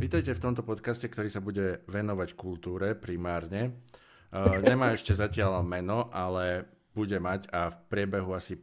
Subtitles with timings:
[0.00, 3.84] Vítajte v tomto podcaste, ktorý sa bude venovať kultúre primárne.
[4.32, 6.64] Uh, nemá ešte zatiaľ meno, ale
[6.96, 8.56] bude mať a v priebehu asi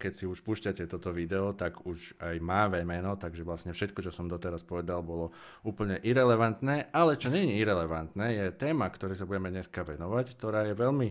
[0.00, 4.08] keď si už púšťate toto video, tak už aj má meno, takže vlastne všetko, čo
[4.08, 5.36] som doteraz povedal, bolo
[5.68, 10.64] úplne irrelevantné, ale čo nie je irrelevantné, je téma, ktorej sa budeme dneska venovať, ktorá
[10.66, 11.08] je veľmi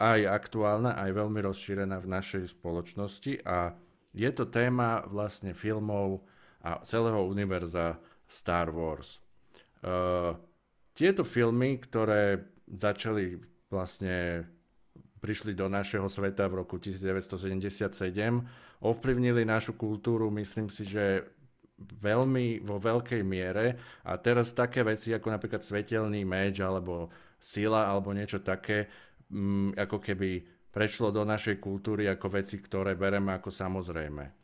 [0.00, 3.76] aj aktuálna, aj veľmi rozšírená v našej spoločnosti a
[4.16, 6.24] je to téma vlastne filmov
[6.64, 9.20] a celého univerza Star Wars.
[9.84, 10.38] Uh,
[10.94, 13.36] tieto filmy, ktoré začali
[13.68, 14.46] vlastne
[15.18, 17.88] prišli do našeho sveta v roku 1977,
[18.84, 21.24] ovplyvnili našu kultúru, myslím si, že
[21.80, 23.74] veľmi vo veľkej miere
[24.06, 28.86] a teraz také veci ako napríklad svetelný meč alebo sila alebo niečo také
[29.32, 30.30] mm, ako keby
[30.70, 34.43] prešlo do našej kultúry ako veci, ktoré bereme ako samozrejme.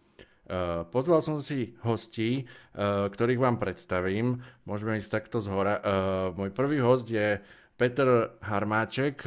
[0.50, 2.42] Uh, pozval som si hostí,
[2.74, 4.42] uh, ktorých vám predstavím.
[4.66, 5.78] Môžeme ísť takto z hora.
[5.78, 7.38] Uh, môj prvý host je
[7.78, 9.24] Peter Harmáček,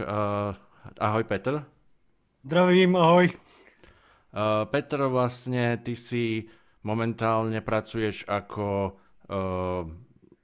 [0.99, 1.65] Ahoj Petr.
[2.45, 3.33] Zdravím, ahoj.
[4.69, 6.45] Petr, vlastne ty si
[6.85, 8.93] momentálne pracuješ ako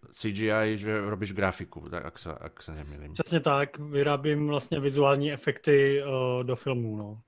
[0.10, 3.14] CGI, že robíš grafiku, tak ak sa, ak sa nemýlim.
[3.14, 7.22] Přesně tak, vyrábím vlastně vizuální efekty uh, do filmů, no.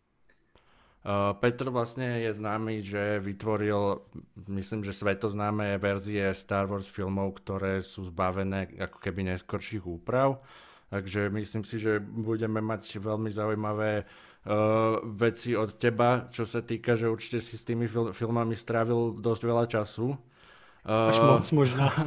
[1.01, 4.06] Uh, Petr vlastne je známy, že vytvoril,
[4.45, 10.45] myslím, že svetoznáme verzie Star Wars filmov, ktoré sú zbavené ako keby neskorších úprav.
[10.94, 16.94] Takže myslím si, že budeme mať veľmi zaujímavé uh, veci od teba, čo sa týka,
[16.94, 20.13] že určite si s tými fil- filmami strávil dosť veľa času.
[20.85, 21.90] Uh, Až moc možná.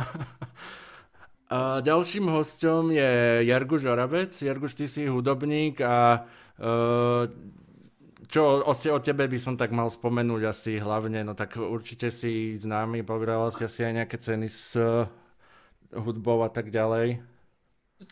[1.55, 4.33] A ďalším hostom je Jarguš Orabec.
[4.33, 6.25] Jarguš, ty si hudobník a
[6.57, 7.29] uh,
[8.31, 12.57] čo o, o tebe by som tak mal spomenúť asi hlavne, no tak určite si
[12.57, 15.09] známy, povedal si asi aj nejaké ceny s uh,
[15.93, 17.35] hudbou a tak ďalej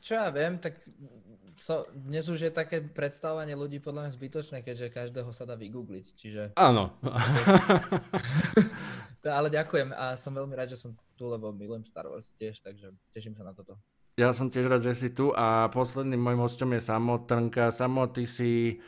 [0.01, 0.79] čo ja viem, tak
[1.59, 6.07] so, dnes už je také predstavovanie ľudí podľa mňa zbytočné, keďže každého sa dá vygoogliť,
[6.17, 6.43] čiže...
[6.57, 6.97] Áno.
[9.23, 12.91] Ale ďakujem a som veľmi rád, že som tu, lebo milujem Star Wars tiež, takže
[13.15, 13.79] teším sa na toto.
[14.19, 17.73] Ja som tiež rád, že si tu a posledným môjim hostom je Samo Trnka.
[17.73, 18.83] Samo, ty si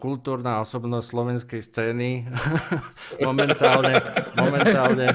[0.00, 2.24] kultúrna osobnosť slovenskej scény.
[3.28, 4.00] momentálne,
[4.32, 5.06] momentálne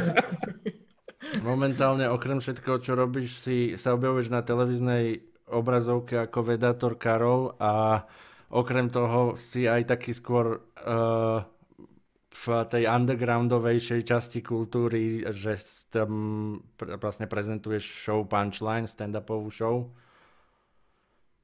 [1.39, 8.03] Momentálne okrem všetkého, čo robíš, si sa objavuješ na televíznej obrazovke ako vedátor Karol a
[8.51, 11.39] okrem toho si aj taký skôr uh,
[12.31, 15.55] v tej undergroundovejšej časti kultúry, že
[15.87, 16.11] tam
[16.79, 19.75] vlastne prezentuješ show Punchline, stand-upovú show.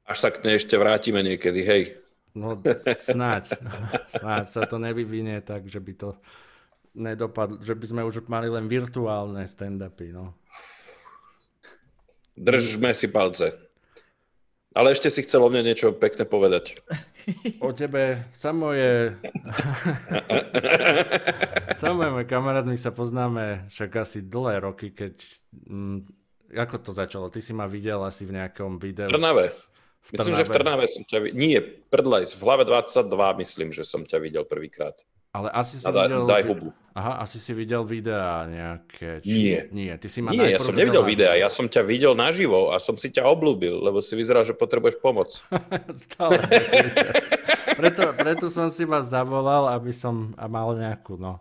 [0.08, 1.84] Až sa k nej ešte vrátime niekedy, hej.
[2.38, 3.58] No snáď.
[4.22, 6.10] snáď sa to nevyvinie tak, že by to
[6.94, 10.38] nedopadlo, že by sme už mali len virtuálne stand-upy, no.
[12.38, 13.58] Držme si palce.
[14.78, 16.78] Ale ešte si chcel o mne niečo pekné povedať.
[17.58, 19.18] O tebe, samo je...
[21.82, 25.18] samo je kamarát, my sa poznáme však asi dlhé roky, keď...
[25.66, 26.06] Mm,
[26.54, 27.34] ako to začalo?
[27.34, 29.10] Ty si ma videl asi v nejakom videu.
[29.10, 29.50] V Trnave.
[29.50, 29.77] V
[30.14, 30.40] Myslím, Trnave.
[30.40, 31.36] že v Trnave som ťa videl.
[31.36, 31.60] Nie,
[31.92, 34.96] Prdlajs, v hlave 22 myslím, že som ťa videl prvýkrát.
[35.36, 36.24] Ale asi si daj, videl...
[36.26, 36.70] Daj hubu.
[36.98, 39.22] Aha, asi si videl videá nejaké.
[39.22, 39.38] Či...
[39.38, 39.62] Nie.
[39.70, 42.82] Nie, ty si ma Nie, ja som nevidel videá, ja som ťa videl naživo a
[42.82, 45.30] som si ťa oblúbil, lebo si vyzeral, že potrebuješ pomoc.
[46.10, 46.42] Stále.
[47.78, 51.38] preto, preto som si vás zavolal, aby som mal nejakú, no.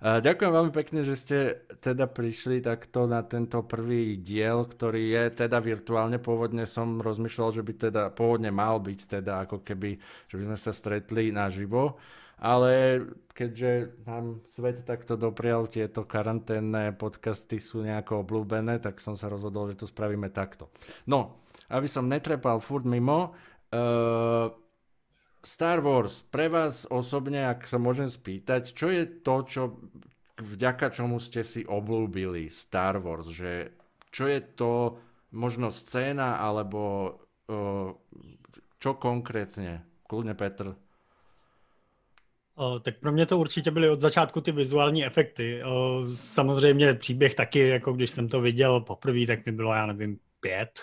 [0.00, 1.38] Ďakujem veľmi pekne, že ste
[1.82, 6.16] teda prišli takto na tento prvý diel, ktorý je teda virtuálne.
[6.16, 10.00] Pôvodne som rozmýšľal, že by teda pôvodne mal byť teda ako keby,
[10.32, 12.00] že by sme sa stretli naživo
[12.40, 13.04] ale
[13.36, 19.68] keďže nám svet takto doprial, tieto karanténne podcasty sú nejako obľúbené, tak som sa rozhodol,
[19.72, 20.72] že to spravíme takto.
[21.04, 23.32] No, aby som netrepal furt mimo,
[23.72, 24.48] uh,
[25.40, 29.62] Star Wars, pre vás osobne, ak sa môžem spýtať, čo je to, čo,
[30.36, 33.72] vďaka čomu ste si oblúbili Star Wars, že
[34.12, 35.00] čo je to
[35.32, 37.14] možno scéna, alebo
[37.48, 37.88] uh,
[38.76, 39.84] čo konkrétne?
[40.04, 40.76] Kľudne Petr.
[42.54, 45.64] O, tak pro mě to určitě byly od začátku ty vizuální efekty.
[45.64, 50.18] O, samozřejmě příběh taky, jako když jsem to viděl poprvé, tak mi bylo, já nevím,
[50.40, 50.80] pět.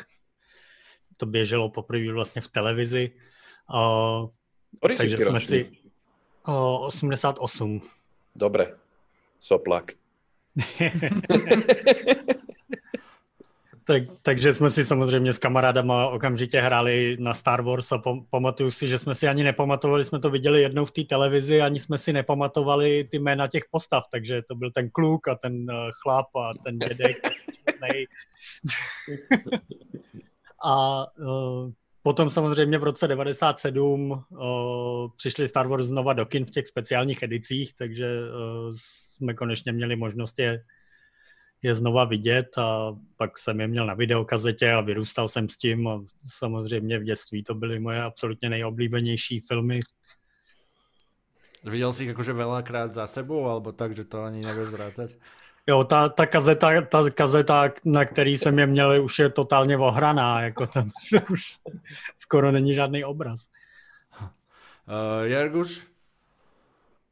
[1.18, 3.12] To běželo poprvé vlastně v televizi.
[3.74, 4.30] O,
[4.98, 5.72] takže jsme si...
[6.46, 7.82] O, 88.
[8.36, 8.76] Dobre,
[9.40, 9.92] soplak.
[13.88, 18.88] Tak, takže jsme si samozřejmě s kamarádama okamžitě hráli na Star Wars a pamatuju si,
[18.88, 22.14] že jsme si ani nepamatovali, jsme to viděli jednou v té televizi, ani jsme si
[22.14, 26.54] nepamatovali ty jména těch postav, takže to byl ten kluk a ten uh, chlap a
[26.66, 27.18] ten dědek.
[30.64, 31.72] A uh,
[32.04, 34.20] potom samozřejmě v roce 97 uh,
[35.18, 39.96] přišli Star Wars znova do kin v těch speciálních edicích, takže uh, jsme konečně měli
[39.96, 40.64] možnost je,
[41.62, 45.88] je znova vidět a pak jsem je měl na videokazetě a vyrůstal jsem s tím
[45.88, 49.80] a samozřejmě v dětství to byly moje absolutně nejoblíbenější filmy.
[51.64, 55.10] Viděl jsi ich akože veľakrát za sebou, alebo tak, že to ani nevieš zrátať?
[55.68, 60.42] Jo, ta, ta, kazeta, ta kazeta, na který jsem je měl, už je totálně ohraná,
[60.42, 60.92] jako tam
[61.30, 61.42] už
[62.18, 63.50] skoro není žádný obraz.
[64.88, 65.97] Uh, Jarguš?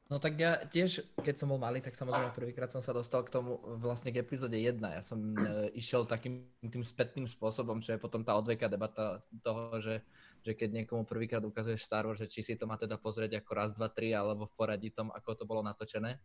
[0.05, 3.33] No tak ja tiež, keď som bol malý, tak samozrejme prvýkrát som sa dostal k
[3.33, 4.77] tomu vlastne k epizóde 1.
[4.77, 9.81] Ja som e, išiel takým tým spätným spôsobom, čo je potom tá odveka debata toho,
[9.81, 10.05] že,
[10.45, 13.51] že keď niekomu prvýkrát ukazuješ Star Wars, že či si to má teda pozrieť ako
[13.57, 16.21] raz, dva, tri, alebo v poradí tom, ako to bolo natočené.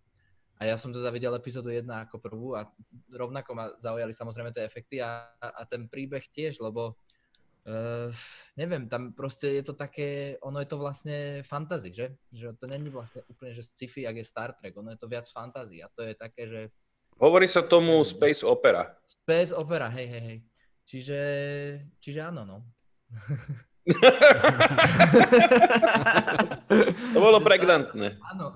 [0.61, 2.69] A ja som teda videl epizódu 1 ako prvú a
[3.09, 7.01] rovnako ma zaujali samozrejme tie efekty a, a ten príbeh tiež, lebo
[7.67, 8.09] uh,
[8.57, 12.17] neviem, tam proste je to také, ono je to vlastne fantasy, že?
[12.33, 15.27] Že to není vlastne úplne, že sci-fi, ak je Star Trek, ono je to viac
[15.29, 16.61] fantasy a to je také, že...
[17.21, 18.97] Hovorí sa tomu Space Opera.
[19.05, 20.39] Space Opera, hej, hej, hej.
[20.89, 21.21] Čiže,
[22.01, 22.59] čiže áno, no.
[27.15, 28.19] to bolo pregnantné.
[28.35, 28.53] Áno.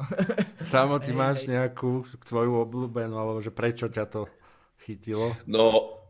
[0.60, 4.28] Samo, ty máš nejakú tvoju obľúbenú, alebo že prečo ťa to
[4.84, 5.32] chytilo?
[5.48, 6.03] No,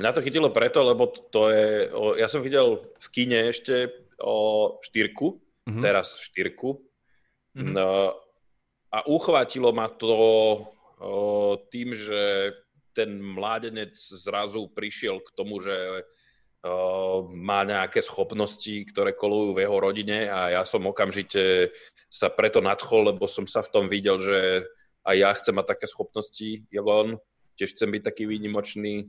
[0.00, 4.76] mňa to chytilo preto, lebo to je, o, ja som videl v kine ešte o
[4.80, 5.36] štyrku,
[5.68, 5.82] mm-hmm.
[5.84, 6.80] teraz štyrku,
[7.54, 7.72] mm-hmm.
[7.76, 8.16] no,
[8.90, 10.24] a uchvátilo ma to o,
[11.68, 12.52] tým, že
[12.90, 16.02] ten mládenec zrazu prišiel k tomu, že
[17.32, 21.72] má nejaké schopnosti, ktoré kolujú v jeho rodine a ja som okamžite
[22.12, 24.68] sa preto nadchol, lebo som sa v tom videl, že
[25.08, 27.16] aj ja chcem mať také schopnosti, Jelon,
[27.56, 29.08] tiež chcem byť taký výnimočný,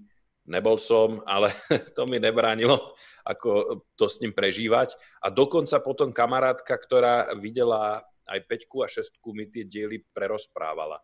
[0.50, 1.54] nebol som, ale
[1.98, 2.96] to mi nebránilo,
[3.28, 4.98] ako to s ním prežívať.
[5.22, 10.98] A dokonca potom kamarátka, ktorá videla aj Peťku a šestku, mi tie diely prerozprávala.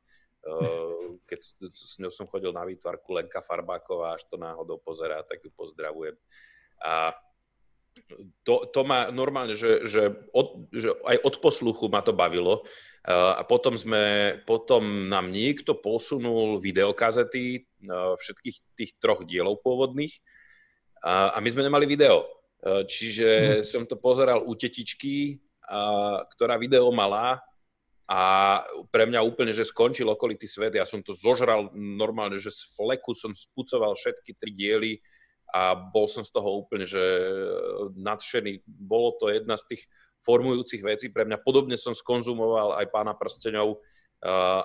[1.29, 1.39] Keď
[1.73, 6.15] s ňou som chodil na výtvarku Lenka Farbáková, až to náhodou pozerá, tak ju pozdravujem.
[6.79, 7.11] A
[8.47, 12.63] to, to ma normálne, že, že, od, že aj od posluchu ma to bavilo.
[13.07, 17.63] A potom, sme, potom nám niekto posunul videokazety
[18.19, 20.11] všetkých tých troch dielov pôvodných
[21.03, 22.27] a, a my sme nemali video.
[22.67, 23.63] Čiže hmm.
[23.63, 27.39] som to pozeral u tetičky, a, ktorá video malá
[28.07, 28.19] a
[28.87, 30.75] pre mňa úplne, že skončil okolitý svet.
[30.75, 34.93] Ja som to zožral normálne, že z fleku som spucoval všetky tri diely
[35.53, 36.99] a bol som z toho úplne, že
[37.95, 38.67] nadšený.
[38.67, 39.83] Bolo to jedna z tých
[40.21, 41.43] formujúcich vecí pre mňa.
[41.43, 43.79] Podobne som skonzumoval aj pána prsteňov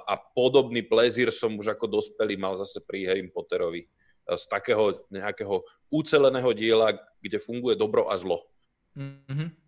[0.09, 3.85] a podobný plezír som už ako dospelý mal zase pri Harry Potterovi.
[4.23, 5.61] Z takého nejakého
[5.93, 8.49] uceleného diela, kde funguje dobro a zlo.
[8.97, 9.63] Mm-hmm.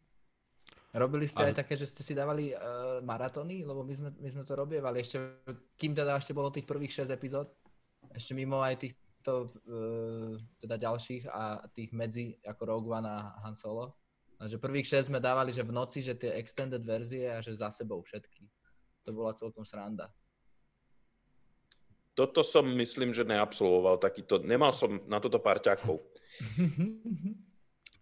[0.95, 1.47] Robili ste a...
[1.51, 3.67] aj také, že ste si dávali uh, maratóny?
[3.67, 5.43] Lebo my sme, my sme to robievali ešte,
[5.75, 7.51] kým teda ešte bolo tých prvých 6 epizód,
[8.15, 8.89] ešte mimo aj
[9.25, 13.97] týchto uh, teda ďalších a tých medzi ako Rogue One a Han Solo.
[14.37, 17.57] A že prvých 6 sme dávali, že v noci, že tie extended verzie a že
[17.57, 18.45] za sebou všetky.
[19.09, 20.13] To bola celkom sranda.
[22.13, 24.45] Toto som myslím, že neabsolvoval takýto.
[24.45, 26.05] Nemal som na toto pár ťakov.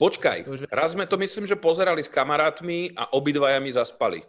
[0.03, 4.27] Počkaj, raz sme to myslím, že pozerali s kamarátmi a obidvaja mi zaspali.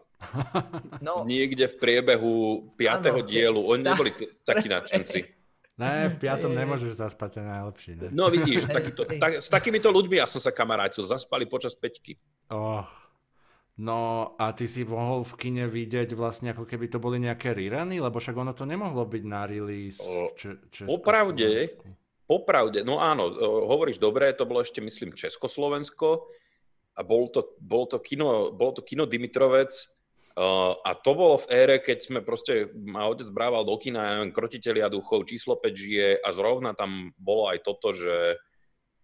[1.02, 1.26] No.
[1.26, 2.36] Niekde v priebehu
[2.78, 3.28] piatého ano.
[3.28, 3.60] dielu.
[3.60, 4.14] Oni neboli
[4.48, 5.43] takí nadšenci.
[5.74, 7.92] Ne, v piatom nemôžeš zaspať, to je najlepší.
[7.98, 8.08] Ne?
[8.14, 12.22] No vidíš, takýto, tak, s takýmito ľuďmi ja som sa kamarátil, zaspali počas peťky.
[12.54, 12.86] Oh.
[13.74, 17.98] No a ty si mohol v kine vidieť vlastne ako keby to boli nejaké reruny,
[17.98, 19.98] lebo však ono to nemohlo byť na release.
[19.98, 20.30] O,
[20.86, 21.74] Popravde,
[22.30, 23.34] Popravde, no áno,
[23.66, 26.30] hovoríš dobre, to bolo ešte, myslím, Československo
[26.94, 29.74] a bol to, bol to, kino, bol to kino Dimitrovec
[30.82, 34.34] a to bolo v ére, keď sme proste, ma otec brával do kina, ja neviem,
[34.34, 38.42] Krotitelia duchov, číslo 5 žije a zrovna tam bolo aj toto, že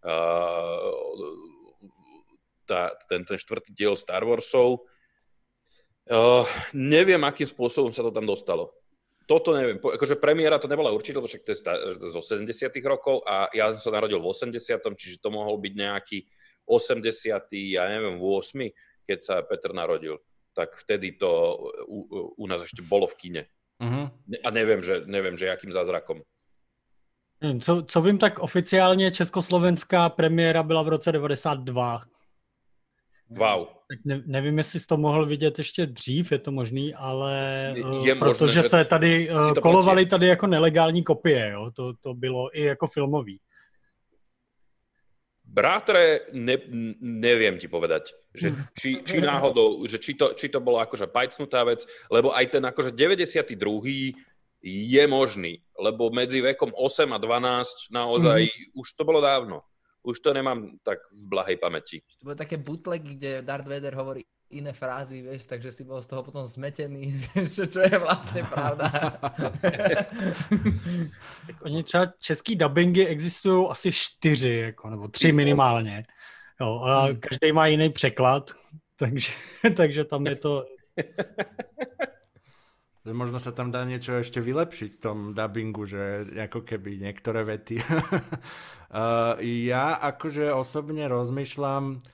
[0.09, 0.89] uh,
[2.65, 4.81] ten, ten štvrtý diel Star Warsov,
[6.09, 8.73] uh, neviem, akým spôsobom sa to tam dostalo
[9.29, 11.61] toto neviem, akože premiéra to nebola určite, lebo však to je
[12.09, 12.49] zo 70
[12.81, 14.57] rokov a ja som sa narodil v 80
[14.97, 16.25] čiže to mohol byť nejaký
[16.65, 17.05] 80
[17.69, 20.17] ja neviem, v 8 keď sa Petr narodil.
[20.59, 21.55] Tak vtedy to
[21.87, 23.43] u, u nás ešte bolo v kine.
[23.79, 24.11] Uh-huh.
[24.43, 26.19] A neviem, že, neviem, že jakým zázrakom.
[27.39, 32.01] Co, co vím, tak oficiálně československá premiéra byla v roce 92.
[33.29, 33.67] Wow.
[33.89, 37.73] Tak ne, nevím, jestli jsi to mohl vidět ještě dřív, je to možný, ale
[38.03, 39.29] je protože možné, se tady
[39.61, 41.71] kolovaly tady jako nelegální kopie, jo?
[41.75, 43.39] To, to bylo i jako filmový.
[45.59, 46.55] Brátre, ne,
[47.03, 51.67] neviem ti povedať, že či, či náhodou, že či to, či to bolo akože pajcnutá
[51.67, 53.59] vec, lebo aj ten akože 92.
[54.63, 58.79] je možný, lebo medzi vekom 8 a 12 naozaj mm.
[58.79, 59.67] už to bolo dávno.
[59.99, 61.99] Už to nemám tak v blahej pamäti.
[62.23, 66.09] To bolo také bootlegy, kde Darth Vader hovorí iné frázy, vieš, takže si bol z
[66.09, 67.21] toho potom zmetený,
[67.53, 68.89] čo, čo je vlastne pravda.
[71.47, 76.05] tak oni třeba český dubbingy existují asi čtyři, jako, nebo tři minimálně.
[76.61, 77.15] Jo, a hmm.
[77.15, 78.51] každý má jiný překlad,
[78.95, 79.31] takže,
[79.75, 80.65] takže tam je to...
[83.09, 87.81] Možno sa tam dá niečo ešte vylepšiť v tom dubbingu, že ako keby niektoré vety.
[87.81, 92.05] uh, ja akože osobne rozmýšľam,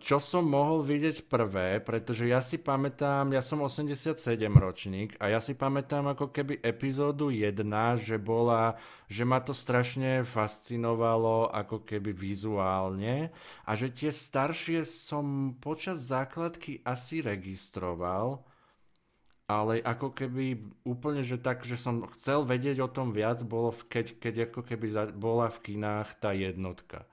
[0.00, 4.16] čo som mohol vidieť prvé, pretože ja si pamätám, ja som 87
[4.56, 7.68] ročník a ja si pamätám ako keby epizódu 1,
[8.00, 8.80] že bola,
[9.12, 13.28] že ma to strašne fascinovalo ako keby vizuálne
[13.68, 18.40] a že tie staršie som počas základky asi registroval,
[19.44, 24.16] ale ako keby úplne, že tak, že som chcel vedieť o tom viac, bolo keď,
[24.16, 27.04] keď ako keby bola v kinách tá jednotka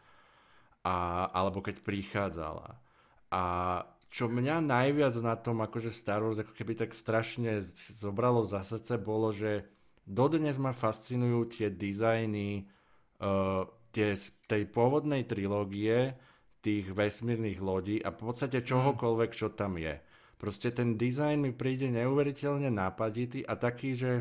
[0.85, 2.77] a, alebo keď prichádzala.
[3.33, 3.41] A
[4.13, 7.59] čo mňa najviac na tom akože Star Wars ako keby tak strašne
[7.97, 9.65] zobralo za srdce bolo, že
[10.05, 12.69] dodnes ma fascinujú tie dizajny
[13.19, 14.13] uh, tie,
[14.45, 16.15] tej pôvodnej trilógie
[16.61, 18.67] tých vesmírnych lodí a v podstate mhm.
[18.69, 19.97] čohokoľvek, čo tam je.
[20.35, 24.11] Proste ten dizajn mi príde neuveriteľne nápaditý a taký, že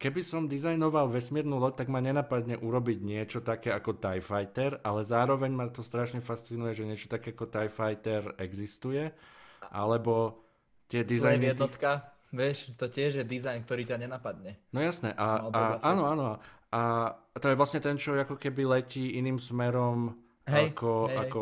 [0.00, 5.04] Keby som dizajnoval vesmírnu loď, tak ma nenapadne urobiť niečo také ako TIE Fighter, ale
[5.04, 9.12] zároveň ma to strašne fascinuje, že niečo také ako TIE Fighter existuje,
[9.68, 10.40] alebo
[10.88, 11.52] tie dizajny...
[11.52, 12.32] jednotka, tých...
[12.32, 14.56] vieš, to tiež je dizajn, ktorý ťa nenapadne.
[14.72, 16.40] No jasné, a, a áno, áno.
[16.72, 20.16] A to je vlastne ten, čo ako keby letí iným smerom,
[20.48, 21.40] hej, ako, hej, ako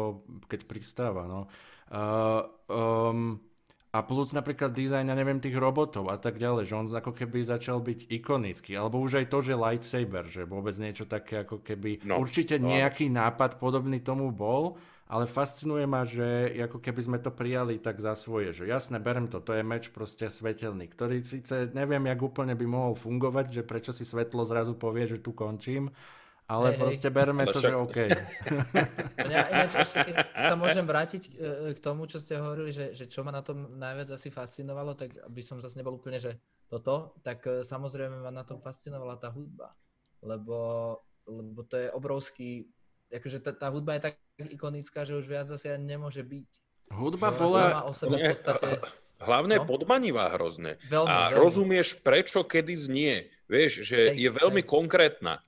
[0.50, 1.46] keď pristáva, no.
[1.94, 3.38] Uh, um,
[3.88, 7.40] a plus napríklad dizajn, ja neviem, tých robotov a tak ďalej, že on ako keby
[7.40, 8.76] začal byť ikonický.
[8.76, 12.04] Alebo už aj to, že lightsaber, že vôbec niečo také ako keby...
[12.04, 12.68] No, určite no.
[12.68, 14.76] nejaký nápad podobný tomu bol,
[15.08, 19.24] ale fascinuje ma, že ako keby sme to prijali tak za svoje, že jasne, berem
[19.24, 23.62] to, to je meč proste svetelný, ktorý síce neviem, jak úplne by mohol fungovať, že
[23.64, 25.88] prečo si svetlo zrazu povie, že tu končím,
[26.48, 27.96] ale hej, proste bereme to, že OK.
[29.32, 33.04] Ja, ináč ešte, keď sa môžem vrátiť e, k tomu, čo ste hovorili, že, že
[33.04, 36.40] čo ma na tom najviac asi fascinovalo, tak aby som zase nebol úplne, že
[36.72, 39.76] toto, tak e, samozrejme ma na tom fascinovala tá hudba.
[40.24, 40.56] Lebo,
[41.28, 42.72] lebo to je obrovský,
[43.12, 46.50] akože tá, tá hudba je tak ikonická, že už viac asi nemôže byť.
[46.96, 47.84] Hudba bola...
[47.84, 48.80] o sebe v podstate...
[49.18, 49.66] Hlavne no?
[49.66, 50.78] podmanivá hrozne.
[50.86, 51.42] Veľmi, a veľmi.
[51.42, 53.14] rozumieš, prečo, kedy znie.
[53.50, 54.70] Vieš, že hej, je veľmi hej.
[54.70, 55.42] konkrétna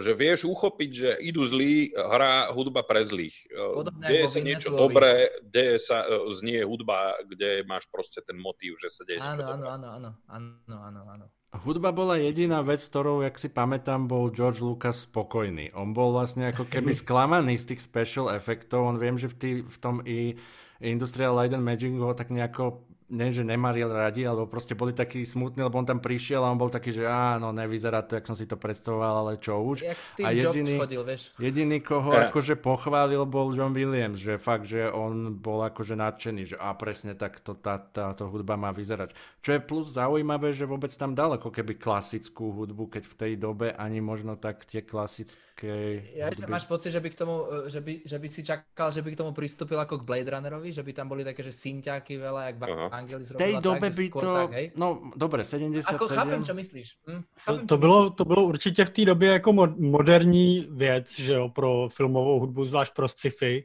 [0.00, 3.46] že vieš uchopiť, že idú zlí, hrá hudba pre zlých.
[3.52, 8.78] Podobne deje sa niečo dobré, deje sa, e, znie hudba, kde máš proste ten motív,
[8.80, 11.26] že sa deje áno, niečo áno, áno, áno, áno, áno, áno.
[11.54, 15.70] Hudba bola jediná vec, ktorou, jak si pamätám, bol George Lucas spokojný.
[15.78, 18.82] On bol vlastne ako keby sklamaný z tých special efektov.
[18.82, 20.34] On viem, že v, tý, v tom i
[20.82, 22.82] Industrial Light and Magic ho tak nejako
[23.12, 26.56] nie, že nemali radi, alebo proste boli takí smutní, lebo on tam prišiel a on
[26.56, 29.84] bol taký, že áno, nevyzerá to, jak som si to predstavoval, ale čo už.
[29.84, 31.28] Jak Steve a jediný, chodil, vieš.
[31.36, 32.32] jediný, koho yeah.
[32.32, 37.12] akože pochválil, bol John Williams, že fakt, že on bol akože nadšený, že a presne
[37.12, 39.12] takto tá, táto hudba má vyzerať.
[39.44, 43.32] Čo je plus zaujímavé, že vôbec tam dal ako keby klasickú hudbu, keď v tej
[43.36, 46.48] dobe ani možno tak tie klasické Ja hudby...
[46.48, 49.12] máš pocit, že by, k tomu, e, že, by, že by si čakal, že by
[49.12, 52.40] k tomu pristúpil ako k Blade Runnerovi, že by tam boli také, že synťáky veľa,
[52.48, 52.93] jak uh-huh.
[52.94, 54.66] Angelis v tej dobe tak, by to, tak, hej?
[54.76, 55.94] no dobre, 77.
[55.94, 56.86] Ako chápem, čo myslíš.
[57.06, 57.22] Hm?
[57.38, 61.48] Chápem, to, to, bylo, to bylo určitě v té době jako moderní věc, že jo,
[61.48, 63.64] pro filmovou hudbu, zvlášť pro sci-fi.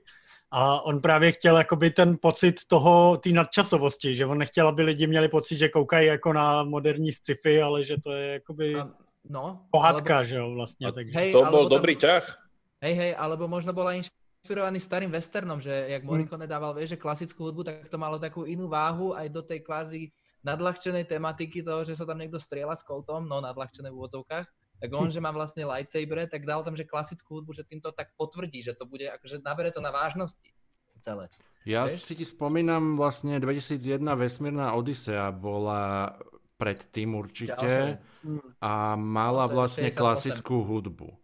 [0.51, 5.07] A on právě chtěl jakoby ten pocit toho, té nadčasovosti, že on nechtěl, aby lidi
[5.07, 8.89] měli pocit, že koukají jako na moderní sci-fi, ale že to je jakoby a,
[9.29, 10.88] no, pohádka, alebo, že jo, vlastně.
[10.88, 11.13] A, takže.
[11.13, 12.50] Hej, to bol dobrý ťah.
[12.81, 14.07] Hej, hej, alebo možno bola inš
[14.49, 16.09] inšpirovaný starým westernom, že jak mm.
[16.09, 19.61] Morricone dával, vieš, že klasickú hudbu, tak to malo takú inú váhu aj do tej
[19.61, 20.09] kvázi
[20.41, 24.45] nadľahčenej tematiky toho, že sa tam niekto strieľa s koltom, no nadľahčené v úvodzovkách,
[24.81, 28.09] tak on, že má vlastne lightsaber, tak dal tam, že klasickú hudbu, že týmto tak
[28.17, 30.49] potvrdí, že to bude, akože nabere to na vážnosti
[30.97, 31.29] celé.
[31.69, 32.09] Ja vieš?
[32.09, 36.17] si ti spomínam vlastne 2001 Vesmírna Odisea bola
[36.57, 38.01] predtým určite
[38.57, 41.18] a mala no, vlastne klasickú hudbu.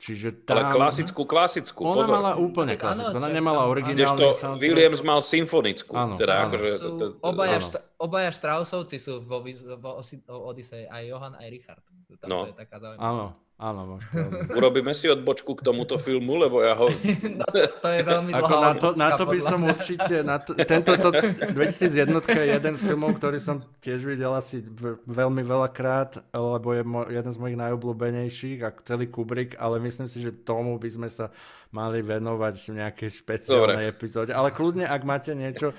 [0.00, 0.56] Čiže tam...
[0.56, 2.14] Ale klasickú, klasickú, Ona pozor.
[2.16, 4.64] mala úplne klasickú, ona nemala áno, originálny Kdežto soundtrack.
[4.64, 5.92] Williams mal symfonickú.
[5.92, 6.44] Áno, teda áno.
[6.48, 6.88] akože, Sú,
[7.20, 7.66] obaja, áno.
[7.68, 9.44] šta, obaja Strausovci sú vo,
[9.76, 11.84] vo Osi- o Odisei, aj Johan, aj Richard.
[12.16, 12.42] Tam, No.
[12.42, 13.06] To je taká zaujímavá.
[13.06, 13.96] Áno, áno.
[14.58, 16.90] Urobíme si odbočku k tomuto filmu, lebo ja ho...
[17.38, 20.14] no, to je veľmi Ako dlhá na to, na to by odbočka, som podľa- určite,
[20.26, 21.08] na to, tento to,
[21.54, 24.58] 2001 je jeden z filmov, ktorý som tiež videl asi
[25.06, 30.18] veľmi veľakrát, lebo je mo, jeden z mojich najobľúbenejších, ako celý Kubrick, ale myslím si,
[30.18, 31.30] že tomu by sme sa
[31.70, 33.94] mali venovať v nejakej špeciálnej Dobre.
[33.94, 34.34] epizóde.
[34.34, 35.70] Ale kľudne, ak máte niečo,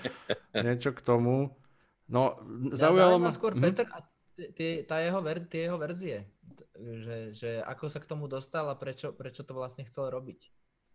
[0.55, 1.51] niečo k tomu,
[2.11, 2.35] no
[2.75, 3.31] zaujalo ma...
[3.31, 3.61] skôr Mhm.
[3.63, 4.03] Peter a
[4.55, 6.25] tie, tá jeho ver, tie jeho verzie.
[6.81, 10.39] Že, že ako sa k tomu dostal a prečo, prečo to vlastne chcel robiť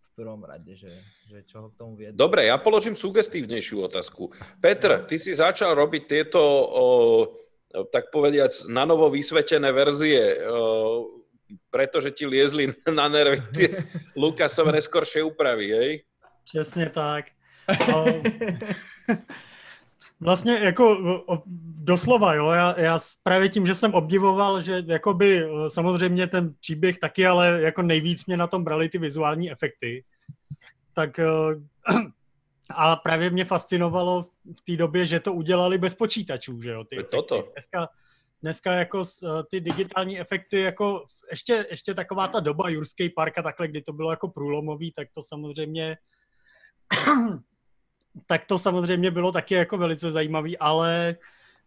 [0.02, 0.90] v prvom rade, že,
[1.30, 2.16] že čo ho k tomu viedlo.
[2.16, 4.32] Dobre, ja položím sugestívnejšiu otázku.
[4.58, 6.84] Petr, ty si začal robiť tieto, o,
[7.92, 11.22] tak povediac, na novo vysvetené verzie, o,
[11.70, 13.68] pretože ti liezli na nervy tie
[14.20, 15.92] Lukasové neskoršie úpravy, hej?
[16.44, 17.30] Přesně tak.
[20.20, 20.96] Vlastně jako
[21.84, 27.26] doslova, jo, já, já právě tím, že jsem obdivoval, že jakoby samozřejmě ten příběh taky,
[27.26, 30.04] ale jako nejvíc mě na tom brali ty vizuální efekty,
[30.94, 31.20] tak
[32.70, 34.26] a právě mě fascinovalo
[34.60, 37.16] v té době, že to udělali bez počítačů, že jo, ty efekty.
[37.16, 37.48] toto.
[37.52, 37.88] Dneska,
[38.42, 43.42] dneska jako eh, ty digitální efekty, jako ještě, ještě taková ta doba Jurský park a
[43.42, 45.96] takhle, kdy to bylo jako průlomový, tak to samozřejmě
[48.26, 51.16] tak to samozřejmě bylo taky jako velice zajímavý, ale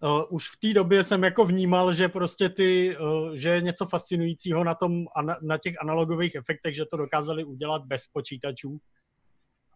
[0.03, 3.85] uh, už v té době jsem jako vnímal, že prostě ty, uh, že je něco
[3.85, 8.77] fascinujícího na tom, ana, na těch analogových efektech, že to dokázali udělat bez počítačů.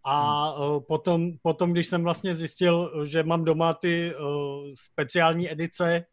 [0.06, 4.26] A uh, potom, potom, když jsem vlastně zjistil, že mám doma ty uh,
[4.76, 6.06] speciální edice,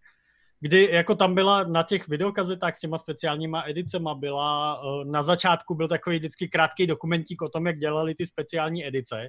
[0.60, 5.88] kdy jako tam byla na těch videokazetách s těma speciálníma edicema byla, na začátku byl
[5.88, 9.28] takový vždycky krátký dokumentík o tom, jak dělali ty speciální edice.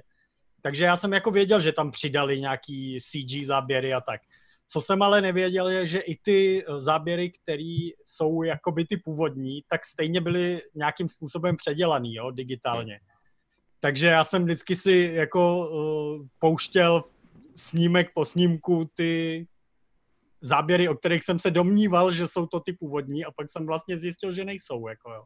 [0.62, 4.20] Takže já jsem jako věděl, že tam přidali nějaký CG záběry a tak.
[4.68, 9.62] Co jsem ale nevěděl je, že i ty eh, záběry, které jsou jakoby ty původní,
[9.68, 13.00] tak stejně byly nějakým způsobem předělaný, jo, digitálně.
[13.80, 17.04] Takže já jsem vždycky si jako uh, pouštěl
[17.56, 19.46] snímek po snímku ty
[20.40, 23.98] záběry, o kterých jsem se domníval, že jsou to ty původní a pak jsem vlastně
[23.98, 25.24] zjistil, že nejsou, jako jo.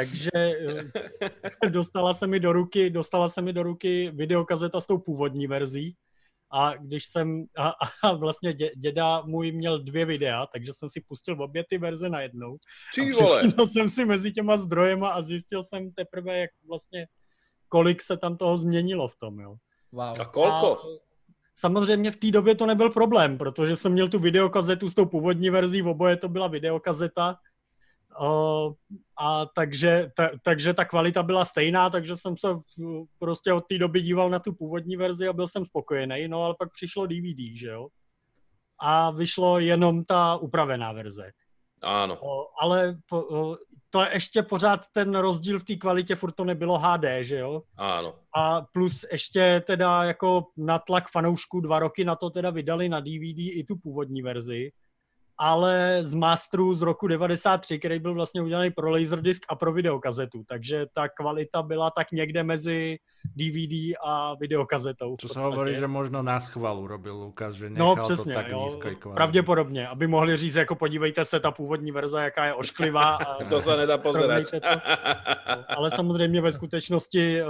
[0.00, 4.98] Takže eh, dostala se mi do ruky, dostala se mi do ruky videokazeta s tou
[4.98, 5.96] původní verzí
[6.52, 11.00] a když jsem, a, a vlastně dě, děda můj měl dvě videa, takže jsem si
[11.08, 12.56] pustil obě ty verze najednou.
[12.94, 17.06] Ty a vole, přepínal jsem si mezi těma zdrojema a zjistil jsem teprve, jak vlastně,
[17.68, 19.56] kolik se tam toho změnilo v tom, jo.
[19.92, 20.20] Wow.
[20.20, 20.78] a koľko?
[20.78, 20.82] A
[21.54, 25.50] samozřejmě v té době to nebyl problém, protože jsem měl tu videokazetu s tou původní
[25.50, 27.36] verzí, v oboje to byla videokazeta.
[28.20, 28.74] Uh,
[29.20, 33.78] a takže, ta, takže ta kvalita byla stejná, takže jsem se v, prostě od té
[33.78, 37.56] doby díval na tu původní verzi a byl jsem spokojený, no ale pak přišlo DVD,
[37.56, 37.88] že jo?
[38.80, 41.30] A vyšlo jenom ta upravená verze.
[41.82, 42.16] Áno.
[42.20, 43.56] O, ale po, o,
[43.90, 47.62] to je ještě pořád ten rozdíl v té kvalitě, furt to nebylo HD, že jo?
[47.76, 48.14] Áno.
[48.36, 53.00] A plus ještě teda jako na tlak fanoušků dva roky na to teda vydali na
[53.00, 54.72] DVD i tu původní verzi,
[55.40, 60.44] ale z masteru z roku 93, který byl vlastně udělaný pro Laserdisc a pro videokazetu,
[60.48, 62.98] takže ta kvalita byla tak někde mezi
[63.36, 65.16] DVD a videokazetou.
[65.16, 65.40] sa podstatě.
[65.40, 69.16] hovorí, že možno na schvál urobil Lukas, že No nechal přesně, to tak jo, kvality.
[69.16, 73.16] pravděpodobně, aby mohli říct, jako podívejte se, ta původní verze, jaká je ošklivá.
[73.16, 74.50] A To sa nedá pozerať.
[74.50, 74.60] To.
[74.60, 77.48] No, ale samozřejmě ve skutečnosti uh,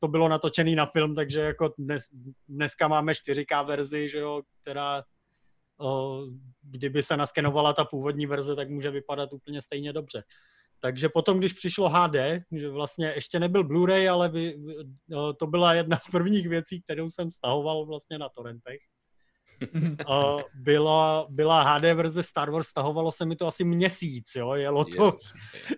[0.00, 2.08] to bylo natočený na film, takže jako dnes,
[2.48, 5.02] dneska máme 4K verzi, že jo, která
[5.80, 6.24] uh,
[6.70, 10.22] kdyby se naskenovala ta původní verze, tak může vypadat úplně stejně dobře.
[10.80, 12.16] Takže potom, když přišlo HD,
[12.52, 17.10] že vlastně ještě nebyl Blu-ray, ale vy, uh, to byla jedna z prvních věcí, kterou
[17.10, 18.80] jsem stahoval vlastně na torrentech.
[20.54, 25.18] Byla, byla HD verze Star Wars, stahovalo se mi to asi měsíc, jo, jelo to,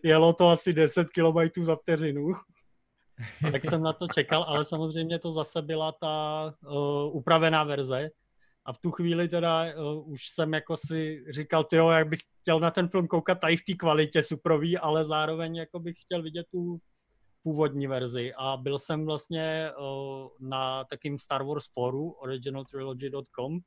[0.04, 2.32] jelo to asi 10 KB za vteřinu.
[3.52, 8.10] tak jsem na to čekal, ale samozřejmě to zase byla ta uh, upravená verze.
[8.68, 12.60] A v tu chvíli teda uh, už jsem jako si říkal, tyjo, jak bych chtěl
[12.60, 16.46] na ten film koukat tady v té kvalitě suprový, ale zároveň jako bych chtěl vidět
[16.50, 16.78] tu
[17.42, 18.32] původní verzi.
[18.36, 23.60] A byl jsem vlastně uh, na takým Star Wars foru, originaltrilogy.com, uh,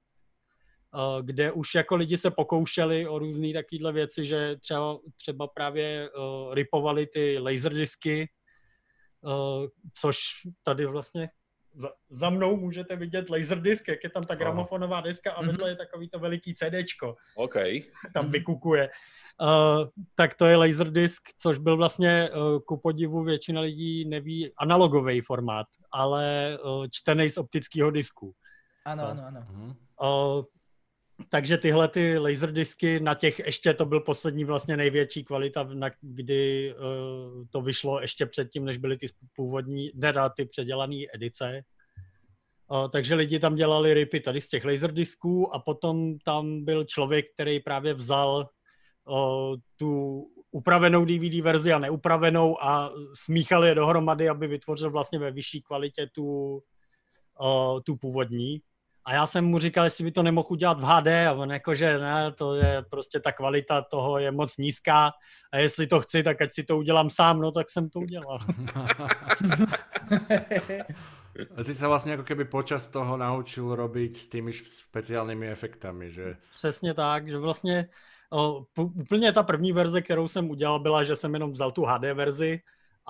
[1.22, 6.54] kde už jako lidi se pokoušeli o různé takovéhle věci, že třeba, třeba právě uh,
[6.54, 8.30] ripovali ty laserdisky,
[9.22, 10.18] uh, což
[10.64, 11.30] tady vlastně
[11.74, 15.76] za, za mnou můžete vidět laserdisk, jak je tam ta gramofonová deska a vedle je
[15.76, 17.16] takový to veliký CDčko.
[17.36, 17.56] OK.
[18.14, 18.32] Tam mhm.
[18.32, 18.90] vykukuje.
[19.42, 25.22] Uh, tak to je Laserdisc, což byl vlastně uh, ku podivu většina lidí neví analogový
[25.22, 28.34] formát, ale uh, čtený z optického disku.
[28.86, 29.46] Ano, ano, ano.
[30.02, 30.44] Uh,
[31.30, 36.74] takže tyhle ty laserdisky na těch ještě to byl poslední vlastně největší kvalita, na, kdy
[36.74, 41.64] uh, to vyšlo ještě předtím, než byly ty původní, teda ty předělané edice.
[42.72, 47.26] Uh, takže lidi tam dělali ripy tady z těch laserdisků a potom tam byl člověk,
[47.34, 48.50] který právě vzal
[49.06, 55.32] uh, tu upravenou DVD verzi a neupravenou a smíchal je dohromady, aby vytvořil vlastně ve
[55.32, 56.54] vyšší kvalitě tu,
[57.42, 58.62] uh, tu původní.
[59.06, 61.76] A já jsem mu říkal, jestli by to nemohl udělat v HD a on jako,
[61.76, 65.12] že ne, to je prostě ta kvalita toho je moc nízká
[65.54, 68.40] a jestli to chci, tak ať si to udělám sám, no tak jsem to udělal.
[71.32, 74.52] A ty sa vlastne ako keby počas toho naučil robiť s tými
[74.92, 76.36] speciálnymi efektami, že?
[76.56, 77.88] Přesně tak, že vlastně
[78.34, 82.04] o, úplně ta první verze, kterou jsem udělal, byla, že jsem jenom vzal tu HD
[82.14, 82.60] verzi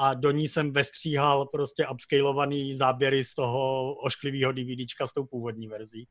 [0.02, 5.68] a do ní jsem vestříhal prostě upscalovaný záběry z toho ošklivého DVDčka s tou původní
[5.68, 6.08] verzí.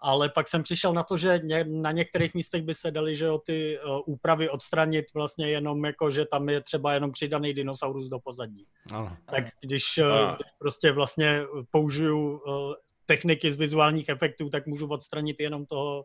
[0.00, 3.38] Ale pak jsem přišel na to, že na některých místech by se dali, že o
[3.38, 8.18] ty uh, úpravy odstranit vlastně jenom jako, že tam je třeba jenom přidaný dinosaurus do
[8.18, 8.66] pozadí.
[8.92, 9.16] Ano.
[9.24, 12.74] Tak když, uh, když prostě vlastně použiju uh,
[13.06, 16.04] techniky z vizuálních efektů, tak můžu odstranit jenom toho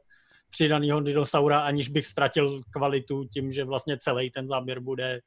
[0.50, 5.22] přidaného dinosaura, aniž bych ztratil kvalitu tím, že vlastně celý ten záběr bude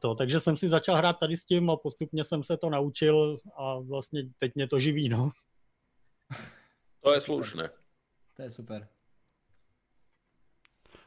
[0.00, 0.14] to.
[0.14, 3.78] Takže jsem si začal hrát tady s tím a postupně jsem se to naučil a
[3.78, 5.30] vlastně teď mě to živí, no.
[7.00, 7.70] To je slušné.
[8.36, 8.88] To je super.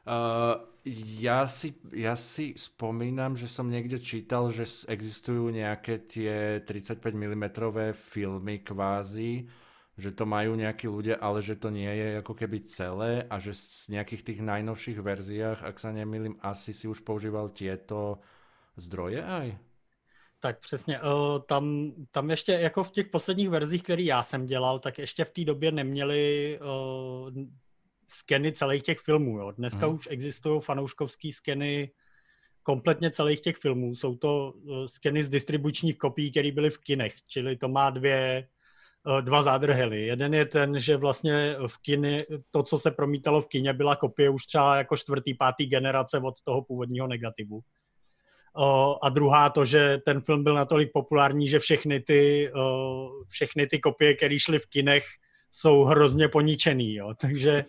[0.04, 0.60] Uh,
[1.24, 7.46] ja, si, ja si spomínam, že som niekde čítal, že existujú nejaké tie 35 mm
[7.96, 9.48] filmy kvázi,
[9.96, 13.56] že to majú nejakí ľudia, ale že to nie je ako keby celé a že
[13.56, 18.20] z nejakých tých najnovších verziách, ak sa nemýlim, asi si už používal tieto
[18.76, 19.58] zdroje aj?
[20.40, 21.00] Tak přesně.
[21.46, 25.30] Tam, tam ještě jako v těch posledních verzích, které já jsem dělal, tak ještě v
[25.30, 27.30] té době neměli uh,
[28.08, 29.40] skeny celých těch filmů.
[29.40, 29.52] Jo.
[29.52, 29.96] Dneska hmm.
[29.96, 31.92] už existují fanouškovský skeny
[32.64, 33.96] kompletně celých těch filmů.
[33.96, 38.48] Jsou to uh, skeny z distribučních kopií, které byly v kinech, čili to má dvě,
[39.08, 40.06] uh, dva zádrhely.
[40.06, 42.18] Jeden je ten, že vlastně v kiny,
[42.52, 46.42] to, co se promítalo v kině, byla kopie už třeba jako čtvrtý, pátý generace od
[46.44, 47.60] toho původního negativu.
[49.02, 52.52] A druhá to, že ten film byl natolik populární, že všechny ty,
[53.28, 55.06] všechny ty kopie, které šly v kinech,
[55.52, 56.94] jsou hrozně poničený.
[56.94, 57.14] Jo.
[57.22, 57.66] Takže,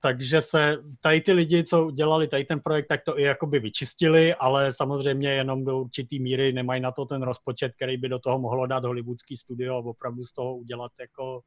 [0.00, 4.34] takže se tady ty lidi, co dělali tady ten projekt, tak to i jakoby vyčistili,
[4.34, 8.38] ale samozřejmě jenom do určitý míry nemají na to ten rozpočet, který by do toho
[8.38, 11.40] mohlo dát hollywoodský studio a opravdu z toho udělat jako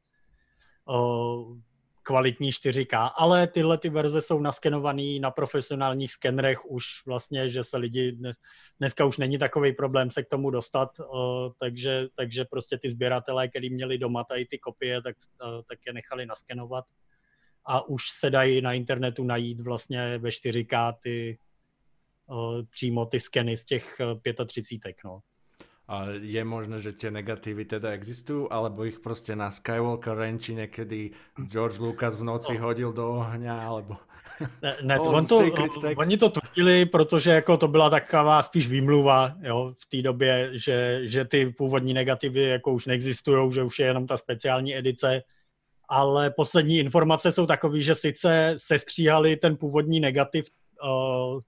[2.06, 7.76] kvalitní 4K, ale tyhle ty verze jsou naskenované na profesionálních skenerech už vlastně, že se
[7.76, 8.36] lidi, dnes,
[8.78, 11.06] dneska už není takový problém se k tomu dostat, uh,
[11.58, 15.92] takže, takže prostě ty sběratelé, kteří měli doma tady ty kopie, tak, uh, tak je
[15.92, 16.84] nechali naskenovat
[17.64, 21.38] a už se dají na internetu najít vlastně ve 4K ty
[22.26, 24.00] uh, přímo ty skeny z těch
[24.46, 24.96] 35.
[25.04, 25.20] No.
[25.86, 31.14] A je možné, že tie negatívy teda existujú, alebo ich proste na Skywalker Ranchi niekedy
[31.46, 33.94] George Lucas v noci hodil do ohňa, alebo...
[34.62, 35.38] Ne, ne to, on to,
[35.96, 41.00] oni to tvrdili, protože jako to byla taková spíš výmluva jo, v té době, že,
[41.08, 45.22] že ty původní negativy jako už neexistují, že už je jenom ta speciální edice,
[45.88, 50.50] ale poslední informace jsou takové, že sice sestříhali ten původní negativ
[50.82, 51.40] uh,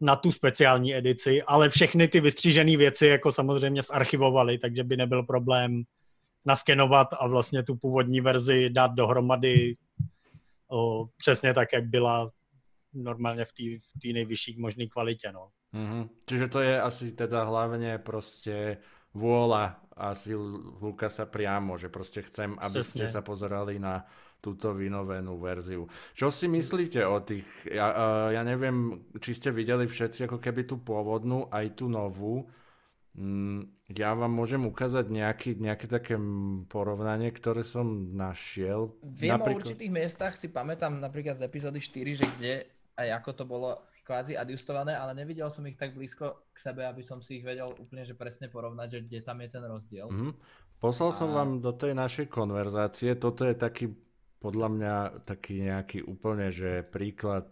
[0.00, 5.22] na tu speciální edici, ale všechny ty vystřížené věci jako samozřejmě zarchivovali, takže by nebyl
[5.22, 5.82] problém
[6.46, 9.76] naskenovat a vlastně tu původní verzi dát dohromady
[10.70, 12.30] o, přesně tak, jak byla
[12.94, 13.52] normálně v
[14.02, 15.32] té nejvyšší možné kvalitě.
[15.32, 15.48] No.
[15.74, 16.08] Mm-hmm.
[16.26, 18.78] Čiže to je asi teda hlavně prostě
[19.14, 20.34] vôľa asi
[20.80, 24.06] Lukasa priamo, že prostě chcem, aby ste sa pozerali na
[24.38, 25.90] túto vynovenú verziu.
[26.14, 27.90] Čo si myslíte o tých, ja,
[28.30, 32.46] ja neviem, či ste videli všetci ako keby tú pôvodnú, aj tú novú.
[33.18, 33.66] Mm,
[33.98, 36.14] ja vám môžem ukázať nejaký, nejaké také
[36.70, 38.94] porovnanie, ktoré som našiel.
[39.02, 39.58] Viem napríklad...
[39.58, 42.52] o určitých miestach, si pamätám napríklad z epizódy 4, že kde
[42.94, 43.70] aj ako to bolo
[44.06, 47.76] kvázi adjustované, ale nevidel som ich tak blízko k sebe, aby som si ich vedel
[47.76, 50.08] úplne že presne porovnať, že kde tam je ten rozdiel.
[50.08, 50.32] Mm-hmm.
[50.80, 51.16] Poslal a...
[51.16, 53.92] som vám do tej našej konverzácie, toto je taký
[54.38, 54.94] podľa mňa
[55.26, 57.50] taký nejaký úplne, že príklad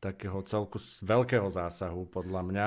[0.00, 2.66] takého celku veľkého zásahu, podľa mňa.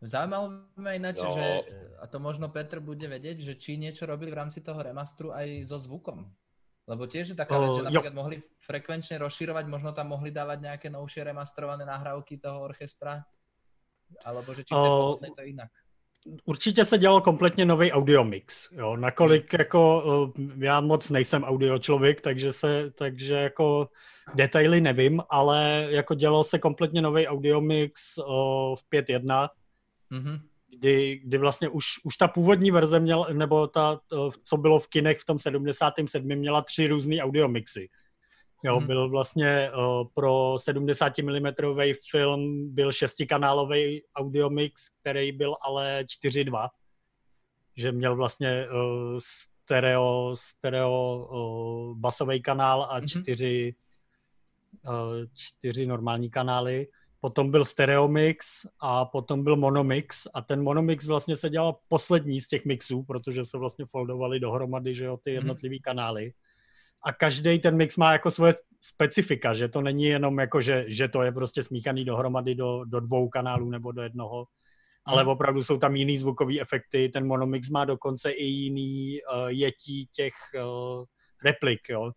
[0.00, 0.46] Zaujímavé
[0.80, 1.30] ma ináč, no.
[1.36, 1.46] že,
[2.00, 5.68] a to možno Petr bude vedieť, že či niečo robili v rámci toho remastru aj
[5.68, 6.24] so zvukom.
[6.88, 8.18] Lebo tiež je taká vec, že napríklad jo.
[8.18, 13.22] mohli frekvenčne rozširovať, možno tam mohli dávať nejaké novšie remastrované nahrávky toho orchestra.
[14.26, 15.70] Alebo že či v tej to inak.
[16.44, 18.68] Určitě se dělal kompletně nový audio mix.
[18.72, 18.96] Jo.
[18.96, 19.58] Nakolik hmm.
[19.58, 23.88] jako já moc nejsem audio člověk, takže se, takže jako
[24.34, 29.48] detaily nevím, ale jako dělal se kompletně nový audio mix o, v 5.1,
[30.12, 30.40] mm-hmm.
[30.78, 34.88] kdy, kdy vlastně už, už ta původní verze měla, nebo ta, to, co bylo v
[34.88, 36.28] kinech v tom 77.
[36.28, 37.88] měla tři různé audio mixy.
[38.62, 38.86] Jo, hmm.
[38.86, 41.46] byl vlastně uh, pro 70 mm
[42.10, 46.68] film byl šestikanálový audio mix, který byl ale 4.2,
[47.76, 53.08] že měl vlastně uh, stereo, stereo uh, basový kanál a mhm.
[53.08, 53.74] čtyři,
[54.86, 56.88] uh, čtyři normální kanály.
[57.20, 62.40] Potom byl stereo mix a potom byl monomix a ten monomix vlastně se dělal poslední
[62.40, 65.36] z těch mixů, protože se vlastně foldovali dohromady, že jo, ty mhm.
[65.36, 66.32] jednotlivý kanály
[67.04, 71.08] a každý ten mix má jako svoje specifika, že to není jenom jako, že, že
[71.08, 74.46] to je prostě smíchaný dohromady do, do dvou kanálů nebo do jednoho,
[75.04, 75.30] ale hmm.
[75.30, 80.34] opravdu jsou tam jiný zvukové efekty, ten monomix má dokonce i jiný uh, jetí těch
[80.54, 81.04] uh,
[81.44, 82.12] replik, jo,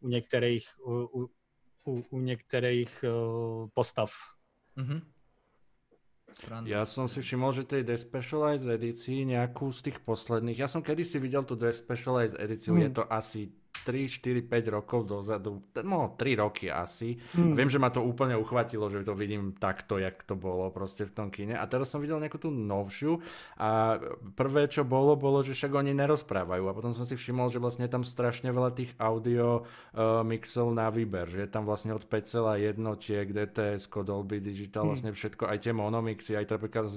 [0.00, 1.28] u některých, u,
[1.86, 4.10] u, u některých uh, postav.
[4.76, 5.00] Mm-hmm.
[6.66, 11.22] Ja som si všimol, že tej Despecialized edícii nejakú z tých posledných, ja som kedysi
[11.22, 12.82] videl tú Despecialized edíciu, mm.
[12.82, 13.54] je to asi
[13.84, 17.20] 3, 4, 5 rokov dozadu, no 3 roky asi.
[17.36, 17.52] Hmm.
[17.52, 21.12] Viem, že ma to úplne uchvatilo, že to vidím takto, jak to bolo proste v
[21.12, 21.54] tom kine.
[21.54, 23.20] A teraz som videl nejakú tú novšiu
[23.60, 24.00] a
[24.34, 26.64] prvé, čo bolo, bolo, že však oni nerozprávajú.
[26.66, 30.88] A potom som si všimol, že vlastne tam strašne veľa tých audio uh, mixov na
[30.88, 32.80] výber, že je tam vlastne od 5,1
[33.30, 34.90] DTS, Dolby Digital, hmm.
[34.90, 36.88] vlastne všetko, aj tie monomixy, aj napríklad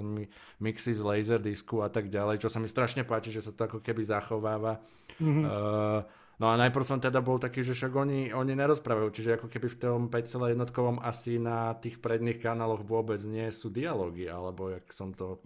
[0.58, 3.78] mixy z Laserdisku a tak ďalej, čo sa mi strašne páči, že sa to ako
[3.84, 4.80] keby zachováva.
[5.18, 5.44] Mm-hmm.
[5.44, 6.00] Uh,
[6.38, 9.66] No a najprv som teda bol taký, že však oni, oni nerozprávajú, čiže ako keby
[9.74, 15.10] v tom 5,1 asi na tých predných kanáloch vôbec nie sú dialógy, alebo jak som
[15.10, 15.42] to...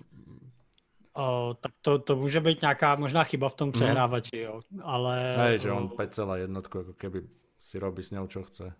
[1.16, 3.72] O, tak to, to může být nějaká možná chyba v tom mhm.
[3.72, 5.35] přehrávači, jo, ale...
[5.37, 7.24] Hej, že on 5,1 ako keby
[7.59, 8.72] si robí s ňou, čo chce.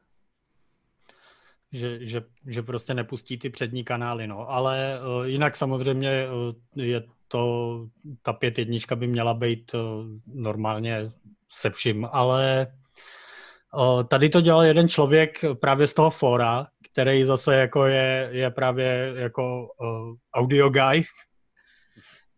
[1.73, 4.51] Že, že, že prostě nepustí ty přední kanály, no.
[4.51, 7.43] Ale uh, jinak samozřejmě uh, je to,
[8.23, 9.81] ta 5.1 by měla být uh,
[10.27, 11.13] normálně
[11.53, 12.67] se vším, ale
[14.09, 19.13] tady to dělal jeden člověk právě z toho fora, který zase jako je, je právě
[19.17, 19.69] jako
[20.35, 21.05] audio guy,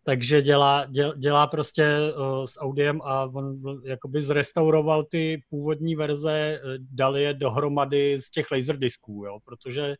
[0.04, 6.60] takže dělá, děl, dělá prostě o, s audiem a on jakoby zrestauroval ty původní verze,
[6.78, 9.94] dal je dohromady z těch laserdisků, jo, protože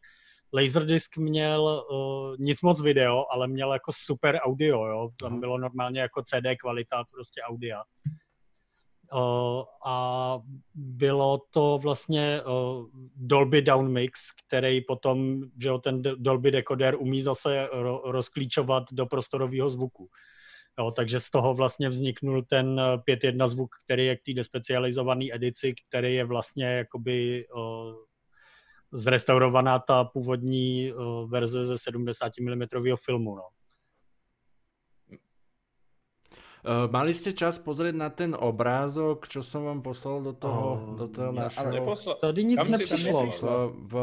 [0.56, 5.08] Laserdisc měl uh, nic moc video, ale měl jako super audio, jo.
[5.20, 7.82] Tam bylo normálně jako CD kvalita prostě audia
[9.84, 10.38] a
[10.74, 12.40] bylo to vlastně
[13.16, 17.68] Dolby Down Mix, který potom, že ten Dolby decoder umí zase
[18.04, 20.08] rozklíčovat do prostorového zvuku.
[20.78, 25.74] Jo, takže z toho vlastně vzniknul ten 5.1 zvuk, který je k té despecializované edici,
[25.88, 27.46] který je vlastně jakoby
[28.92, 30.92] zrestaurovaná ta původní
[31.26, 32.62] verze ze 70 mm
[33.04, 33.36] filmu.
[33.36, 33.42] No.
[36.64, 40.96] Uh, mali ste čas pozrieť na ten obrázok, čo som vám poslal do toho, oh,
[40.96, 41.68] do toho ja, našeho...
[41.76, 42.16] Neposlal.
[42.16, 43.20] Tady nic Kam nepřišlo.
[43.28, 43.44] V,
[43.84, 43.94] v...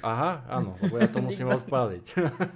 [0.00, 2.04] Aha, áno, lebo ja to musím odpáliť.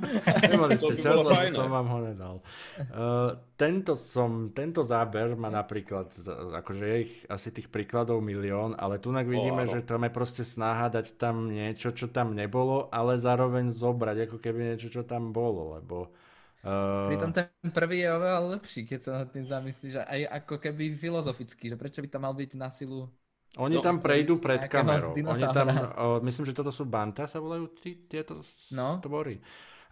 [0.56, 1.52] Nemali ste čas, lebo fajné.
[1.52, 2.34] som vám ho nedal.
[2.80, 6.16] Uh, tento, som, tento záber má napríklad,
[6.56, 10.48] akože je ich asi tých príkladov milión, ale tu vidíme, oh, že tam je proste
[10.48, 15.36] snaha dať tam niečo, čo tam nebolo, ale zároveň zobrať ako keby niečo, čo tam
[15.36, 16.08] bolo, lebo
[16.66, 17.06] Uh...
[17.06, 21.70] Pritom ten prvý je oveľa lepší, keď sa nad tým zamyslíš, aj ako keby filozoficky,
[21.70, 23.06] že prečo by tam mal byť na silu
[23.56, 25.16] oni no, tam prejdú pred kamerou.
[25.16, 28.44] Oni tam, uh, myslím, že toto sú Banta, sa volajú tí, tieto
[28.76, 29.00] no.
[29.00, 29.40] tvory.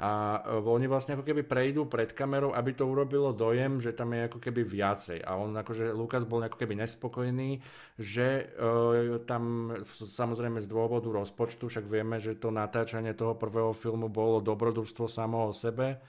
[0.04, 4.12] A uh, oni vlastne ako keby prejdú pred kamerou, aby to urobilo dojem, že tam
[4.12, 5.24] je ako keby viacej.
[5.24, 7.64] A on akože, Lukas bol ako keby nespokojný,
[7.96, 14.12] že uh, tam samozrejme z dôvodu rozpočtu, však vieme, že to natáčanie toho prvého filmu
[14.12, 16.04] bolo dobrodružstvo samo o sebe,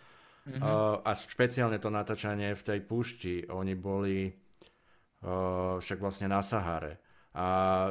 [0.45, 0.61] Mm-hmm.
[0.61, 7.01] Uh, a špeciálne to natáčanie v tej púšti, oni boli uh, však vlastne na Sahare.
[7.35, 7.45] A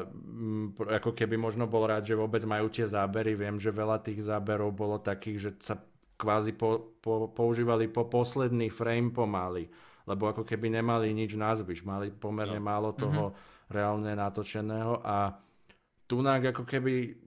[0.07, 3.35] um, ako keby možno bol rád, že vôbec majú tie zábery.
[3.37, 5.77] Viem, že veľa tých záberov bolo takých, že sa
[6.14, 9.67] kvázi po, po, používali po posledný frame pomaly,
[10.07, 12.64] lebo ako keby nemali nič nazbyš, mali pomerne no.
[12.64, 13.69] málo toho mm-hmm.
[13.75, 15.35] reálne natočeného a
[16.07, 17.19] tunak ako keby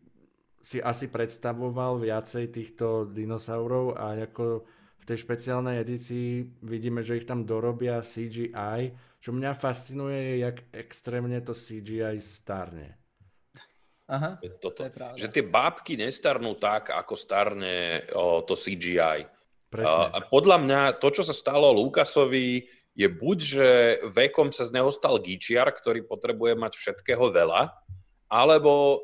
[0.58, 4.66] si asi predstavoval viacej týchto dinosaurov a ako
[5.08, 8.91] tej špeciálnej edícii vidíme, že ich tam dorobia CGI.
[9.24, 13.00] Čo mňa fascinuje je, jak extrémne to CGI starne.
[14.08, 14.84] Aha, Toto.
[14.84, 15.20] to je pravda.
[15.20, 19.28] Že tie bábky nestarnú tak, ako starne o, to CGI.
[19.67, 20.12] Presne.
[20.12, 23.67] A, podľa mňa to, čo sa stalo Lukasovi, je buď, že
[24.12, 27.76] vekom sa z neho stal gíčiar, ktorý potrebuje mať všetkého veľa,
[28.28, 29.04] alebo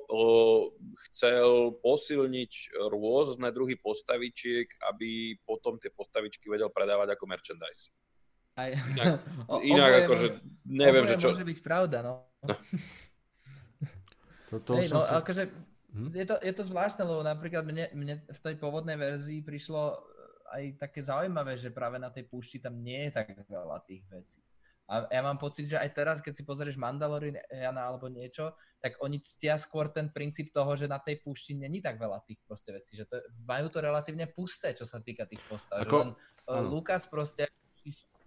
[1.07, 7.87] chcel posilniť rôzne druhy postavičiek, aby potom tie postavičky vedel predávať ako merchandise.
[8.59, 8.69] Aj...
[8.69, 10.27] Inak, O- inak oboje akože
[10.67, 11.31] neviem, že čo...
[11.31, 12.13] môže byť pravda, no.
[14.53, 15.23] Toto Hej, no, sa...
[15.23, 15.43] akože,
[15.93, 16.09] Hm?
[16.09, 19.93] je, to, je to zvláštne, lebo napríklad mne, mne v tej pôvodnej verzii prišlo
[20.49, 24.41] aj také zaujímavé, že práve na tej púšti tam nie je tak veľa tých vecí.
[24.83, 28.51] A ja mám pocit, že aj teraz, keď si pozrieš Mandaloriana alebo niečo,
[28.83, 32.43] tak oni ctia skôr ten princíp toho, že na tej púšti není tak veľa tých
[32.43, 33.15] proste vecí, že to,
[33.47, 35.87] majú to relatívne pusté, čo sa týka tých postav.
[35.87, 36.11] Ako- Že len
[36.51, 37.47] uh, Lukas proste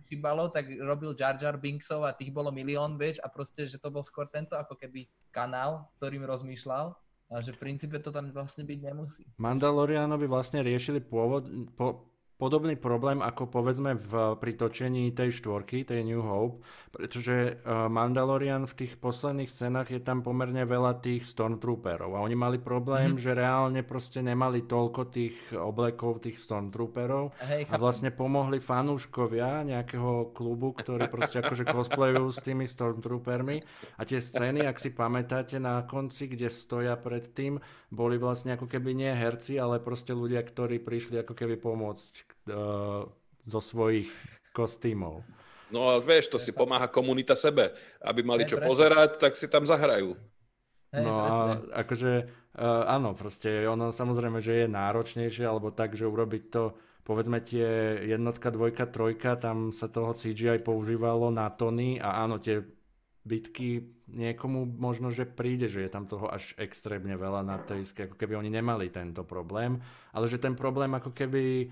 [0.09, 3.91] chýbalo, tak robil Jar Jar Binksov a tých bolo milión, vieš, a proste, že to
[3.93, 6.95] bol skôr tento ako keby kanál, ktorým rozmýšľal,
[7.27, 9.27] a že v princípe to tam vlastne byť nemusí.
[9.37, 16.05] Mandalorianovi vlastne riešili pôvod, po, podobný problém ako povedzme v, pri točení tej štvorky, tej
[16.05, 16.61] New Hope,
[16.93, 22.37] pretože uh, Mandalorian v tých posledných scénach je tam pomerne veľa tých Stormtrooperov a oni
[22.37, 23.25] mali problém, mm-hmm.
[23.25, 30.37] že reálne proste nemali toľko tých oblekov tých Stormtrooperov Hej, a vlastne pomohli fanúškovia nejakého
[30.37, 33.65] klubu, ktorí proste akože cosplayujú s tými Stormtroopermi
[33.97, 37.57] a tie scény, ak si pamätáte na konci, kde stoja pred tým,
[37.89, 43.07] boli vlastne ako keby nie herci, ale proste ľudia, ktorí prišli ako keby pomôcť uh,
[43.47, 44.11] zo svojich
[44.51, 45.23] kostýmov.
[45.71, 47.75] No ale vieš, to si pomáha komunita sebe.
[47.99, 48.71] Aby mali čo presne.
[48.71, 50.15] pozerať, tak si tam zahrajú.
[50.95, 51.55] No presne.
[51.75, 52.13] a akože
[52.57, 58.03] uh, áno, proste ono samozrejme, že je náročnejšie, alebo tak, že urobiť to povedzme tie
[58.03, 62.67] jednotka, dvojka, trojka, tam sa toho CGI používalo na tony a áno, tie
[63.23, 68.15] bitky niekomu možno, že príde, že je tam toho až extrémne veľa na tej ako
[68.19, 69.83] keby oni nemali tento problém,
[70.15, 71.71] ale že ten problém ako keby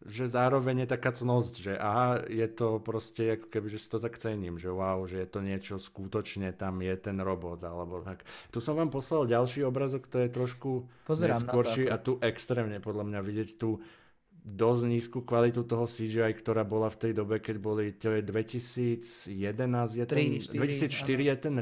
[0.00, 4.00] že zároveň je taká cnosť, že aha, je to proste ako keby, že si to
[4.00, 8.24] tak cením, že wow, že je to niečo skutočne, tam je ten robot, alebo tak.
[8.48, 13.04] Tu som vám poslal ďalší obrazok, to je trošku Pozerám neskôrší a tu extrémne podľa
[13.12, 13.84] mňa vidieť tú
[14.40, 19.28] dosť nízku kvalitu toho CGI, ktorá bola v tej dobe, keď boli, to je 2011,
[20.00, 20.58] je ten, Tri, štyri,
[20.88, 21.54] 2004 je ten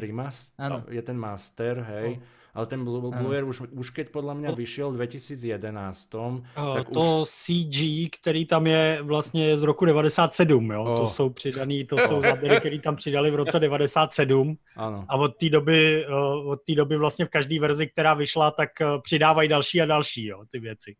[0.63, 0.87] Áno.
[0.87, 2.23] je ten master, hej,
[2.59, 3.15] ale ten Blue, Áno.
[3.15, 6.11] Blu-ray už, už keď podľa mňa vyšiel v 2011,
[6.59, 7.31] tak to už...
[7.31, 10.83] CG, který tam je vlastně z roku 97, jo?
[10.85, 10.97] Oh.
[10.97, 15.05] To jsou přidaný, to jsou záběry, které tam přidali v roce 97 Áno.
[15.09, 18.81] a od té doby, eh, od té doby vlastně v každé verzi, která vyšla, tak
[18.81, 20.97] eh, přidávají další a další, jo, ty věci.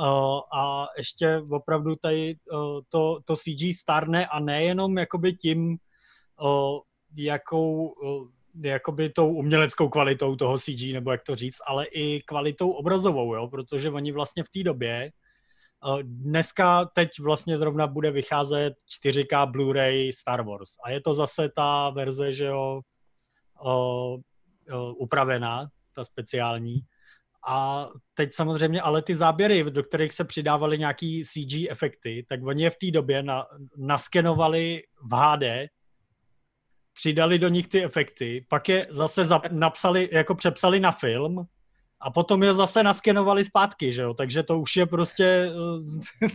[0.00, 5.76] Uh, a ještě opravdu tady uh, to, to CG starne a nejenom jakoby tím,
[6.40, 6.78] uh,
[7.16, 7.94] jakou
[8.54, 13.48] jakoby tou uměleckou kvalitou toho CG, nebo jak to říct, ale i kvalitou obrazovou, jo,
[13.48, 15.12] protože oni vlastně v té době
[15.86, 21.48] uh, dneska teď vlastně zrovna bude vycházet 4K Blu-ray Star Wars a je to zase
[21.48, 22.80] ta verze, že jo,
[23.64, 26.80] uh, uh, upravená, ta speciální.
[27.48, 32.62] A teď samozřejmě, ale ty záběry, do kterých se přidávaly nějaký CG efekty, tak oni
[32.62, 35.70] je v té době na, naskenovali v HD,
[37.00, 41.44] přidali do nich ty efekty, pak je zase zap, napsali, jako přepsali na film
[42.00, 45.52] a potom je zase naskenovali zpátky, že jo, takže to už je prostě
[46.22, 46.28] eh,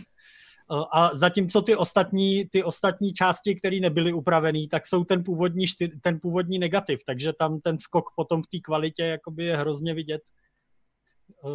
[0.92, 5.66] a zatímco ty ostatní, ty ostatní části, které nebyly upravené, tak jsou ten původní,
[6.00, 10.22] ten původní negativ, takže tam ten skok potom v té kvalitě je hrozně vidět,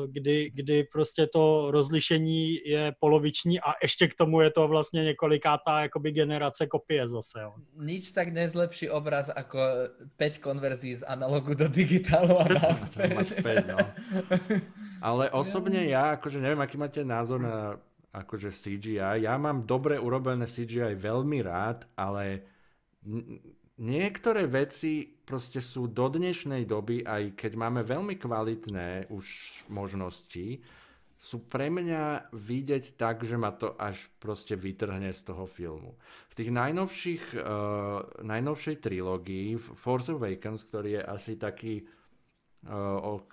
[0.07, 5.81] kdy, kdy prostě to rozlišení je poloviční a ještě k tomu je to vlastně několikátá
[5.81, 7.41] jakoby generace kopie zase.
[7.41, 7.53] Jo.
[7.77, 9.59] Nič tak nezlepší obraz ako
[10.17, 13.09] 5 konverzií z analogu do digitálu a naspäť.
[13.09, 13.77] tam má späť, no.
[15.07, 17.81] Ale osobne ja, akože neviem, aký máte názor na
[18.13, 19.23] akože CGI.
[19.23, 22.45] Ja mám dobre urobené CGI veľmi rád, ale
[23.81, 29.25] niektoré veci proste sú do dnešnej doby, aj keď máme veľmi kvalitné už
[29.73, 30.61] možnosti,
[31.21, 35.93] sú pre mňa vidieť tak, že ma to až proste vytrhne z toho filmu.
[36.29, 41.85] V tých najnovších, uh, najnovšej trilógii Force Awakens, ktorý je asi taký
[42.65, 43.29] uh, o,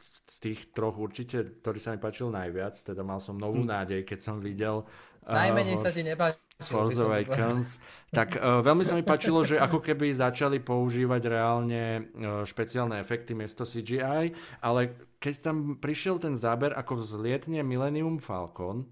[0.00, 4.18] z tých troch určite, ktorý sa mi páčil najviac, teda mal som novú nádej, keď
[4.24, 4.88] som videl
[5.28, 6.45] uh, Najmenej sa ti nepáčil.
[6.56, 7.76] Som Awakens,
[8.08, 11.84] tak uh, veľmi sa mi páčilo, že ako keby začali používať reálne
[12.16, 14.32] uh, špeciálne efekty miesto CGI,
[14.64, 14.80] ale
[15.20, 18.88] keď tam prišiel ten záber, ako vzlietne Millennium Falcon,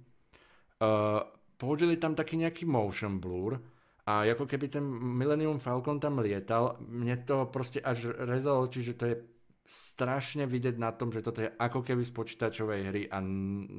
[0.84, 1.24] uh,
[1.56, 3.56] použili tam taký nejaký motion blur
[4.04, 8.94] a ako keby ten Millennium Falcon tam lietal, mne to proste až rezalo oči, že
[9.00, 9.16] to je
[9.64, 13.24] strašne vidieť na tom, že toto je ako keby z počítačovej hry a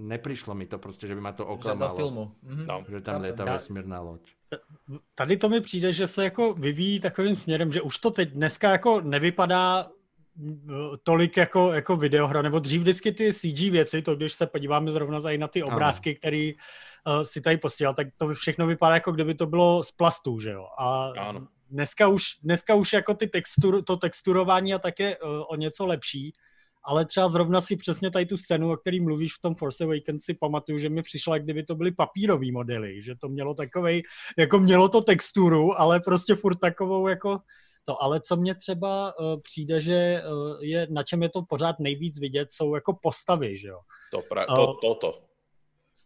[0.09, 1.93] neprišlo mi to proste, že by ma to oklamalo.
[1.93, 2.25] Že filmu.
[2.41, 2.65] Mm-hmm.
[2.65, 2.75] No.
[2.89, 4.21] Že tam lieta vesmírná loď.
[5.15, 8.71] Tady to mi přijde, že se jako vyvíjí takovým směrem, že už to teď dneska
[8.71, 9.87] jako nevypadá
[11.03, 15.21] tolik jako, jako videohra, nebo dřív vždycky ty CG věci, to když se podíváme zrovna
[15.21, 16.51] tady na ty obrázky, které
[17.07, 20.51] uh, si tady posílal, tak to všechno vypadá jako kdyby to bylo z plastu, že
[20.51, 20.67] jo?
[20.77, 21.47] A ano.
[21.69, 25.85] Dneska, už, dneska už jako ty textur, to texturování a tak je uh, o něco
[25.85, 26.33] lepší,
[26.83, 30.23] ale třeba zrovna si přesně tady tu scénu, o který mluvíš v tom Force Awakens,
[30.23, 34.03] si pamatuju, že mi přišlo, jak kdyby to byly papírové modely, že to mělo takovej,
[34.37, 37.39] jako mělo to texturu, ale prostě furt takovou jako
[37.85, 41.79] to, ale co mně třeba uh, přijde, že uh, je, na čem je to pořád
[41.79, 43.79] nejvíc vidět, jsou jako postavy, že jo.
[44.11, 45.21] To, pra, to, toto.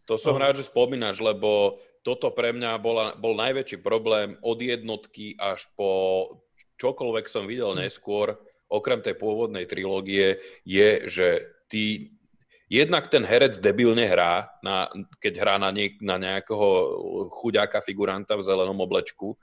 [0.10, 4.58] To som uh, rád, že spomínaš, lebo toto pre mňa bola, bol najväčší problém od
[4.58, 5.92] jednotky až po
[6.82, 7.86] čokoľvek som videl hm.
[7.86, 8.40] neskôr,
[8.70, 11.28] okrem tej pôvodnej trilógie, je, že
[11.70, 12.14] ty
[12.70, 14.86] jednak ten herec debilne hrá, na,
[15.18, 16.68] keď hrá na, niek, na nejakého
[17.34, 19.36] chuďáka figuranta v zelenom oblečku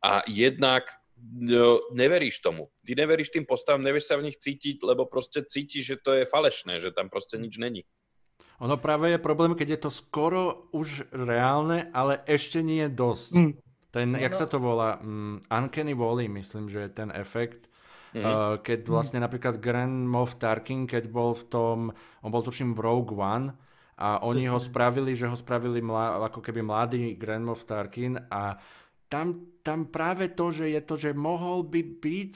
[0.00, 0.88] a jednak
[1.20, 2.72] no, neveríš tomu.
[2.88, 6.24] Ty neveríš tým postavám, nevieš sa v nich cítiť, lebo proste cítiš, že to je
[6.24, 7.84] falešné, že tam proste nič není.
[8.64, 13.32] Ono práve je problém, keď je to skoro už reálne, ale ešte nie je dosť.
[13.36, 13.52] Mm.
[13.92, 14.40] Ten, no, jak no.
[14.40, 17.68] sa to volá, um, Uncanny Valley, myslím, že je ten efekt.
[18.16, 18.24] Mm-hmm.
[18.24, 19.24] Uh, keď vlastne mm.
[19.28, 21.76] napríklad Grand Moff Tarkin, keď bol v tom,
[22.24, 23.52] on bol tuším v Rogue One
[24.00, 28.58] a oni ho spravili, že ho spravili mla, ako keby mladý Grand Moff Tarkin a
[29.12, 32.32] tam, tam práve to, že je to, že mohol by byť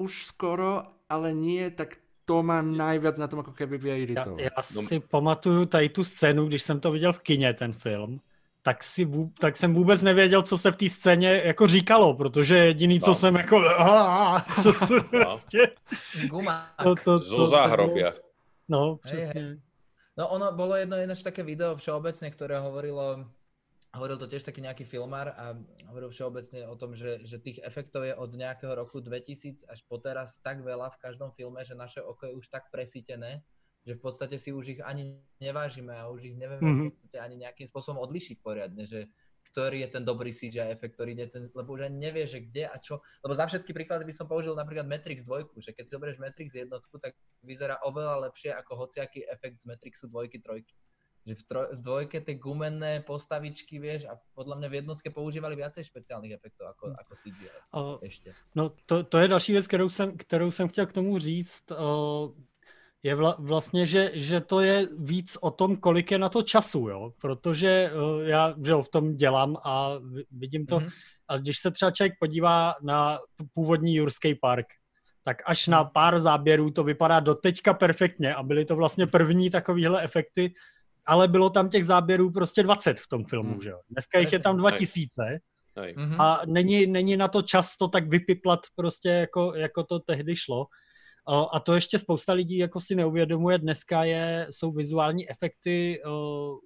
[0.00, 4.36] už skoro, ale nie, tak to má najviac na tom, ako keby by iritovať.
[4.36, 4.82] Já, já no.
[4.84, 8.20] si pamatuju tady tu scénu, když jsem to viděl v kině, ten film,
[8.62, 9.08] tak, si,
[9.40, 13.34] tak jsem vůbec nevěděl, co se v té scéně jako říkalo, protože jediný, co jsem
[13.34, 15.02] jako, a, co, co no.
[15.10, 15.72] prostě...
[16.28, 16.76] Gumák.
[16.82, 18.12] To, to, to, Zo záhrobia.
[18.68, 19.40] No, přesně.
[19.40, 19.60] Hej, hej.
[20.18, 23.30] No ono bolo jedno ináč také video všeobecne, ktoré hovorilo
[23.96, 25.56] hovoril to tiež taký nejaký filmár a
[25.88, 29.96] hovoril všeobecne o tom, že, že tých efektov je od nejakého roku 2000 až po
[29.96, 33.40] teraz tak veľa v každom filme, že naše oko je už tak presítené,
[33.88, 36.76] že v podstate si už ich ani nevážime a už ich nevieme mm-hmm.
[36.76, 36.90] v mhm.
[36.92, 39.08] podstate ani nejakým spôsobom odlišiť poriadne, že
[39.48, 42.68] ktorý je ten dobrý CGI efekt, ktorý je ten, lebo už ani nevie, že kde
[42.68, 43.00] a čo.
[43.24, 46.52] Lebo za všetky príklady by som použil napríklad Matrix 2, že keď si zoberieš Matrix
[46.52, 50.68] jednotku, tak vyzerá oveľa lepšie ako hociaký efekt z Matrixu 2, 3
[51.28, 55.60] že v, troj, v dvojke tie gumenné postavičky, vieš, a podľa mňa v jednotke používali
[55.60, 58.32] viacej špeciálnych efektov ako, ako CGI o, ešte.
[58.56, 61.70] No to, to je další věc, kterou jsem, kterou jsem chtěl k tomu říct.
[61.76, 62.32] O,
[63.02, 66.88] je vla, vlastně, že, že to je víc o tom, kolik je na to času,
[66.88, 67.12] jo?
[67.20, 69.92] protože o, já že jo, v tom dělám a
[70.30, 70.78] vidím to.
[70.80, 70.90] Mm-hmm.
[71.28, 73.18] A když se třeba člověk podívá na
[73.54, 74.66] původní Jurský park,
[75.28, 75.90] tak až na mhm.
[75.92, 80.52] pár záběrů to vypadá do teďka perfektně a byly to vlastně první takovéhle efekty,
[81.08, 83.62] ale bylo tam těch záběrů prostě 20 v tom filmu, hmm.
[83.62, 83.80] že jo.
[83.90, 85.40] Dneska jich je tam 2000
[85.96, 86.20] mhm.
[86.20, 90.66] a není, není na to čas to tak vypiplat prostě jako, jako to tehdy šlo.
[91.52, 96.12] A to ještě spousta lidí jako si neuvědomuje, dneska je, jsou vizuální efekty uh,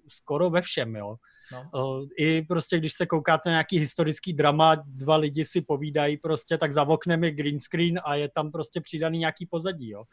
[0.07, 1.15] skoro ve všem, jo.
[1.51, 1.69] No.
[1.73, 6.57] Uh, I prostě, když se koukáte na nějaký historický drama, dva lidi si povídají prostě,
[6.57, 10.03] tak za oknem je green screen a je tam prostě přidaný nějaký pozadí, jo.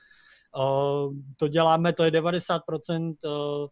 [0.56, 3.68] Uh, to děláme, to je 90% uh,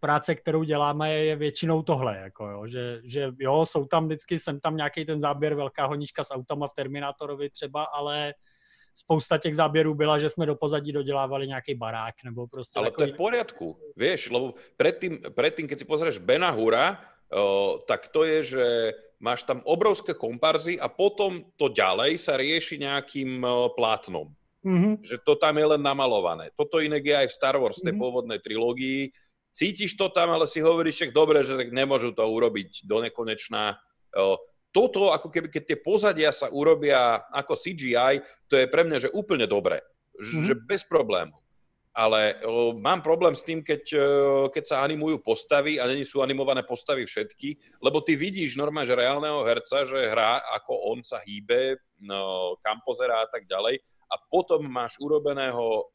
[0.00, 4.60] práce, kterou děláme, je většinou tohle, jako jo, že, že jo, jsou tam vždycky, jsem
[4.60, 8.34] tam nějaký ten záběr, velká honička s autama v Terminátorovi třeba, ale
[8.94, 12.78] spousta těch záběrů byla, že jsme do pozadí dodělávali nějaký barák, nebo prostě...
[12.78, 13.06] Ale takový...
[13.06, 13.66] to je v poriadku,
[13.96, 17.00] vieš, lebo predtým, predtým keď si pozrieš Bena Hura,
[17.34, 18.66] o, tak to je, že
[19.18, 23.42] máš tam obrovské komparzy a potom to ďalej sa rieši nejakým
[23.74, 24.30] plátnom.
[24.64, 25.04] Mm-hmm.
[25.04, 26.48] Že to tam je len namalované.
[26.56, 27.88] Toto inak je aj v Star Wars, mm-hmm.
[27.88, 28.00] tej mhm.
[28.00, 29.00] pôvodnej trilógii,
[29.54, 33.78] cítiš to tam, ale si hovoríš, že dobre, že tak nemôžu to urobiť do nekonečná.
[34.74, 38.18] Toto, ako keby, keď tie pozadia sa urobia ako CGI,
[38.50, 39.78] to je pre mňa, že úplne dobre.
[40.18, 40.42] Mm-hmm.
[40.50, 41.43] Že bez problémov
[41.94, 42.42] ale
[42.82, 43.82] mám problém s tým, keď,
[44.50, 48.98] keď sa animujú postavy a není sú animované postavy všetky, lebo ty vidíš normálne, že
[48.98, 53.78] reálneho herca, že hrá, ako on sa hýbe, no, kam pozerá a tak ďalej
[54.10, 55.86] a potom máš urobeného,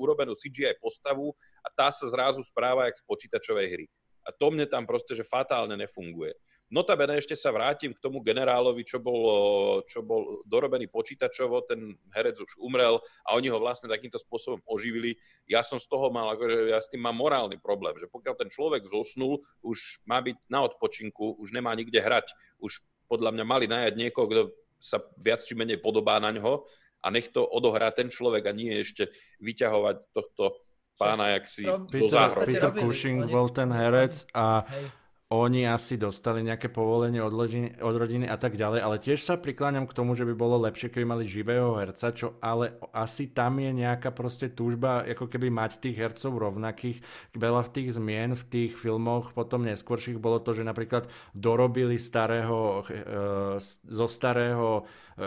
[0.00, 3.86] urobenú CGI postavu a tá sa zrazu správa jak z počítačovej hry.
[4.24, 6.32] A to mne tam proste, že fatálne nefunguje.
[6.72, 12.40] Notabene ešte sa vrátim k tomu generálovi, čo bol, čo bol dorobený počítačovo, ten herec
[12.40, 12.96] už umrel
[13.28, 15.20] a oni ho vlastne takýmto spôsobom oživili.
[15.44, 18.48] Ja som z toho mal, akože ja s tým mám morálny problém, že pokiaľ ten
[18.48, 23.68] človek zosnul, už má byť na odpočinku, už nemá nikde hrať, už podľa mňa mali
[23.68, 24.42] najať niekoho, kto
[24.80, 26.64] sa viac či menej podobá na ňo
[27.04, 29.12] a nech to odohrá ten človek a nie ešte
[29.44, 30.56] vyťahovať tohto
[30.96, 35.01] pána, jak si Peter, Peter Cushing bol ten herec a hej
[35.32, 39.40] oni asi dostali nejaké povolenie od, rodiny, od rodiny a tak ďalej, ale tiež sa
[39.40, 43.56] prikláňam k tomu, že by bolo lepšie, keby mali živého herca, čo ale asi tam
[43.56, 47.00] je nejaká proste túžba, ako keby mať tých hercov rovnakých.
[47.32, 52.84] Veľa v tých zmien v tých filmoch potom neskôrších bolo to, že napríklad dorobili starého,
[52.84, 53.56] e,
[53.88, 54.84] zo starého
[55.16, 55.24] e,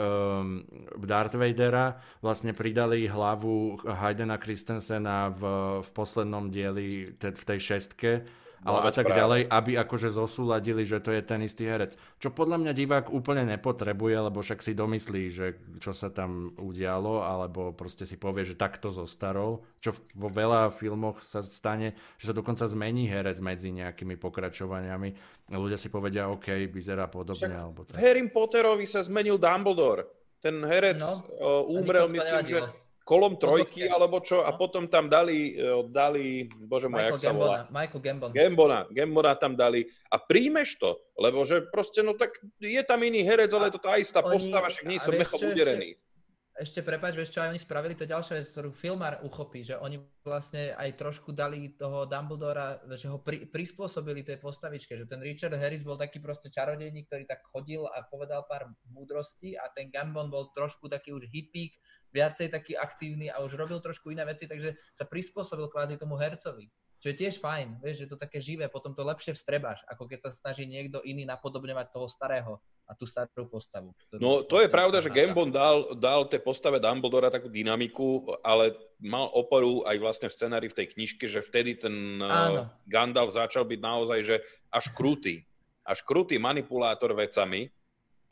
[1.01, 5.41] Darth Vadera, vlastne pridali hlavu Haydena Christensena v,
[5.81, 9.19] v poslednom dieli, te, v tej šestke, ale a tak práve.
[9.19, 11.97] ďalej, aby akože zosúladili, že to je ten istý herec.
[12.21, 15.45] Čo podľa mňa divák úplne nepotrebuje, lebo však si domyslí, že
[15.83, 19.65] čo sa tam udialo, alebo proste si povie, že takto zostarol.
[19.83, 25.09] Čo vo veľa filmoch sa stane, že sa dokonca zmení herec medzi nejakými pokračovaniami.
[25.51, 27.51] Ľudia si povedia, OK, vyzerá podobne.
[27.51, 27.97] Však alebo tak.
[27.97, 30.07] V Harry Potterovi sa zmenil Dumbledore.
[30.39, 31.25] Ten herec no,
[31.73, 32.59] umrel, myslím, že
[33.05, 37.69] kolom trojky, alebo čo, a potom tam dali, e, dali bože môj, jak sa volá?
[37.69, 38.29] Michael Gambon.
[38.33, 43.21] Gambona, Gambona tam dali a príjmeš to, lebo že proste, no tak je tam iný
[43.21, 45.93] herec, ale je to tá istá oni, postava, však nie som mechom uderený.
[45.93, 49.77] Ešte, ešte prepáč, vieš čo, aj oni spravili to ďalšia vec, ktorú filmár uchopí, že
[49.77, 55.21] oni vlastne aj trošku dali toho Dumbledora, že ho pri, prispôsobili tej postavičke, že ten
[55.21, 59.93] Richard Harris bol taký proste čarodejník, ktorý tak chodil a povedal pár múdrostí a ten
[59.93, 61.77] Gambon bol trošku taký už hippík,
[62.15, 66.71] viacej taký aktívny a už robil trošku iné veci, takže sa prispôsobil kvázi tomu hercovi.
[67.03, 70.25] Čo je tiež fajn, vieš, že to také živé, potom to lepšie vstrebáš, ako keď
[70.25, 72.57] sa snaží niekto iný napodobňovať toho starého
[72.87, 73.93] a tú starú postavu.
[74.17, 79.29] No to je pravda, že Gambon dal, dal tej postave Dumbledora takú dynamiku, ale mal
[79.37, 82.73] oporu aj vlastne v scenári v tej knižke, že vtedy ten eh, Áno.
[82.89, 84.35] Gandalf začal byť naozaj, že
[84.73, 85.45] až krutý.
[85.85, 87.69] Až krutý manipulátor vecami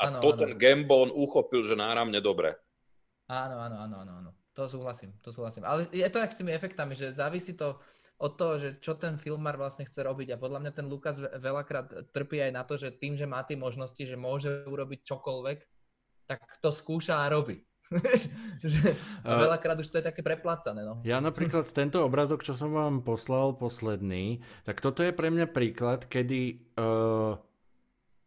[0.02, 0.40] a ano, to ano.
[0.42, 2.58] ten Gambon uchopil, že náramne dobre.
[3.34, 4.32] Áno, áno, áno, áno, áno.
[4.54, 5.66] To súhlasím, to súhlasím.
[5.66, 7.82] Ale je to tak s tými efektami, že závisí to
[8.22, 10.38] od toho, že čo ten filmár vlastne chce robiť.
[10.38, 13.58] A podľa mňa ten Lukas veľakrát trpí aj na to, že tým, že má tie
[13.58, 15.58] možnosti, že môže urobiť čokoľvek,
[16.30, 17.66] tak to skúša a robí.
[18.64, 20.82] že veľakrát už to je také preplácané.
[20.86, 21.02] No.
[21.06, 26.06] Ja napríklad tento obrazok, čo som vám poslal posledný, tak toto je pre mňa príklad,
[26.10, 27.38] kedy uh,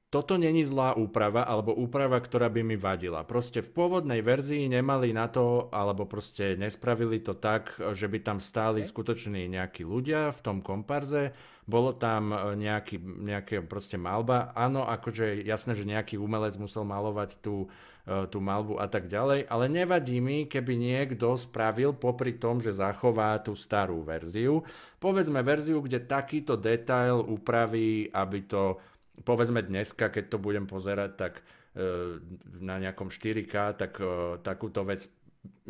[0.06, 3.26] toto není zlá úprava alebo úprava, ktorá by mi vadila.
[3.26, 8.38] Proste v pôvodnej verzii nemali na to, alebo proste nespravili to tak, že by tam
[8.38, 8.90] stáli okay.
[8.90, 11.34] skutoční nejakí ľudia v tom komparze.
[11.66, 14.54] Bolo tam e, nejaký, nejaké proste malba.
[14.54, 17.66] Áno, akože jasné, že nejaký umelec musel malovať tú,
[18.06, 22.70] e, tú malbu a tak ďalej, ale nevadí mi, keby niekto spravil popri tom, že
[22.70, 24.62] zachová tú starú verziu.
[25.02, 28.78] Povedzme verziu, kde takýto detail upraví, aby to
[29.24, 32.20] povedzme dneska, keď to budem pozerať, tak e,
[32.60, 35.08] na nejakom 4K, tak e, takúto vec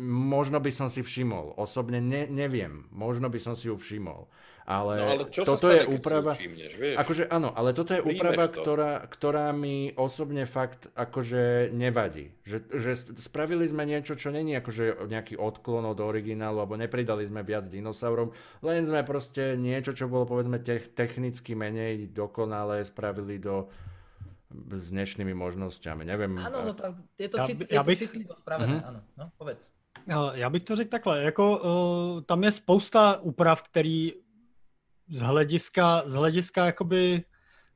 [0.01, 1.57] možno by som si všimol.
[1.57, 4.29] Osobne ne, neviem, možno by som si ju všimol.
[4.67, 6.35] Ale, no, ale čo toto stane, je úprava...
[6.35, 6.95] Všimneš, vieš?
[6.99, 12.35] Akože áno, ale toto je Príjmeš úprava, ktorá, ktorá mi osobne fakt akože nevadí.
[12.43, 17.47] Že, že spravili sme niečo, čo není akože nejaký odklon od originálu, alebo nepridali sme
[17.47, 23.71] viac dinosaurom, len sme proste niečo, čo bolo povedzme te- technicky menej dokonalé, spravili do
[24.71, 26.05] s dnešnými možnosťami.
[26.05, 26.37] Nevím.
[26.39, 27.99] Áno, no to, je to, cit, já bych...
[27.99, 28.87] citlivo spravené, uh-huh.
[28.87, 29.01] ano.
[29.17, 29.71] No, povedz.
[30.33, 34.13] Já bych to řekl takhle, jako uh, tam je spousta úprav, který
[35.09, 37.23] z hlediska, z hlediska jakoby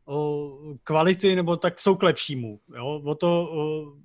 [0.05, 2.59] uh, kvality nebo tak jsou k lepšímu.
[2.75, 3.01] Jo?
[3.05, 3.99] O to, uh,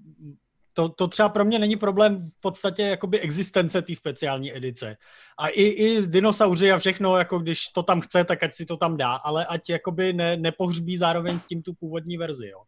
[0.76, 4.96] to, to třeba pro mě není problém v podstatě jakoby existence té speciální edice.
[5.38, 8.76] A i, i dinosauři a všechno, jako když to tam chce, tak ať si to
[8.76, 12.62] tam dá, ale ať jakoby ne, nepohřbí zároveň s tím tu původní verzi, jo.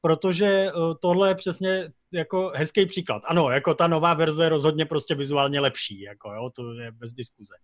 [0.00, 3.22] Protože uh, tohle je přesně jako hezký příklad.
[3.26, 7.12] Ano, jako ta nová verze je rozhodně prostě vizuálně lepší, jako jo, to je bez
[7.12, 7.54] diskuze.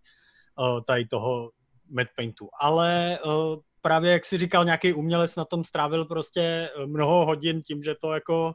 [0.59, 1.51] Uh, tady toho
[1.91, 2.49] Mad Paintu.
[2.61, 3.31] Ale uh,
[3.81, 8.13] právě, jak si říkal, nějaký umělec na tom strávil prostě mnoho hodin tím, že to
[8.13, 8.53] jako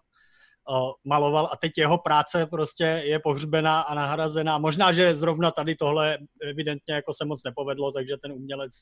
[1.04, 4.58] maloval a teď jeho práce prostě je pohřbená a nahrazená.
[4.58, 6.18] Možná, že zrovna tady tohle
[6.50, 8.72] evidentně jako se moc nepovedlo, takže ten umělec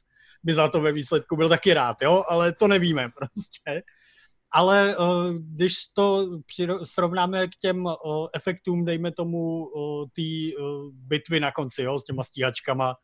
[0.43, 3.83] by za to ve výsledku byl taky rád, jo, ale to nevíme prostě.
[4.55, 4.97] Ale
[5.39, 6.27] když to
[6.83, 7.89] srovnáme k těm
[8.35, 9.71] efektům, dejme tomu,
[10.17, 10.23] té
[10.91, 12.95] bitvy na konci, jo, s těma stíhačkama,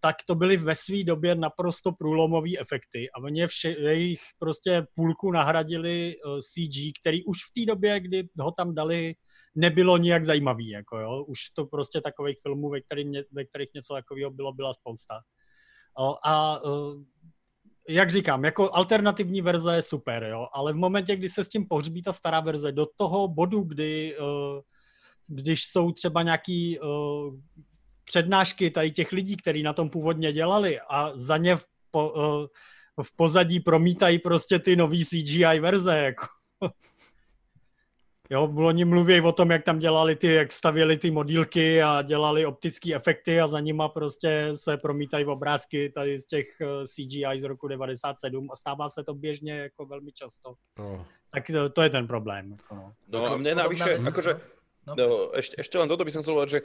[0.00, 5.30] tak to byly ve své době naprosto průlomové efekty a oni vše, jejich prostě půlku
[5.30, 9.14] nahradili CG, který už v té době, kdy ho tam dali,
[9.54, 10.68] nebylo nijak zajímavý.
[10.68, 11.24] Jako jo.
[11.24, 15.20] Už to prostě takových filmů, ve, kterých, ve kterých něco takového bylo, byla spousta.
[16.26, 16.60] A
[17.88, 21.68] jak říkám, jako alternativní verze je super, jo, ale v momentě, kdy se s tím
[21.68, 24.16] pohřbí ta stará verze, do toho bodu, kdy,
[25.28, 26.78] když jsou třeba nějaký
[28.04, 33.02] přednášky tady těch lidí, kteří na tom původně dělali a za ně v, po, eh,
[33.02, 36.26] v pozadí promítají prostě ty nový CGI verze, jako.
[38.30, 42.46] Jo, oni mluví o tom, jak tam dělali ty, jak stavěli ty modílky a dělali
[42.46, 47.42] optické efekty a za nima prostě se promítají obrázky tady z těch eh, CGI z
[47.42, 50.54] roku 97 a stává se to běžně jako velmi často.
[50.78, 51.00] Oh.
[51.34, 52.50] Tak to, to je ten problém.
[52.50, 52.92] Jako no.
[53.08, 54.40] no a mne navyše, akože
[54.82, 54.98] No.
[54.98, 55.06] No,
[55.38, 56.62] ešte, ešte len toto by som chcel povedať, že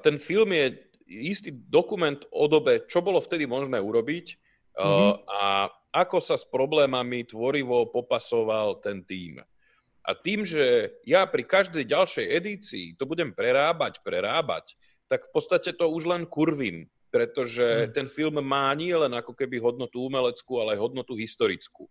[0.00, 0.80] ten film je
[1.10, 4.26] istý dokument o dobe, čo bolo vtedy možné urobiť
[4.78, 5.12] mm-hmm.
[5.28, 9.42] a ako sa s problémami tvorivo popasoval ten tým.
[10.00, 14.78] A tým, že ja pri každej ďalšej edícii to budem prerábať, prerábať,
[15.10, 17.92] tak v podstate to už len kurvím, pretože mm.
[17.92, 21.90] ten film má nie len ako keby hodnotu umeleckú, ale aj hodnotu historickú.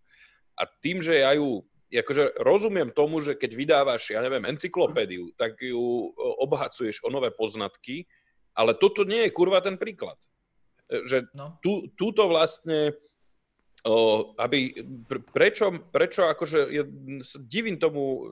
[0.57, 5.57] A tým, že ja ju akože rozumiem tomu, že keď vydávaš, ja neviem, encyklopédiu, tak
[5.57, 8.05] ju obhacuješ o nové poznatky,
[8.53, 10.17] ale toto nie je kurva ten príklad.
[10.85, 11.57] E, že no.
[11.65, 12.93] tu, túto vlastne,
[13.87, 14.73] o, aby,
[15.33, 16.83] prečo, prečo akože, ja
[17.41, 18.29] divím tomu,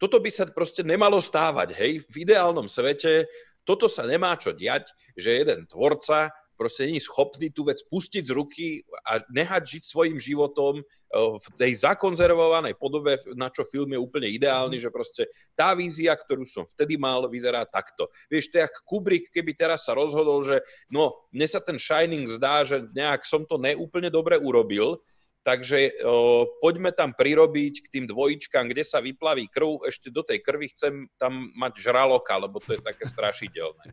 [0.00, 3.30] toto by sa proste nemalo stávať, hej, v ideálnom svete
[3.62, 8.32] toto sa nemá čo diať, že jeden tvorca proste není schopný tú vec pustiť z
[8.32, 8.66] ruky
[9.06, 10.86] a nehať žiť svojim životom eh,
[11.16, 16.46] v tej zakonzervovanej podobe, na čo film je úplne ideálny, že proste tá vízia, ktorú
[16.46, 18.12] som vtedy mal, vyzerá takto.
[18.28, 20.60] Vieš, to je jak Kubrick, keby teraz sa rozhodol, že
[20.92, 25.00] no, mne sa ten Shining zdá, že nejak som to neúplne dobre urobil,
[25.42, 30.38] Takže o, poďme tam prirobiť k tým dvojičkám, kde sa vyplaví krv, ešte do tej
[30.38, 33.90] krvi chcem tam mať žraloka, lebo to je také strašidelné.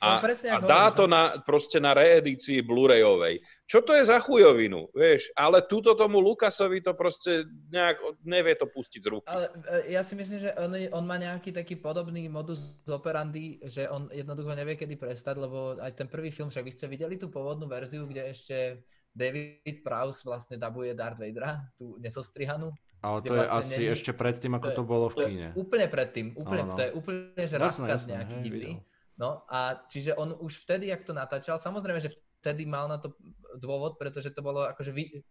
[0.00, 1.12] A, no, a dá to no.
[1.12, 3.44] na, proste na reedícii Blu-rayovej.
[3.68, 5.28] Čo to je za chujovinu, vieš?
[5.36, 9.28] Ale túto tomu Lukasovi to proste nejak nevie to pustiť z ruky.
[9.28, 9.52] Ale
[9.84, 14.08] e, ja si myslím, že on, on má nejaký taký podobný modus operandi, že on
[14.08, 17.68] jednoducho nevie, kedy prestať, lebo aj ten prvý film, však vy ste videli tú pôvodnú
[17.68, 18.80] verziu, kde ešte
[19.14, 22.70] David Prowse vlastne dabuje Darth Vadera, tú nesostrihanú.
[22.98, 23.94] Ale to je vlastne asi není...
[23.94, 25.48] ešte predtým, ako to, to bolo v kine.
[25.54, 26.76] Úplne predtým, úplne, no, no.
[26.76, 28.72] to je úplne, že rozkaz nejaký hej, divný.
[28.78, 28.86] Videl.
[29.18, 33.14] No a čiže on už vtedy, jak to natáčal, samozrejme, že vtedy mal na to
[33.58, 35.22] dôvod, pretože to bolo akože vy,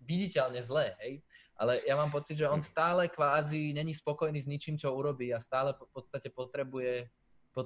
[0.00, 1.20] viditeľne zlé, hej.
[1.58, 5.42] Ale ja mám pocit, že on stále kvázi není spokojný s ničím, čo urobí a
[5.42, 7.10] stále v podstate potrebuje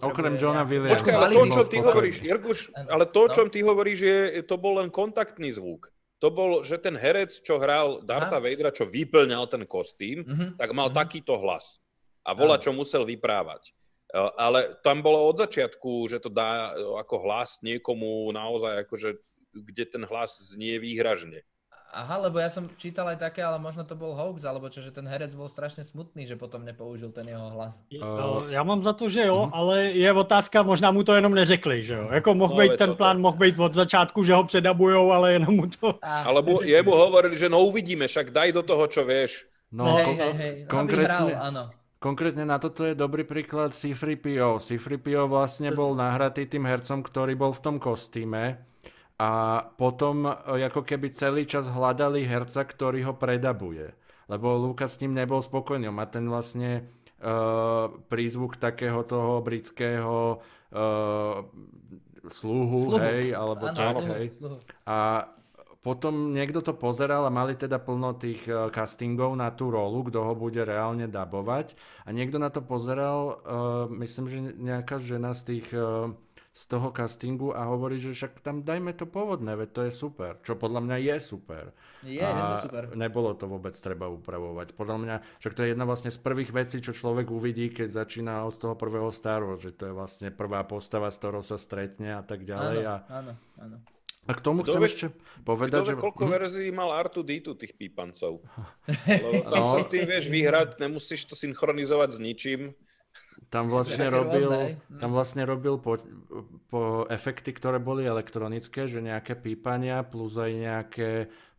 [0.01, 1.05] Okrem Johna Williamsa.
[1.05, 3.33] Počkaj, ale to, čo ty hovoríš, Jirguš, ale to, no.
[3.37, 4.19] čom ty hovoríš, je,
[4.49, 5.93] to bol len kontaktný zvuk.
[6.23, 8.43] To bol, že ten herec, čo hral Darta Aha.
[8.47, 10.55] Vadera, čo vyplňal ten kostým, uh-huh.
[10.55, 11.03] tak mal uh-huh.
[11.03, 11.83] takýto hlas.
[12.23, 13.75] A vola, čo musel vyprávať.
[14.15, 19.19] E, ale tam bolo od začiatku, že to dá e, ako hlas niekomu naozaj, akože,
[19.51, 21.43] kde ten hlas znie výhražne.
[21.93, 24.89] Aha, lebo ja som čítal aj také, ale možno to bol hoax, alebo čo, že
[24.97, 27.85] ten herec bol strašne smutný, že potom nepoužil ten jeho hlas.
[27.93, 29.51] Uh, já mám za to, že jo, uh-huh.
[29.53, 32.09] ale je otázka, možná mu to jenom neřekli, že jo.
[32.13, 35.55] Jako mohl no, být ten plán, mohl být od začátku, že ho předabujou, ale jenom
[35.55, 35.95] mu to...
[36.03, 39.45] Alebo jemu hovorili, že no uvidíme, však daj do toho, čo vieš.
[39.73, 40.55] No, hej, hej, hej.
[40.73, 41.63] Konkrétne, hral, áno.
[42.01, 44.65] Konkrétne na toto je dobrý príklad C-3PO.
[44.65, 48.73] C-3PO vlastne bol nahratý tým hercom, ktorý bol v tom kostýme
[49.21, 53.93] a potom e, ako keby celý čas hľadali herca, ktorý ho predabuje.
[54.31, 55.91] Lebo Lukas s ním nebol spokojný.
[55.91, 56.89] On má ten vlastne
[57.21, 60.41] uh, prízvuk takého toho britského
[60.73, 61.45] uh,
[62.33, 64.27] sluhu, sluhu, hej, alebo ano, tak, sluhu, hej.
[64.33, 64.57] Sluhu.
[64.89, 65.29] A
[65.83, 70.33] potom niekto to pozeral a mali teda plno tých castingov na tú rolu, kto ho
[70.39, 71.75] bude reálne dabovať.
[72.07, 76.15] A niekto na to pozeral, uh, myslím, že nejaká žena z tých uh,
[76.53, 80.37] z toho castingu a hovorí, že však tam dajme to pôvodné, veď to je super.
[80.45, 81.65] Čo podľa mňa je super.
[82.05, 82.83] Je, a je to super.
[82.93, 84.77] nebolo to vôbec treba upravovať.
[84.77, 88.45] Podľa mňa, však to je jedna vlastne z prvých vecí, čo človek uvidí, keď začína
[88.45, 92.21] od toho prvého Star Wars, že to je vlastne prvá postava, s ktorou sa stretne
[92.21, 92.85] a tak ďalej.
[92.85, 92.97] Áno, a...
[93.09, 93.77] áno, áno.
[94.23, 95.07] A k tomu kto chcem ve, ešte
[95.43, 95.95] povedať, že...
[95.99, 96.31] koľko hm?
[96.31, 98.45] verzií mal Artu Ditu tých pípancov?
[99.09, 99.73] Lebo tam no.
[99.73, 102.77] sa s tým vieš vyhrať, nemusíš to synchronizovať s ničím.
[103.53, 106.01] Tam vlastne robil, tam vlastne robil po,
[106.73, 111.11] po efekty, ktoré boli elektronické, že nejaké pípania plus aj nejaké,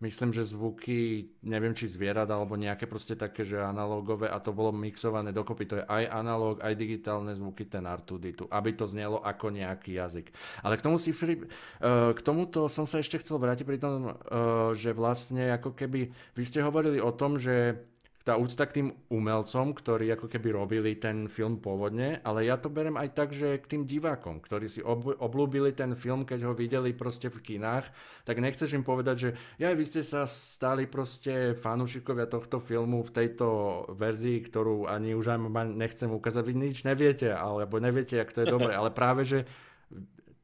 [0.02, 4.74] myslím, že zvuky, neviem či zvierat alebo nejaké proste také, že analogové a to bolo
[4.74, 5.70] mixované dokopy.
[5.70, 10.34] To je aj analóg, aj digitálne zvuky ten R2D2, aby to znelo ako nejaký jazyk.
[10.66, 14.74] Ale k tomu si, uh, k tomuto som sa ešte chcel vrátiť pri tom, uh,
[14.74, 17.86] že vlastne ako keby, vy ste hovorili o tom, že
[18.24, 22.72] tá úcta k tým umelcom, ktorí ako keby robili ten film pôvodne, ale ja to
[22.72, 26.54] berem aj tak, že k tým divákom, ktorí si ob- oblúbili ten film, keď ho
[26.56, 27.84] videli proste v kinách,
[28.24, 33.12] tak nechceš im povedať, že ja vy ste sa stali proste fanúšikovia tohto filmu v
[33.12, 33.48] tejto
[33.92, 35.40] verzii, ktorú ani už aj
[35.76, 39.40] nechcem ukázať, vy nič neviete, alebo neviete, jak to je dobre, ale práve, že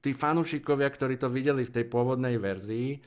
[0.04, 3.00] tí fanúšikovia, ktorí to videli v tej pôvodnej verzii,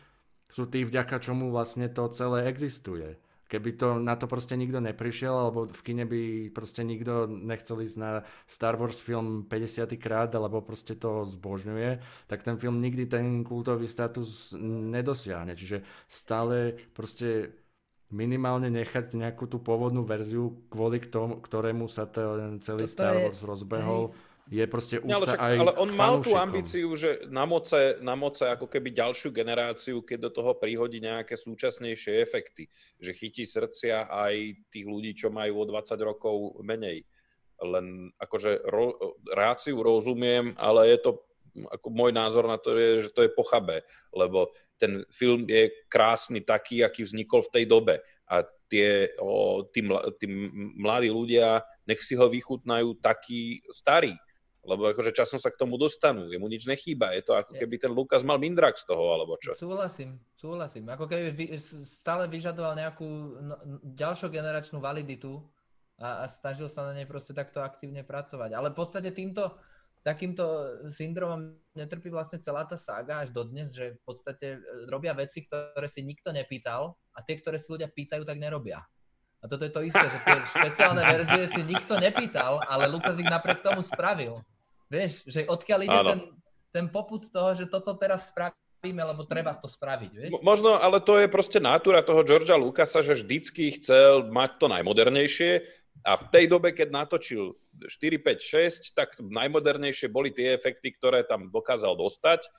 [0.49, 3.17] sú tí, vďaka čomu vlastne to celé existuje.
[3.53, 7.97] Keby to, na to proste nikto neprišiel, alebo v kine by proste nikto nechcel ísť
[8.01, 12.01] na Star Wars film 50 krát, alebo proste to zbožňuje,
[12.33, 14.57] tak ten film nikdy ten kultový status
[14.89, 15.53] nedosiahne.
[15.53, 17.53] Čiže stále proste
[18.09, 23.21] minimálne nechať nejakú tú pôvodnú verziu, kvôli k tomu, ktorému sa ten celý Toto Star
[23.21, 23.45] Wars je...
[23.45, 24.17] rozbehol.
[24.17, 28.03] Hej je proste úcta ale, však, aj ale on mal tú ambíciu, že na moce,
[28.03, 32.67] na moce ako keby ďalšiu generáciu, keď do toho prihodí nejaké súčasnejšie efekty,
[32.99, 34.35] že chytí srdcia aj
[34.75, 37.07] tých ľudí, čo majú o 20 rokov menej.
[37.63, 41.11] Len akože ro, ráciu rozumiem, ale je to
[41.53, 44.49] ako môj názor na to je, že to je pochabé, lebo
[44.81, 48.01] ten film je krásny taký, aký vznikol v tej dobe.
[48.25, 48.41] A
[48.73, 49.85] tie, o, tí
[50.81, 54.17] mladí ľudia nech si ho vychutnajú taký starý
[54.63, 57.91] lebo akože časom sa k tomu dostanú, jemu nič nechýba, je to ako keby ten
[57.91, 59.59] Lukas mal mindrak z toho, alebo čo.
[59.59, 60.87] Súhlasím, súhlasím.
[60.87, 63.09] Ako keby stále vyžadoval nejakú
[63.43, 65.43] no, ďalšiu generačnú validitu
[65.99, 68.55] a, a snažil sa na nej proste takto aktívne pracovať.
[68.55, 69.59] Ale v podstate týmto,
[70.07, 75.43] takýmto syndromom netrpí vlastne celá tá sága až dodnes, že v podstate e, robia veci,
[75.43, 78.87] ktoré si nikto nepýtal a tie, ktoré si ľudia pýtajú, tak nerobia.
[79.43, 83.27] A toto je to isté, že tie špeciálne verzie si nikto nepýtal, ale Lukas ich
[83.27, 84.39] napriek tomu spravil.
[84.93, 86.21] Vieš, že odkiaľ ide ten,
[86.69, 90.31] ten poput toho, že toto teraz spravíme, lebo treba to spraviť, vieš?
[90.45, 95.65] Možno, ale to je proste nátura toho Georgia Lucasa, že vždycky chcel mať to najmodernejšie
[96.05, 97.57] a v tej dobe, keď natočil
[97.89, 102.53] 4, 5, 6, tak najmodernejšie boli tie efekty, ktoré tam dokázal dostať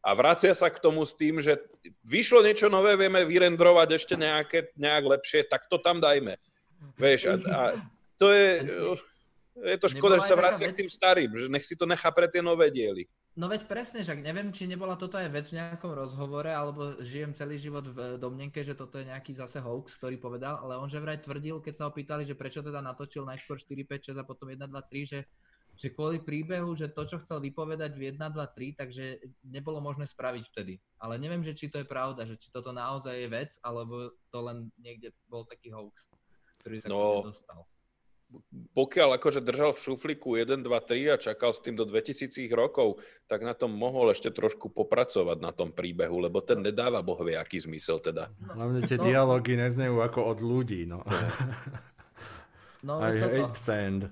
[0.00, 1.60] a vracia sa k tomu s tým, že
[2.08, 6.40] vyšlo niečo nové, vieme vyrendrovať ešte nejaké, nejak lepšie, tak to tam dajme.
[6.96, 7.60] Vieš, a, a
[8.16, 8.64] to je
[9.60, 10.74] je to škoda, že sa vracia vec...
[10.74, 13.04] k tým starým, že nech si to nechá pre tie nové diely.
[13.38, 17.30] No veď presne, že neviem, či nebola toto aj vec v nejakom rozhovore, alebo žijem
[17.30, 20.98] celý život v domnenke, že toto je nejaký zase hoax, ktorý povedal, ale on že
[20.98, 24.24] vraj tvrdil, keď sa ho pýtali, že prečo teda natočil najskôr 4, 5, 6 a
[24.26, 25.20] potom 1, 2, 3, že,
[25.78, 30.10] že kvôli príbehu, že to, čo chcel vypovedať v 1, 2, 3, takže nebolo možné
[30.10, 30.82] spraviť vtedy.
[30.98, 34.38] Ale neviem, že či to je pravda, že či toto naozaj je vec, alebo to
[34.42, 36.10] len niekde bol taký hoax,
[36.60, 37.62] ktorý sa no, dostal
[38.74, 43.02] pokiaľ akože držal v šuflíku 1, 2, 3 a čakal s tým do 2000 rokov,
[43.26, 47.58] tak na tom mohol ešte trošku popracovať na tom príbehu, lebo ten nedáva bohvie aký
[47.58, 48.30] zmysel teda.
[48.54, 49.04] Hlavne tie no.
[49.06, 51.02] dialógy neznejú ako od ľudí, no.
[52.86, 53.34] No, I toto.
[53.34, 54.02] hate sand.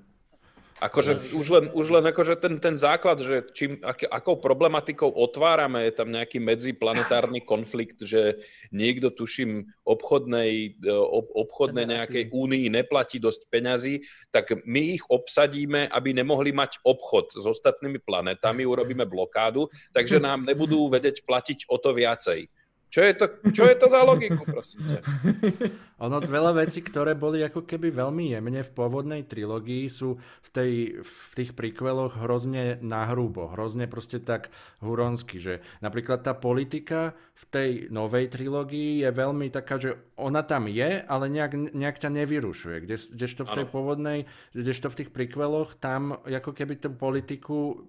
[0.78, 5.82] Akože už len, už len akože ten, ten základ, že čím, ak, akou problematikou otvárame,
[5.90, 8.38] je tam nejaký medziplanetárny konflikt, že
[8.70, 15.90] niekto, tuším, obchodnej, e, ob, obchodnej nejakej únii neplatí dosť peňazí, tak my ich obsadíme,
[15.90, 21.76] aby nemohli mať obchod s ostatnými planetami, urobíme blokádu, takže nám nebudú vedieť platiť o
[21.82, 22.46] to viacej.
[22.88, 25.00] Čo je to, čo je to za logiku, prosím ťa?
[26.08, 30.72] Ono, veľa vecí, ktoré boli ako keby veľmi jemne v pôvodnej trilógii, sú v, tej,
[31.02, 37.70] v tých príkveloch hrozne nahrubo, hrozne proste tak huronsky, že napríklad tá politika v tej
[37.90, 42.96] novej trilógii je veľmi taká, že ona tam je, ale nejak, nejak ťa nevyrušuje, kde,
[43.14, 43.72] kdežto v tej ano.
[43.74, 44.18] pôvodnej,
[44.54, 47.86] kdežto v tých príkveloch tam ako keby tú politiku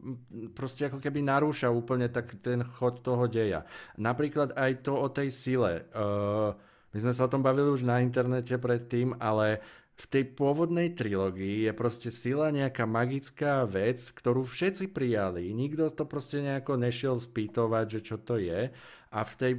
[0.58, 3.70] proste ako keby narúša úplne tak ten chod toho deja.
[4.02, 5.86] Napríklad aj to o tej sile.
[5.94, 6.58] Uh,
[6.90, 9.62] my sme sa o tom bavili už na internete predtým, ale
[10.00, 15.52] v tej pôvodnej trilógii je proste sila nejaká magická vec, ktorú všetci prijali.
[15.52, 18.72] Nikto to proste nejako nešiel spýtovať, že čo to je.
[19.12, 19.54] A v, tej,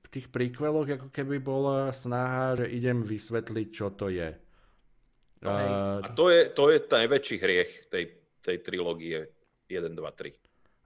[0.00, 4.32] v tých príkveloch ako keby bola snaha, že idem vysvetliť, čo to je.
[5.44, 8.04] No, uh, a to je, to je najväčší hriech tej,
[8.40, 9.28] tej trilógie
[9.68, 10.42] 1, 2, 3.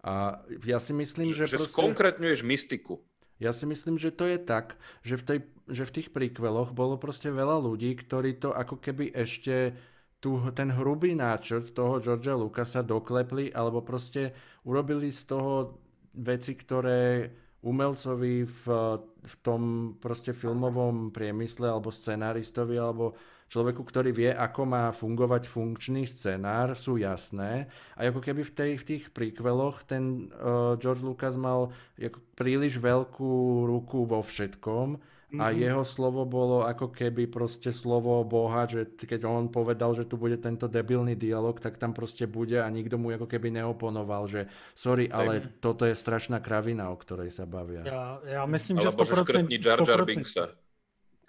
[0.07, 1.47] A ja si myslím, že...
[1.47, 1.75] Že, že proste...
[1.79, 3.03] skonkretňuješ mystiku.
[3.37, 6.97] Ja si myslím, že to je tak, že v, tej, že v tých príkveloch bolo
[6.97, 9.77] proste veľa ľudí, ktorí to ako keby ešte
[10.25, 14.33] tu, ten hrubý náčrt toho Georgia Lucasa doklepli, alebo proste
[14.65, 15.77] urobili z toho
[16.17, 17.29] veci, ktoré
[17.61, 18.65] umelcovi v,
[19.05, 19.63] v tom
[20.01, 26.99] proste filmovom priemysle alebo scenáristovi alebo človeku, ktorý vie, ako má fungovať funkčný scenár, sú
[26.99, 27.71] jasné.
[27.95, 32.83] A ako keby v, tej, v tých príkveloch ten uh, George Lucas mal ako príliš
[32.83, 35.59] veľkú ruku vo všetkom a mm-hmm.
[35.59, 40.39] jeho slovo bolo ako keby proste slovo Boha, že keď on povedal, že tu bude
[40.39, 44.47] tento debilný dialog, tak tam proste bude a nikto mu ako keby neoponoval, že
[44.79, 45.59] sorry, ale mm.
[45.59, 47.83] toto je strašná kravina, o ktorej sa bavia.
[47.83, 49.51] Ja, ja myslím, Alebo že 100%...
[49.51, 50.47] že Jar Jar Binksa.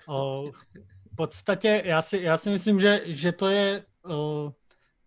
[0.08, 0.56] O,
[1.18, 3.84] podstatě já si, já si myslím, že, že to je,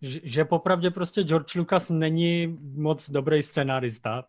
[0.03, 4.25] že, že popravdě prostě George Lucas není moc dobrý scenárista,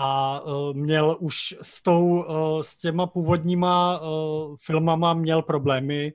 [0.00, 6.12] a uh, měl už s, tou, uh, s těma původníma uh, filmama měl problémy,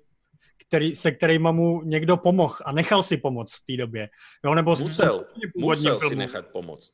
[0.67, 4.09] který, se kterými mu někdo pomohl a nechal si pomoct v té době.
[4.45, 5.25] Jo, nebo musel,
[5.57, 6.09] musel filmu.
[6.09, 6.91] si nechat pomoct.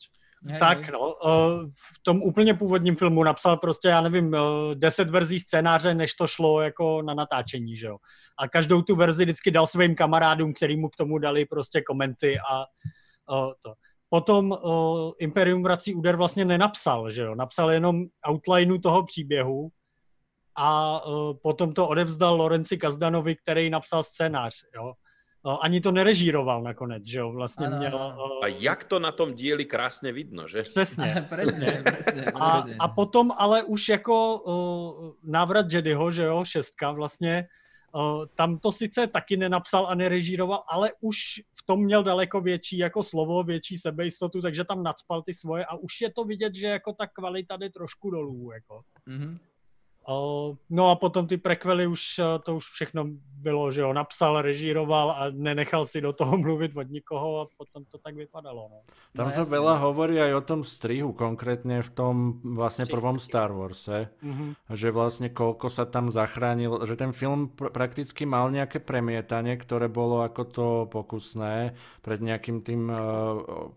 [0.59, 1.15] Tak, no,
[1.75, 4.35] v tom úplně původním filmu napsal prostě, já nevím,
[4.73, 7.97] deset verzí scénáře, než to šlo jako na natáčení, že jo.
[8.39, 12.37] A každou tu verzi vždycky dal svým kamarádům, který mu k tomu dali prostě komenty
[12.39, 12.65] a
[13.63, 13.73] to
[14.09, 14.57] potom
[15.19, 17.35] Imperium vrací úder vlastně nenapsal, že jo?
[17.35, 19.69] Napsal jenom outlineu toho příběhu
[20.57, 21.01] a
[21.43, 24.93] potom to odevzdal Lorenci Kazdanovi, který napsal scénář, jo?
[25.43, 27.31] Uh, ani to nerežíroval nakonec, že jo?
[27.31, 27.95] Vlastně ano, měl...
[27.95, 30.61] Uh, a jak to na tom díli krásně vidno, že?
[30.61, 31.27] Přesně.
[31.31, 37.47] přesně, přesně, a, a potom ale už jako uh, návrat Jediho, že jo, šestka vlastně,
[37.95, 41.17] Uh, tam to sice taky nenapsal a nerežíroval, ale už
[41.55, 45.75] v tom měl daleko větší jako slovo, větší sebejistotu, takže tam nadspal ty svoje a
[45.75, 48.51] už je to vidět, že jako ta kvalita jde trošku dolů.
[48.51, 48.81] Jako.
[49.07, 49.37] Mm-hmm.
[50.09, 53.05] Uh, no a potom ty prekvely už, uh, to už všechno
[53.39, 57.85] bylo, že jo, napsal, režíroval a nenechal si do toho mluvit od nikoho a potom
[57.85, 58.73] to tak vypadalo.
[58.73, 58.79] No.
[59.13, 59.53] Tam no, sa jasne.
[59.53, 62.15] veľa hovorí aj o tom strihu, konkrétne v tom
[62.57, 64.49] vlastne prvom Star Warse, mm-hmm.
[64.73, 69.93] že vlastne koľko sa tam zachránil, že ten film pr- prakticky mal nejaké premietanie, ktoré
[69.93, 72.97] bolo ako to pokusné pred nejakým tým uh,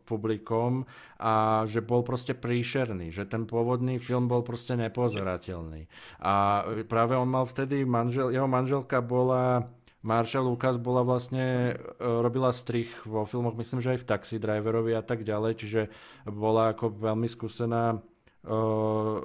[0.09, 0.89] publikom
[1.23, 5.87] a že bol proste príšerný, že ten pôvodný film bol proste nepozerateľný.
[6.23, 9.67] A práve on mal vtedy, manžel, jeho manželka bola
[10.03, 14.99] Marsha Lucas bola vlastne, e, robila strich vo filmoch, myslím, že aj v Taxi Driverovi
[14.99, 15.83] a tak ďalej, čiže
[16.27, 19.19] bola ako veľmi skúsená uh,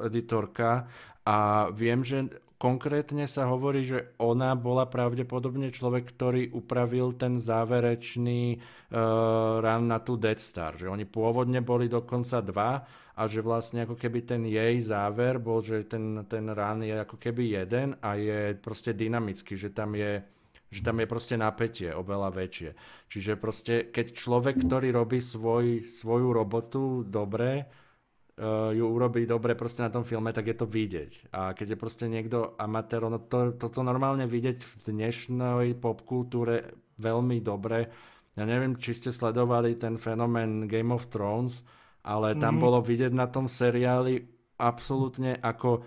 [0.00, 0.88] editorka.
[1.28, 8.56] A viem, že konkrétne sa hovorí, že ona bola pravdepodobne človek, ktorý upravil ten záverečný
[8.56, 13.88] uh, run na tú Death Star, že oni pôvodne boli dokonca dva a že vlastne
[13.88, 18.12] ako keby ten jej záver bol, že ten, ten run je ako keby jeden a
[18.20, 20.20] je proste dynamický, že tam je
[20.66, 22.70] že tam je proste napätie oveľa väčšie.
[23.06, 29.86] Čiže proste, keď človek, ktorý robí svoj, svoju robotu dobre, uh, ju urobí dobre proste
[29.86, 31.30] na tom filme, tak je to vidieť.
[31.32, 37.38] A keď je proste niekto amatér, no to, toto normálne vidieť v dnešnej popkultúre veľmi
[37.40, 37.86] dobre.
[38.34, 41.62] Ja neviem, či ste sledovali ten fenomén Game of Thrones,
[42.06, 42.62] ale tam mm-hmm.
[42.62, 44.22] bolo vidieť na tom seriáli
[44.56, 45.82] absolútne ako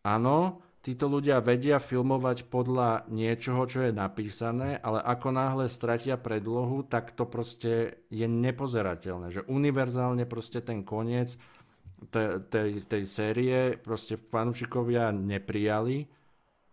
[0.00, 6.88] áno, títo ľudia vedia filmovať podľa niečoho, čo je napísané, ale ako náhle stratia predlohu,
[6.88, 9.28] tak to proste je nepozerateľné.
[9.28, 11.36] Že univerzálne proste ten koniec
[12.08, 16.08] tej, tej, tej série proste fanúšikovia neprijali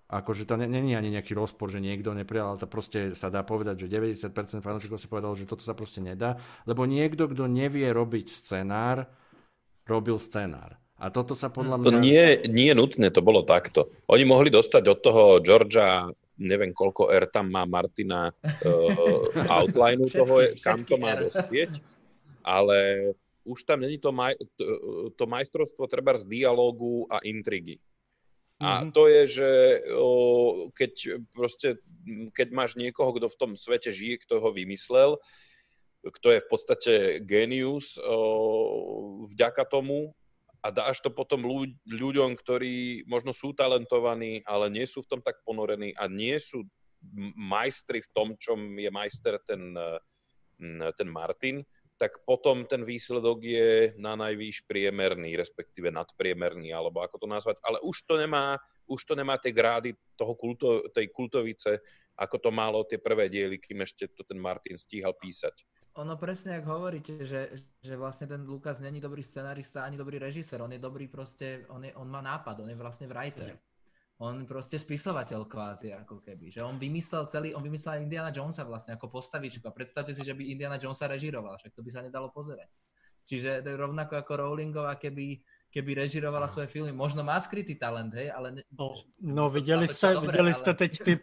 [0.07, 3.85] akože to není ani nejaký rozpor, že niekto neprijal, ale to proste sa dá povedať,
[3.85, 8.31] že 90% fanúšikov si povedalo, že toto sa proste nedá, lebo niekto, kto nevie robiť
[8.31, 9.11] scenár,
[9.83, 10.79] robil scenár.
[10.97, 11.85] A toto sa podľa mňa...
[11.85, 13.93] To nie, nie je nutné, to bolo takto.
[14.09, 19.25] Oni mohli dostať od toho Georgia neviem koľko R tam má Martina uh,
[19.57, 21.81] outlineu toho, kam to má dospieť,
[22.45, 24.63] ale už tam není to, maj, to,
[25.17, 27.81] to majstrovstvo treba z dialógu a intrigy.
[28.57, 28.91] A mm-hmm.
[28.93, 29.49] to je, že
[30.73, 30.93] keď
[31.29, 31.77] proste,
[32.33, 35.21] keď máš niekoho, kto v tom svete žije, kto ho vymyslel,
[36.01, 38.01] kto je v podstate genius
[39.29, 40.17] vďaka tomu
[40.65, 41.45] a dáš to potom
[41.85, 46.65] ľuďom, ktorí možno sú talentovaní, ale nie sú v tom tak ponorení a nie sú
[47.37, 49.77] majstri v tom, čom je majster ten,
[50.97, 51.61] ten Martin,
[51.97, 57.57] tak potom ten výsledok je na najvýš priemerný, respektíve nadpriemerný, alebo ako to nazvať.
[57.65, 61.81] Ale už to nemá, už to nemá tie grády toho kulto, tej kultovice,
[62.17, 65.65] ako to malo tie prvé diely, kým ešte to ten Martin stíhal písať.
[65.97, 70.61] Ono presne, ak hovoríte, že, že vlastne ten Lukas není dobrý scenarista ani dobrý režisér,
[70.61, 73.57] on je dobrý proste, on, je, on má nápad, on je vlastne writer.
[74.17, 76.49] On proste spisovateľ kvázi, ako keby.
[76.49, 79.61] Že on vymyslel celý, on vymyslel Indiana Jonesa vlastne ako postavičku.
[79.69, 82.65] A predstavte si, že by Indiana Jonesa režiroval, však to by sa nedalo pozerať.
[83.27, 86.95] Čiže to je rovnako ako Rowlingová, keby, keby režirovala svoje filmy.
[86.95, 88.51] Možno má skrytý talent, hej, ale...
[88.51, 90.59] Ne, no, no viděli jste, dobre, viděli ale...
[90.59, 91.19] jste teď ty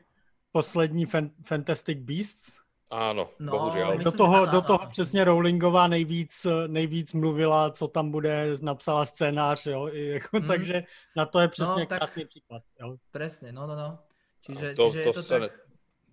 [0.52, 2.63] poslední fan, Fantastic Beasts?
[2.94, 3.98] Áno, no, bohužiaľ.
[4.06, 9.86] Do toho, do toho přesně Rowlingová nejvíc, nejvíc mluvila, co tam bude, napsala scénář, jo,
[9.86, 10.46] jako, mm.
[10.46, 10.82] takže
[11.16, 12.62] na to je přesně no, krásný příklad.
[12.80, 12.96] Jo.
[13.10, 13.98] Presne, no, no, no.
[14.46, 15.52] Čiže, to, čiže to, je to sa, tak...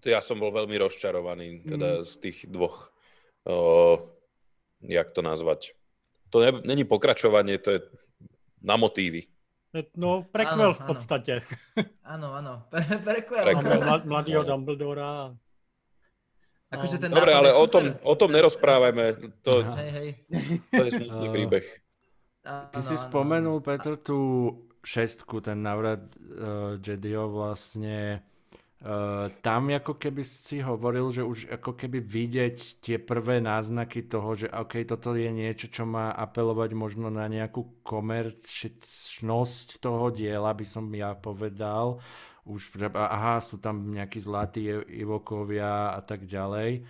[0.02, 2.06] To ja som bol veľmi rozčarovaný, teda mm.
[2.10, 2.90] z tých dvoch,
[3.46, 4.02] o,
[4.82, 5.78] jak to nazvať.
[6.34, 7.80] To ne, není pokračovanie, to je
[8.66, 9.30] na motívy.
[9.94, 11.34] No, prequel v podstate.
[12.02, 13.46] Áno, áno, Pre, prequel.
[13.46, 14.02] prequel.
[14.10, 15.38] Mladýho Dumbledora.
[16.72, 19.36] Akože ten Dobre, ale o tom, o tom nerozprávajme.
[19.44, 20.10] To, hej, hej.
[20.72, 21.66] to je smutný príbeh.
[22.42, 24.20] Ty si spomenul, Petr, tú
[24.82, 28.24] šestku, ten návrat uh, Jedio vlastne.
[28.82, 34.34] Uh, tam ako keby si hovoril, že už ako keby vidieť tie prvé náznaky toho,
[34.34, 40.66] že ok, toto je niečo, čo má apelovať možno na nejakú komerčnosť toho diela, by
[40.66, 42.02] som ja povedal
[42.46, 46.86] už, aha, sú tam nejakí zlatí Ivokovia a tak ďalej.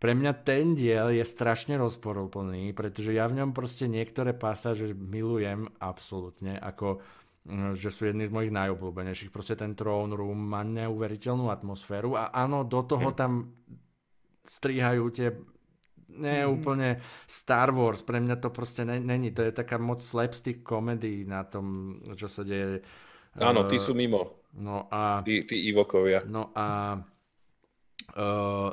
[0.00, 5.70] Pre mňa ten diel je strašne rozporuplný, pretože ja v ňom proste niektoré pasáže milujem
[5.80, 7.00] absolútne, ako
[7.48, 9.32] mm, že sú jedny z mojich najobľúbenejších.
[9.32, 13.16] Proste ten Throne Room má neuveriteľnú atmosféru a áno, do toho hm.
[13.16, 13.32] tam
[14.44, 15.28] strihajú tie
[16.14, 16.52] nie mm.
[16.52, 16.88] úplne
[17.24, 21.98] Star Wars, pre mňa to proste není, to je taká moc slapstick komedy na tom,
[22.14, 22.84] čo sa deje.
[23.40, 24.43] Áno, ty sú mimo.
[24.54, 25.22] No a...
[25.26, 26.22] Tí, tí Ivokovia.
[26.26, 26.98] No a
[28.14, 28.70] uh,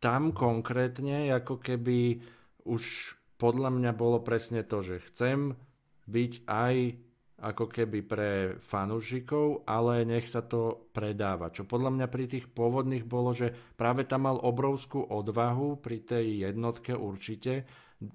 [0.00, 2.18] tam konkrétne ako keby
[2.64, 5.52] už podľa mňa bolo presne to, že chcem
[6.06, 6.74] byť aj
[7.42, 8.30] ako keby pre
[8.62, 11.50] fanúšikov, ale nech sa to predáva.
[11.50, 16.46] Čo podľa mňa pri tých pôvodných bolo, že práve tam mal obrovskú odvahu pri tej
[16.46, 17.66] jednotke určite,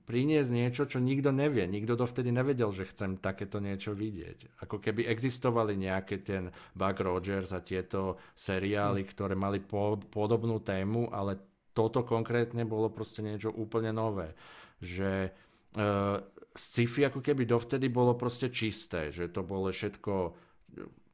[0.05, 1.63] priniesť niečo, čo nikto nevie.
[1.67, 4.61] Nikto dovtedy nevedel, že chcem takéto niečo vidieť.
[4.65, 9.09] Ako keby existovali nejaké ten Buck Rogers a tieto seriály, mm.
[9.11, 11.39] ktoré mali po, podobnú tému, ale
[11.71, 14.33] toto konkrétne bolo proste niečo úplne nové.
[14.81, 15.31] Že
[15.77, 16.17] uh,
[16.57, 20.13] sci-fi ako keby dovtedy bolo proste čisté, že to bolo všetko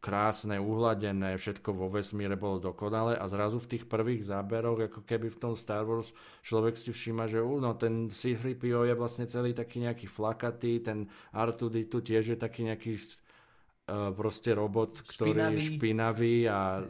[0.04, 5.32] krásne, uhladené, všetko vo vesmíre bolo dokonalé a zrazu v tých prvých záberoch, ako keby
[5.32, 6.12] v tom Star Wars,
[6.44, 11.08] človek si všíma, že uh, no, ten C-3PO je vlastne celý taký nejaký flakatý, ten
[11.32, 15.56] R2D2 tiež je taký nejaký uh, proste robot, ktorý špinavý.
[15.56, 16.84] je špinavý a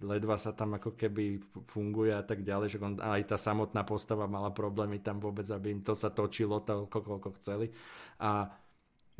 [0.00, 4.24] ledva sa tam ako keby funguje a tak ďalej, že on, aj tá samotná postava
[4.24, 7.68] mala problémy tam vôbec, aby im to sa točilo toľko, koľko chceli.
[8.16, 8.48] A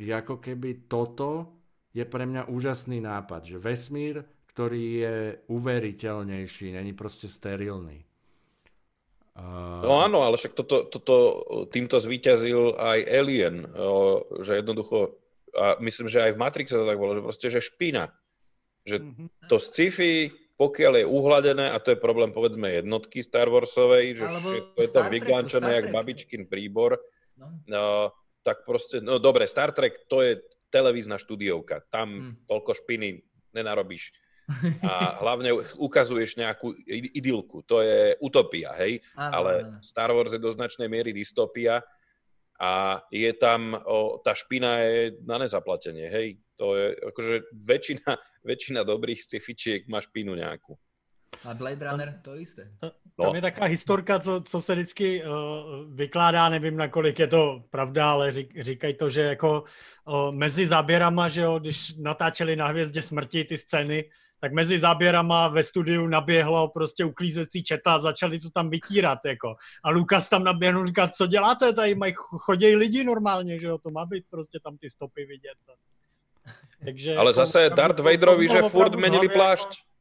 [0.01, 1.61] ako keby toto
[1.95, 5.15] je pre mňa úžasný nápad, že vesmír, ktorý je
[5.47, 8.03] uveriteľnejší, není proste sterilný.
[9.35, 9.83] Uh...
[9.83, 11.15] No áno, ale však toto, toto,
[11.71, 13.67] týmto zvíťazil aj Alien,
[14.43, 15.15] že jednoducho,
[15.55, 18.11] a myslím, že aj v Matrixe to tak bolo, že proste, že špina.
[18.83, 19.27] Že mm-hmm.
[19.47, 24.25] to sci-fi, pokiaľ je uhladené, a to je problém povedzme jednotky Star Warsovej, že
[24.75, 26.99] to je tam vyglančené jak babičkin príbor,
[27.35, 27.59] no.
[27.67, 28.11] no.
[28.39, 30.39] tak proste, no dobre, Star Trek, to je
[30.75, 31.87] televízna štúdiovka.
[31.87, 32.51] Tam hmm.
[32.51, 33.23] toľko špiny
[33.55, 34.11] nenarobíš.
[34.85, 36.75] A hlavne ukazuješ nejakú
[37.15, 37.63] idylku.
[37.65, 38.99] To je utopia, hej?
[39.17, 39.79] Áno, Ale áno.
[39.81, 41.81] Star Wars je do značnej miery dystopia
[42.55, 46.27] a je tam, o, tá špina je na nezaplatenie, hej?
[46.55, 48.11] To je akože väčšina,
[48.49, 50.77] väčšina dobrých sci-fičiek má špinu nejakú.
[51.43, 52.71] A Blade Runner to isté.
[52.81, 52.91] Tam
[53.27, 53.35] no.
[53.35, 58.31] je taková historka, co, co se vždycky uh, vykládá, nevím, nakolik je to pravda, ale
[58.31, 59.63] řík, říkají to, že jako
[60.07, 64.09] uh, mezi záběrama, že jo, když natáčeli na Hvězdě smrti ty scény,
[64.39, 69.55] tak mezi záběrama ve studiu naběhlo prostě uklízecí četa a začali to tam vytírat, jako.
[69.83, 73.91] A Lukas tam naběhnul, říká, co děláte, tady mají, chodějí lidi normálně, že jo, to
[73.91, 75.57] má být prostě tam ty stopy vidět.
[76.85, 79.67] Takže Ale zase Darth Vaderovi, že furt menili plášť.
[79.67, 79.94] Jako,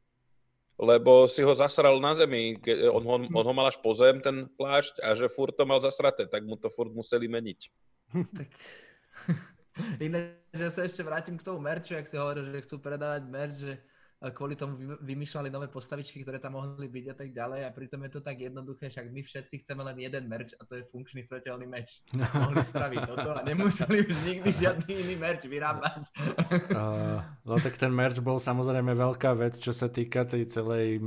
[0.79, 2.59] lebo si ho zasral na zemi,
[2.91, 5.79] on ho, on ho mal až po zem, ten plášť, a že furt to mal
[5.79, 7.61] zasraté, tak mu to furt museli meniť.
[8.39, 8.51] Tak...
[10.07, 13.55] Iné, že sa ešte vrátim k tomu merču, ak si hovoril, že chcú predávať merč,
[13.59, 13.75] že
[14.33, 18.11] kvôli tomu vymýšľali nové postavičky, ktoré tam mohli byť a tak ďalej a pritom je
[18.15, 21.69] to tak jednoduché, však my všetci chceme len jeden merch a to je funkčný svetelný
[21.69, 22.01] meč.
[22.45, 26.05] Mohli spraviť toto a nemuseli už nikdy žiadny iný merch vyrábať.
[26.75, 30.99] Uh, no tak ten merch bol samozrejme veľká vec, čo sa týka tej celej,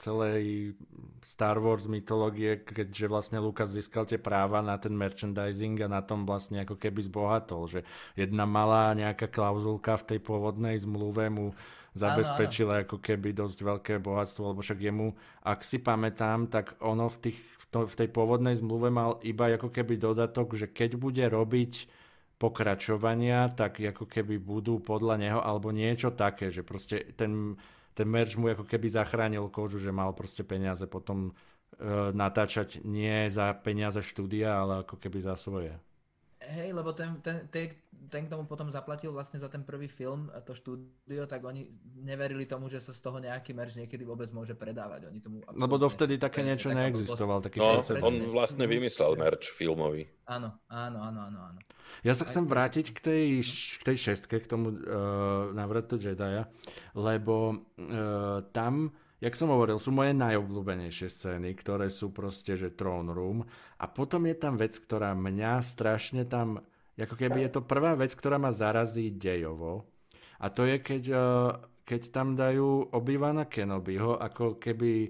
[0.00, 0.74] celej
[1.20, 6.24] Star Wars mytológie, keďže vlastne Lukas získal tie práva na ten merchandising a na tom
[6.24, 7.80] vlastne ako keby zbohatol, že
[8.16, 11.52] jedna malá nejaká klauzulka v tej pôvodnej zmluve mu
[11.94, 15.14] zabezpečila ako keby dosť veľké bohatstvo, lebo však jemu,
[15.46, 19.46] ak si pamätám, tak ono v, tých, v, to, v tej pôvodnej zmluve mal iba
[19.54, 21.86] ako keby dodatok, že keď bude robiť
[22.34, 27.54] pokračovania, tak ako keby budú podľa neho, alebo niečo také, že proste ten,
[27.94, 31.32] ten merch mu ako keby zachránil kožu, že mal proste peniaze potom e,
[32.10, 35.78] natáčať nie za peniaze štúdia, ale ako keby za svoje.
[36.50, 37.72] Hej, lebo ten, ten, ten,
[38.12, 41.66] ten k tomu potom zaplatil vlastne za ten prvý film, to štúdio, tak oni
[42.04, 45.08] neverili tomu, že sa z toho nejaký merch niekedy vôbec môže predávať.
[45.08, 47.40] Oni tomu lebo dovtedy také niečo neexistoval.
[47.40, 50.04] Taký no, on vlastne vymyslel merch filmový.
[50.28, 51.38] Áno, áno, áno, áno.
[51.52, 51.60] áno.
[52.00, 53.24] Ja sa chcem vrátiť k tej,
[53.80, 56.44] k tej šestke, k tomu uh, návratu Jedi,
[56.96, 58.92] lebo uh, tam
[59.24, 63.40] jak som hovoril, sú moje najobľúbenejšie scény, ktoré sú proste, že Throne Room.
[63.80, 66.60] A potom je tam vec, ktorá mňa strašne tam,
[67.00, 69.88] ako keby je to prvá vec, ktorá ma zarazí dejovo.
[70.44, 71.50] A to je, keď, eh,
[71.88, 75.08] keď tam dajú obývana Kenobiho, ako keby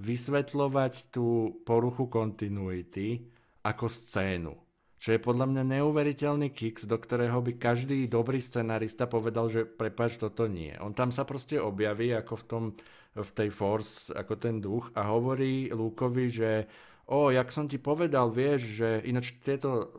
[0.00, 3.28] vysvetľovať tú poruchu kontinuity
[3.60, 4.69] ako scénu.
[5.00, 10.20] Čo je podľa mňa neuveriteľný kicks, do ktorého by každý dobrý scenarista povedal, že prepač,
[10.20, 10.76] toto nie.
[10.76, 12.64] On tam sa proste objaví ako v tom
[13.10, 16.70] v tej Force ako ten duch a hovorí Lukovi, že
[17.10, 19.90] o, jak som ti povedal, vieš, že ináč tieto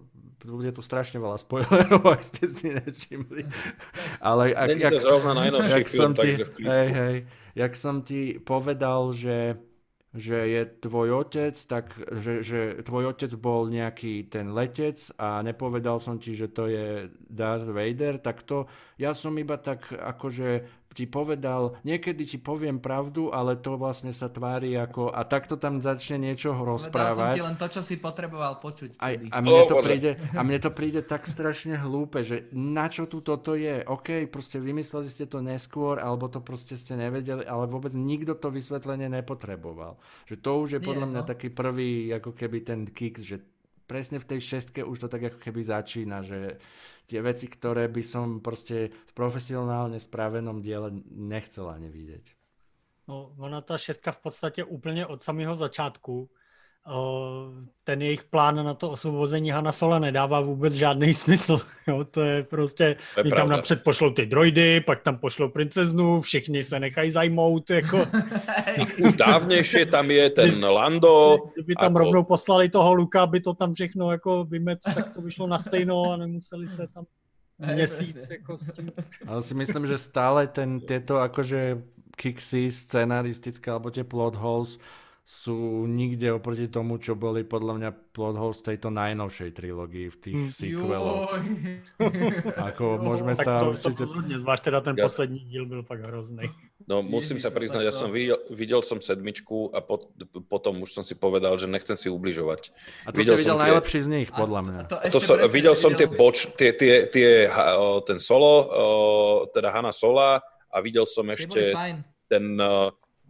[0.41, 3.45] bude tu strašne veľa spoilerov, ak ste si nečimli.
[4.23, 4.93] Ale ak, jak,
[5.69, 7.15] jak som ti, hej, hej,
[7.53, 9.59] jak som ti povedal, že
[10.11, 16.03] že je tvoj otec, tak že, že tvoj otec bol nejaký ten letec a nepovedal
[16.03, 18.67] som ti, že to je Darth Vader, tak to
[18.99, 24.27] ja som iba tak akože ti povedal, niekedy ti poviem pravdu, ale to vlastne sa
[24.27, 27.15] tvári ako, a takto tam začne niečo rozprávať.
[27.15, 28.99] Povedal som ti len to, čo si potreboval počuť.
[28.99, 33.07] Aj, a, mne to príde, a mne to príde tak strašne hlúpe, že na čo
[33.07, 33.83] tu toto je?
[33.87, 38.51] OK, proste vymysleli ste to neskôr, alebo to proste ste nevedeli, ale vôbec nikto to
[38.51, 39.95] vysvetlenie nepotreboval.
[40.27, 41.27] Že to už je podľa mňa no.
[41.27, 43.39] taký prvý, ako keby ten kick, že
[43.91, 46.63] presne v tej šestke už to tak ako keby začína, že
[47.05, 52.25] tie veci, ktoré by som proste v profesionálne spravenom diele nechcel ani vidieť.
[53.07, 56.29] No, ona ta šestka v podstatě úplně od samého začátku
[57.83, 61.61] ten jejich plán na to osvobození Hana Sola nedává vůbec žádný smysl.
[61.87, 66.21] Jo, to je prostě, to je tam napřed pošlou ty droidy, pak tam pošlou princeznu,
[66.21, 67.69] všichni se nechají zajmout.
[67.69, 67.97] Jako...
[69.07, 71.37] Už dávnější tam je ten Lando.
[71.53, 71.99] Kdyby tam ako...
[71.99, 76.11] rovnou poslali toho Luka, aby to tam všechno jako vymet, tak to vyšlo na stejno
[76.11, 77.05] a nemuseli se tam
[77.75, 78.17] měsíc.
[78.29, 78.91] Jako s tím.
[79.27, 81.81] Ale si myslím, že stále ten, tieto akože
[82.17, 84.77] kiksy scenaristické alebo tie plot holes
[85.21, 90.37] sú nikde oproti tomu, čo boli podľa mňa plot holes tejto najnovšej trilógii v tých
[90.37, 90.49] mm.
[90.49, 91.29] sequeloch.
[92.73, 94.03] Ako môžeme tak sa to, určite...
[94.09, 95.05] To zvlášť teda ten ja...
[95.05, 96.49] poslední díl byl fakt hrozný.
[96.89, 100.09] No musím sa priznať, ja som videl, videl som sedmičku a pot,
[100.49, 102.73] potom už som si povedal, že nechcem si ubližovať.
[103.05, 103.63] A to videl si videl tie...
[103.69, 104.81] najlepší z nich, podľa mňa.
[104.81, 107.45] A to, a to so, videl som tie boč, tie, tie, tie,
[108.09, 108.51] ten solo,
[109.53, 110.41] teda Hanna Sola
[110.73, 111.77] a videl som ešte
[112.25, 112.57] ten,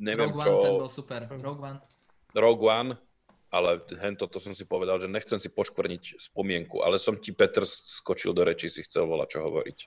[0.02, 0.50] neviem Rogue čo...
[0.50, 1.20] One, ten bol super.
[1.30, 1.80] Rogue One.
[2.34, 2.92] Rogue One,
[3.54, 3.70] ale
[4.02, 8.34] hento to som si povedal, že nechcem si poškvrniť spomienku, ale som ti, Petr, skočil
[8.34, 9.78] do reči, si chcel volať čo hovoriť.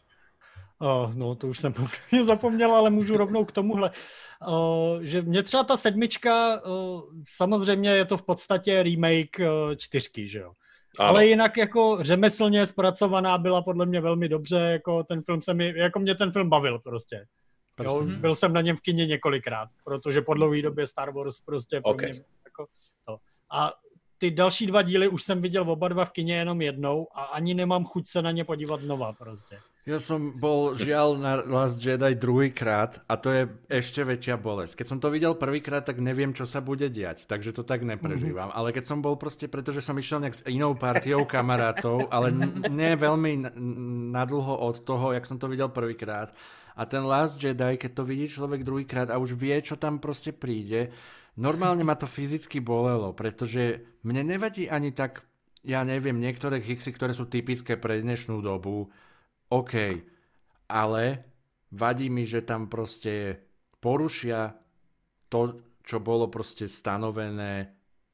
[0.79, 1.75] Oh, no, to už jsem
[2.25, 3.91] zapomněl, ale můžu rovnou k tomuhle.
[4.49, 10.29] Uh, že mě třeba ta sedmička, uh, samozřejmě je to v podstatě remake uh, čtyřky,
[10.29, 10.53] že jo.
[10.99, 11.09] Ano.
[11.09, 15.74] Ale jinak jako řemeslně zpracovaná byla podle mě velmi dobře, jako ten film se mi,
[15.77, 17.27] jako mě ten film bavil prostě.
[17.82, 21.80] Jo, byl jsem na něm v kině několikrát, protože po dlouhé době Star Wars prostě
[21.80, 22.12] pro okay.
[22.12, 22.66] mě jako
[23.06, 23.16] to.
[23.51, 23.72] A
[24.18, 27.55] ty další dva díly už jsem viděl oba dva v kině jenom jednou a ani
[27.55, 29.59] nemám chuť se na ně podívat znova prostě.
[29.84, 34.80] Ja som bol žiaľ na Last Jedi druhýkrát a to je ešte väčšia bolesť.
[34.80, 38.48] Keď som to videl prvýkrát, tak neviem, čo sa bude diať, takže to tak neprežívam.
[38.48, 38.64] Mm-hmm.
[38.64, 42.32] Ale keď som bol proste, pretože som išiel nejak s inou partiou kamarátov, ale
[42.72, 43.60] nie veľmi
[44.16, 46.32] nadlho od toho, jak som to videl prvýkrát.
[46.74, 50.34] A ten Last Jedi, keď to vidí človek druhýkrát a už vie, čo tam proste
[50.34, 50.90] príde,
[51.34, 55.26] Normálne ma to fyzicky bolelo, pretože mne nevadí ani tak,
[55.66, 58.94] ja neviem, niektoré hicksy, ktoré sú typické pre dnešnú dobu,
[59.51, 59.74] OK,
[60.70, 61.26] ale
[61.74, 63.42] vadí mi, že tam proste
[63.82, 64.55] porušia
[65.26, 67.66] to, čo bolo proste stanovené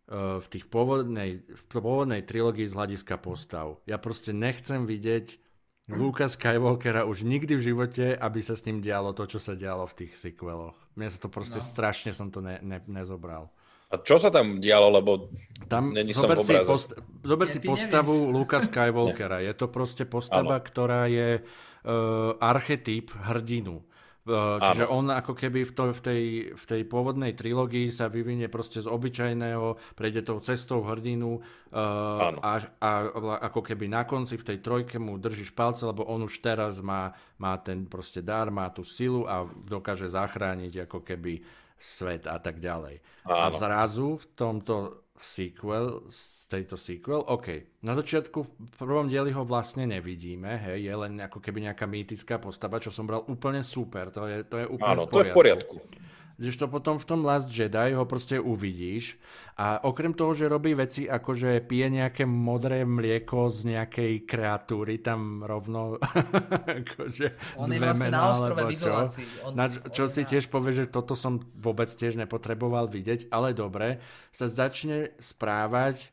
[0.08, 3.84] uh, v tých pôvodnej, v pôvodnej trilógii z hľadiska postav.
[3.84, 5.49] Ja proste nechcem vidieť
[5.90, 9.86] Luka Skywalkera už nikdy v živote, aby sa s ním dialo to, čo sa dialo
[9.90, 10.76] v tých sequeloch.
[10.94, 11.66] Mne sa to proste no.
[11.66, 13.50] strašne som to ne, ne, nezobral.
[13.90, 15.34] A čo sa tam dialo, lebo
[15.66, 16.88] tam, není zober som si, post,
[17.26, 19.42] zober si postavu Luka Skywalkera.
[19.42, 20.66] je to proste postava, ano.
[20.66, 23.82] ktorá je uh, archetyp hrdinu.
[24.61, 25.02] Čiže Áno.
[25.02, 26.23] on ako keby v, to, v, tej,
[26.55, 32.52] v tej pôvodnej trilógii sa vyvinie proste z obyčajného, prejde tou cestou hrdinu uh, a,
[32.78, 32.90] a
[33.51, 37.11] ako keby na konci v tej trojke mu držíš palce, lebo on už teraz má,
[37.43, 41.43] má ten proste dar, má tú silu a dokáže zachrániť ako keby
[41.81, 43.01] svet a tak ďalej.
[43.27, 43.35] Áno.
[43.35, 47.80] A zrazu v tomto sequel, z tejto sequel, OK.
[47.86, 52.40] Na začiatku v prvom dieli ho vlastne nevidíme, hej, je len ako keby nejaká mýtická
[52.42, 55.14] postava, čo som bral úplne super, to je, to je úplne Áno, v poriadku.
[55.14, 55.76] to je v poriadku
[56.40, 59.20] to potom v tom Last Jedi ho proste uvidíš
[59.60, 65.04] a okrem toho, že robí veci ako, že pije nejaké modré mlieko z nejakej kreatúry
[65.04, 66.00] tam rovno
[66.80, 69.26] akože On je vlastne na ostrove v izolácii.
[69.44, 70.28] On, na, čo on si na...
[70.32, 74.00] tiež povie, že toto som vôbec tiež nepotreboval vidieť, ale dobre,
[74.32, 76.08] sa začne správať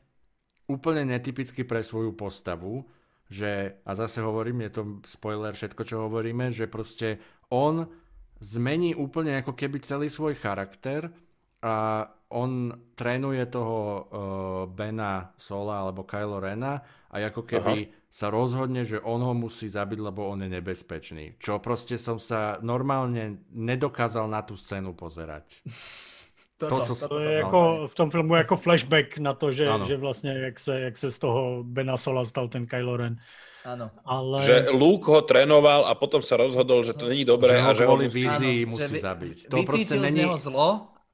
[0.68, 2.84] úplne netypicky pre svoju postavu,
[3.32, 7.88] že, a zase hovorím, je to spoiler všetko, čo hovoríme, že proste on
[8.38, 11.10] zmení úplne ako keby celý svoj charakter
[11.62, 14.04] a on trénuje toho uh,
[14.68, 17.92] Bena Sola alebo Kylo Rena a ako keby Aha.
[18.12, 21.40] sa rozhodne, že on ho musí zabiť, lebo on je nebezpečný.
[21.40, 25.46] Čo proste som sa normálne nedokázal na tú scénu pozerať.
[26.58, 30.30] Toto, toto, toto je jako v tom filmu jako flashback na to, že, že vlastně
[30.30, 33.16] jak se, jak se z toho Bena Sola stal ten Kylo Ren.
[33.68, 33.92] Áno.
[34.08, 34.36] Ale...
[34.40, 37.60] Že Luke ho trénoval a potom sa rozhodol, že to není dobré.
[37.60, 39.36] Že a že ho kvôli vízii musí že zabiť.
[39.52, 40.24] To proste není...
[40.24, 40.68] z neho zlo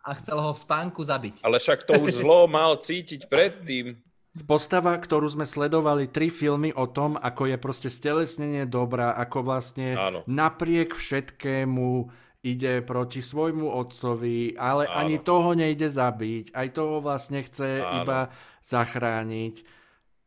[0.05, 1.43] a chcel ho v spánku zabiť.
[1.43, 3.99] Ale však to už zlo mal cítiť predtým.
[4.35, 9.95] Postava, ktorú sme sledovali, tri filmy o tom, ako je proste stelesnenie dobrá, ako vlastne
[9.95, 10.27] Áno.
[10.27, 12.11] napriek všetkému
[12.43, 15.07] ide proti svojmu otcovi, ale Áno.
[15.07, 18.03] ani toho nejde zabiť, aj toho vlastne chce Áno.
[18.03, 18.21] iba
[18.67, 19.84] zachrániť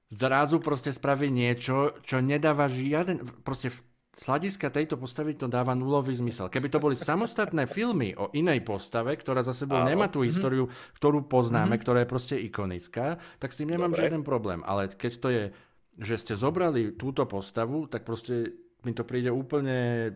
[0.07, 3.71] zrazu proste spraví niečo, čo nedáva žiaden, proste
[4.17, 6.49] z hľadiska tejto postavy to dáva nulový zmysel.
[6.49, 9.93] Keby to boli samostatné filmy o inej postave, ktorá za sebou Áno.
[9.93, 10.27] nemá tú mhm.
[10.27, 10.65] históriu,
[10.97, 11.83] ktorú poznáme, mm-hmm.
[11.85, 14.01] ktorá je proste ikonická, tak s tým nemám Dobre.
[14.09, 14.65] žiaden problém.
[14.65, 15.43] Ale keď to je,
[16.01, 20.11] že ste zobrali túto postavu, tak proste mi to príde úplne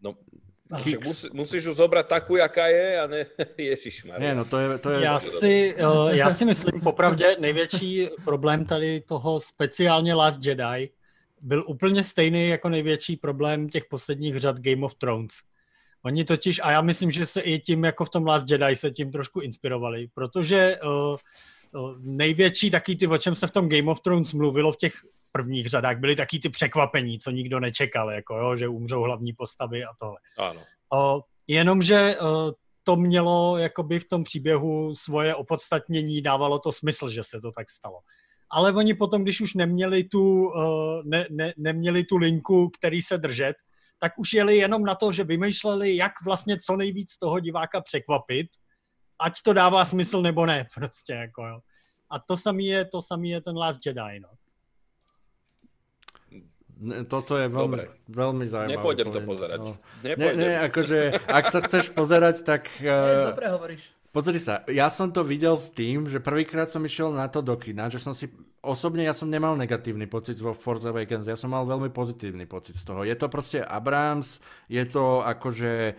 [0.00, 0.16] No,
[0.76, 3.26] však musí, musíš ju zobrať takú, jaká je a ne
[3.58, 5.04] Ježiš Ne, no to je, to je...
[5.04, 10.90] Já, si, uh, já si myslím, popravdě největší problém tady toho speciálně Last Jedi
[11.40, 15.32] byl úplně stejný jako největší problém těch posledních řad Game of Thrones.
[16.02, 18.90] Oni totiž, a já myslím, že se i tím, jako v tom Last Jedi, se
[18.90, 21.16] tím trošku inspirovali, protože uh,
[21.82, 24.92] uh, největší taky ty, o čem se v tom Game of Thrones mluvilo v těch
[25.32, 29.84] prvních řadách byly taky ty překvapení, co nikdo nečekal, jako jo, že umřou hlavní postavy
[29.84, 30.18] a tohle.
[30.38, 30.62] Ano.
[30.92, 32.54] O, jenomže o,
[32.84, 37.70] to mělo jakoby v tom příběhu svoje opodstatnění, dávalo to smysl, že se to tak
[37.70, 38.00] stalo.
[38.50, 40.52] Ale oni potom, když už neměli tu,
[41.04, 43.56] ne, ne, neměli tu linku, který se držet,
[43.98, 48.46] tak už jeli jenom na to, že vymýšleli, jak vlastně co nejvíc toho diváka překvapit,
[49.20, 51.60] ať to dává smysl nebo ne, prostě jako jo.
[52.10, 54.28] A to samý je, to samý je ten Last Jedi, no.
[57.12, 58.72] Toto je veľmi, veľmi zaujímavé.
[58.80, 59.58] Nepôjdem to pozerať.
[59.60, 59.76] No.
[60.00, 62.72] Ne, ne, akože, ak to chceš pozerať, tak...
[62.80, 63.82] Uh, dobre hovoríš.
[64.10, 67.54] Pozri sa, ja som to videl s tým, že prvýkrát som išiel na to do
[67.54, 68.26] kina, že som si,
[68.58, 72.74] osobne ja som nemal negatívny pocit vo Forza Awakens, ja som mal veľmi pozitívny pocit
[72.74, 73.06] z toho.
[73.06, 75.94] Je to proste Abrams, je to akože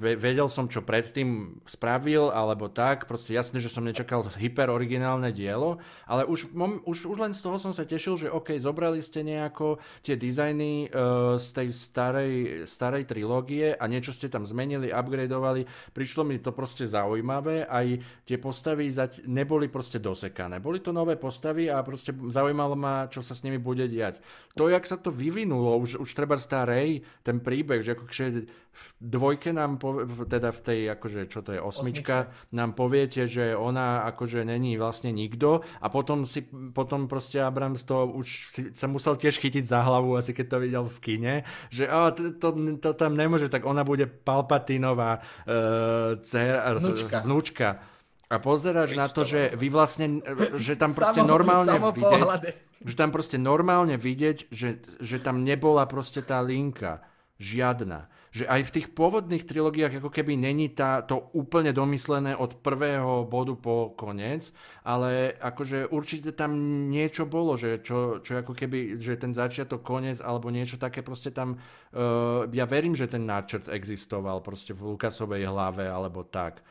[0.00, 5.80] vedel som, čo predtým spravil, alebo tak, proste jasne, že som nečakal hyper originálne dielo,
[6.04, 9.24] ale už, mom, už, už len z toho som sa tešil, že OK, zobrali ste
[9.24, 12.32] nejako tie dizajny uh, z tej starej,
[12.68, 18.36] starej trilógie a niečo ste tam zmenili, upgradeovali, prišlo mi to proste zaujímavé, aj tie
[18.36, 20.60] postavy zať, neboli proste dosekané.
[20.60, 24.20] Boli to nové postavy a proste zaujímalo ma, čo sa s nimi bude diať.
[24.54, 28.04] To, jak sa to vyvinulo, už, už treba starej, ten príbeh, že ako
[28.70, 28.84] v
[29.30, 33.54] dvojke nám, po, teda v tej, akože, čo to je, osmička, osmička, nám poviete, že
[33.54, 36.42] ona akože není vlastne nikto a potom si,
[36.74, 40.58] potom proste Abrams to už si, sa musel tiež chytiť za hlavu, asi keď to
[40.58, 41.34] videl v kine,
[41.70, 42.48] že oh, to, to,
[42.82, 47.18] to tam nemôže, tak ona bude Palpatinová uh, dcera, vnúčka.
[47.22, 47.68] vnúčka.
[48.30, 50.22] A pozeráš na to, že vy vlastne,
[50.58, 52.26] že tam proste samo, normálne vidieť,
[52.82, 57.06] že tam proste normálne vidieť, že, že tam nebola proste tá linka.
[57.40, 62.62] Žiadna že aj v tých pôvodných trilógiách ako keby není tá, to úplne domyslené od
[62.62, 64.54] prvého bodu po koniec,
[64.86, 66.54] ale akože určite tam
[66.86, 71.34] niečo bolo, že čo, čo ako keby, že ten začiatok, koniec alebo niečo také proste
[71.34, 76.62] tam, uh, ja verím, že ten náčrt existoval proste v Lukasovej hlave alebo tak.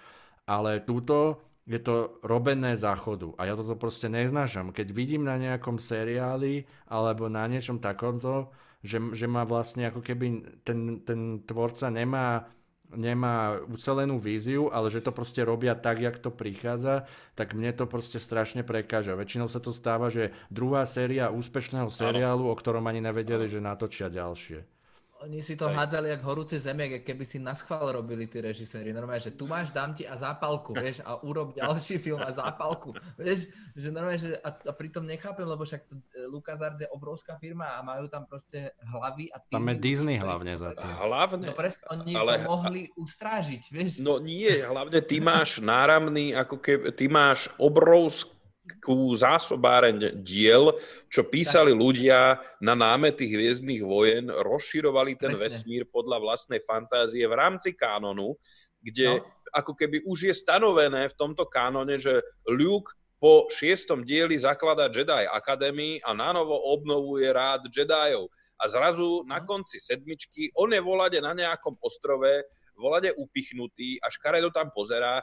[0.47, 4.73] Ale túto je to robené záchodu a ja toto proste neznášam.
[4.73, 8.49] Keď vidím na nejakom seriáli alebo na niečom takomto,
[8.83, 10.25] že, že má vlastne ako keby
[10.63, 12.47] ten, ten tvorca nemá
[12.89, 17.05] nemá ucelenú víziu, ale že to proste robia tak, jak to prichádza,
[17.37, 19.13] tak mne to proste strašne prekáža.
[19.13, 24.09] Väčšinou sa to stáva, že druhá séria úspešného seriálu, o ktorom ani nevedeli, že natočia
[24.09, 24.78] ďalšie.
[25.19, 25.83] Oni si to Aj.
[25.83, 28.95] hádzali jak horúci zemiek, keby si na schvál robili tí režiséri.
[28.95, 32.95] Normálne, že tu máš, dám ti a zápalku, vieš, a urob ďalší film a zápalku.
[33.19, 37.75] Vieš, že normálne, že a, a pritom nechápem, lebo však e, LucasArts je obrovská firma
[37.75, 39.59] a majú tam proste hlavy a tým...
[39.59, 40.87] Tam je Disney hlavne za tým.
[40.87, 41.51] Hlavne.
[41.51, 42.39] No presne, oni ale...
[42.39, 43.99] to mohli ustrážiť, vieš.
[43.99, 48.38] No nie, hlavne ty máš náramný, ako keby, ty máš obrovský
[48.77, 50.77] ku zásobáreň diel,
[51.09, 51.79] čo písali tak.
[51.81, 52.19] ľudia
[52.61, 55.43] na námety Hviezdnych vojen, rozširovali ten Presne.
[55.49, 58.37] vesmír podľa vlastnej fantázie v rámci kánonu,
[58.79, 59.25] kde no.
[59.51, 65.27] ako keby už je stanovené v tomto kánone, že Luke po šiestom dieli zakladá Jedi
[65.27, 68.31] Academy a nanovo obnovuje rád Jediov.
[68.59, 69.45] A zrazu na no.
[69.47, 72.47] konci sedmičky on je volade na nejakom ostrove,
[72.79, 75.19] volade upichnutý a škaredo tam pozerá.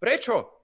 [0.00, 0.57] Prečo?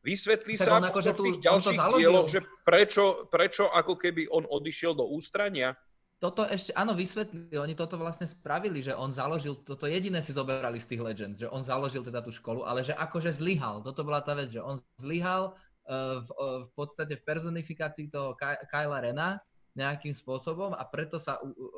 [0.00, 4.48] Vysvetlí tak sa ako, že v tých ďalších dieloch, že prečo, prečo ako keby on
[4.48, 5.76] odišiel do ústrania?
[6.20, 10.76] Toto ešte, áno, vysvetlili, oni toto vlastne spravili, že on založil, toto jediné si zoberali
[10.76, 14.20] z tých Legends, že on založil teda tú školu, ale že akože zlyhal, toto bola
[14.20, 15.56] tá vec, že on zlyhal
[15.88, 19.40] uh, v, uh, v podstate v personifikácii toho Ky- Kyla Rena
[19.78, 21.68] nejakým spôsobom a preto sa u, u,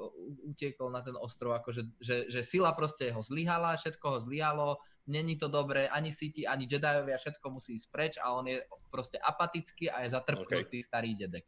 [0.49, 4.71] utiekol na ten ostrov, akože, že, že sila proste ho zlyhala, všetko ho zlyhalo,
[5.07, 9.21] není to dobré, ani City, ani Jediovia, všetko musí ísť preč a on je proste
[9.21, 10.87] apatický a je zatrpnutý okay.
[10.87, 11.45] starý dedek.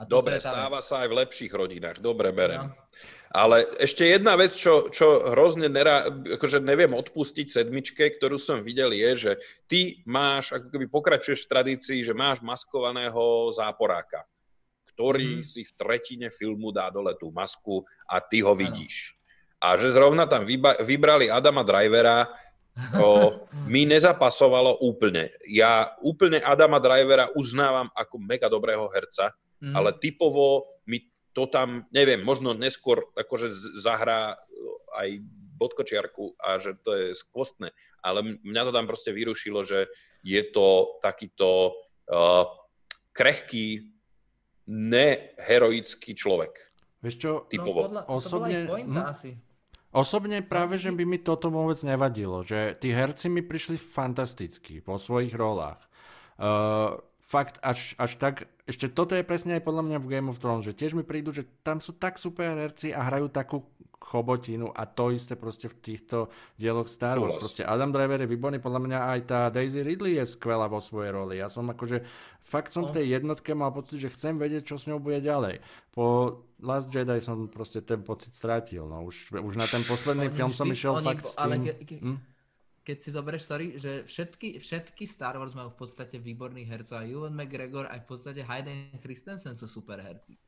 [0.00, 0.86] A Dobre, stáva vec.
[0.86, 2.02] sa aj v lepších rodinách.
[2.02, 2.72] Dobre, berem.
[2.72, 2.74] No.
[3.30, 8.90] Ale ešte jedna vec, čo, čo hrozne nerá, akože neviem odpustiť sedmičke, ktorú som videl,
[8.90, 9.32] je, že
[9.70, 14.26] ty máš, ako keby pokračuješ v tradícii, že máš maskovaného záporáka,
[15.00, 15.44] ktorý mm.
[15.48, 19.16] si v tretine filmu dá dole tú masku a ty ho vidíš.
[19.56, 20.44] A že zrovna tam
[20.84, 22.28] vybrali Adama Drivera,
[22.92, 23.40] to
[23.72, 25.32] mi nezapasovalo úplne.
[25.48, 29.32] Ja úplne Adama Drivera uznávam ako mega dobrého herca,
[29.64, 29.72] mm.
[29.72, 33.48] ale typovo mi to tam, neviem, možno neskôr akože
[33.80, 34.36] zahrá
[35.00, 35.16] aj
[35.56, 37.72] bodkočiarku a že to je skvostné,
[38.04, 39.88] ale mňa to tam proste vyrušilo, že
[40.20, 41.72] je to takýto
[42.12, 42.44] uh,
[43.16, 43.96] krehký,
[44.70, 46.70] neheroický človek.
[47.02, 47.82] Vieš čo, typovo.
[47.82, 48.54] No, podľa, osobne...
[48.54, 49.10] To bola pointa hm?
[49.10, 49.30] asi.
[49.90, 54.94] Osobne práve, že by mi toto vôbec nevadilo, že tí herci mi prišli fantasticky po
[55.02, 55.82] svojich rolách.
[56.38, 60.38] Uh, fakt až, až tak, ešte toto je presne aj podľa mňa v Game of
[60.38, 63.66] Thrones, že tiež mi prídu, že tam sú tak super herci a hrajú takú
[64.00, 67.36] chobotinu a to isté proste v týchto dieloch Star Wars.
[67.36, 71.12] Proste Adam Driver je výborný, podľa mňa aj tá Daisy Ridley je skvelá vo svojej
[71.12, 71.36] roli.
[71.36, 72.02] Ja som akože,
[72.40, 75.60] fakt som v tej jednotke mal pocit, že chcem vedieť, čo s ňou bude ďalej.
[75.92, 80.50] Po Last Jedi som proste ten pocit strátil, no už, už na ten posledný film
[80.50, 81.44] som išiel oni, fakt s tým...
[81.44, 82.18] Ale ke, ke, hm?
[82.80, 87.04] keď si zoberieš, sorry, že všetky, všetky Star Wars majú v podstate výborných hercov a
[87.04, 90.40] Ewan McGregor aj v podstate Hayden Christensen sú super herci.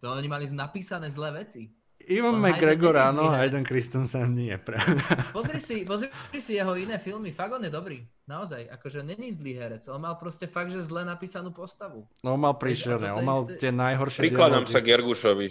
[0.00, 1.68] To oni mali napísané zlé veci.
[2.10, 4.98] Ivan McGregor áno, Hayden Christensen nie, pravda.
[5.36, 6.10] Pozri si, pozri
[6.42, 8.02] si jeho iné filmy, fakt on je dobrý.
[8.26, 9.86] Naozaj, akože není zlý herec.
[9.86, 12.10] On mal proste fakt, že zle napísanú postavu.
[12.26, 13.66] No on mal príšerné, on mal isté...
[13.66, 15.48] tie najhoršie Prikladám sa k Jergušovi.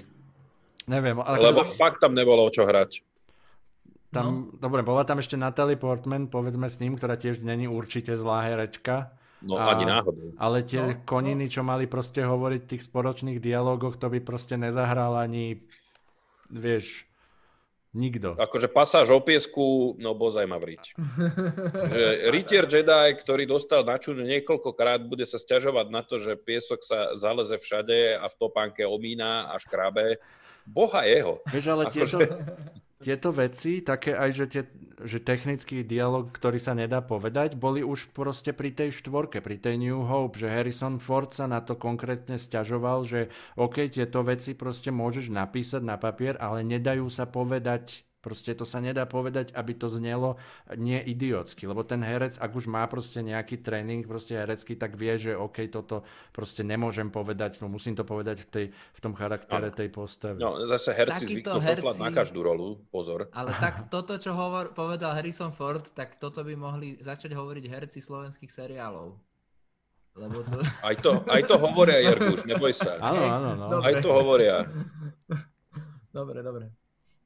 [0.91, 1.17] Neviem.
[1.23, 1.71] Ale Lebo to...
[1.79, 3.03] fakt tam nebolo o čo hrať.
[4.09, 4.57] Tam, no.
[4.57, 9.13] Dobre, bola tam ešte Natalie Portman, povedzme s ním, ktorá tiež není určite zlá herečka.
[9.39, 10.35] No a, ani náhodou.
[10.35, 11.53] Ale tie no, koniny, no.
[11.53, 15.63] čo mali proste hovoriť v tých spoločných dialogoch, to by proste nezahral ani
[16.49, 17.05] vieš,
[17.95, 18.37] nikto.
[18.37, 20.93] Akože pasáž o piesku, no bozaj ma vriť.
[21.93, 26.81] že Rytier Jedi, ktorý dostal na čudu niekoľkokrát, bude sa stiažovať na to, že piesok
[26.85, 30.21] sa zaleze všade a v topánke omína a škrabe.
[30.69, 31.41] Boha jeho.
[31.49, 32.17] Vieš, ale akože...
[32.99, 34.63] tieto, veci, také aj, že, tie,
[35.07, 39.79] že technický dialog, ktorý sa nedá povedať, boli už proste pri tej štvorke, pri tej
[39.79, 44.91] New Hope, že Harrison Ford sa na to konkrétne stiažoval, že OK, tieto veci proste
[44.91, 49.87] môžeš napísať na papier, ale nedajú sa povedať Proste to sa nedá povedať, aby to
[49.87, 50.35] znelo
[50.75, 55.15] nie idiotsky, lebo ten herec, ak už má proste nejaký tréning proste herecký, tak vie,
[55.15, 56.03] že OK, toto
[56.35, 60.35] proste nemôžem povedať, no musím to povedať v, tej, v tom charaktere tej postavy.
[60.35, 61.95] No, zase herci zvyknú herci...
[61.95, 63.31] na každú rolu, pozor.
[63.31, 68.03] Ale tak toto, čo hovor, povedal Harrison Ford, tak toto by mohli začať hovoriť herci
[68.03, 69.15] slovenských seriálov.
[70.19, 70.59] Lebo to...
[70.91, 72.99] Aj, to, aj to hovoria, Jerguš, neboj sa.
[72.99, 73.65] Áno, áno, no.
[73.79, 73.85] Dobre.
[73.87, 74.55] Aj to hovoria.
[76.09, 76.73] Dobre, dobre.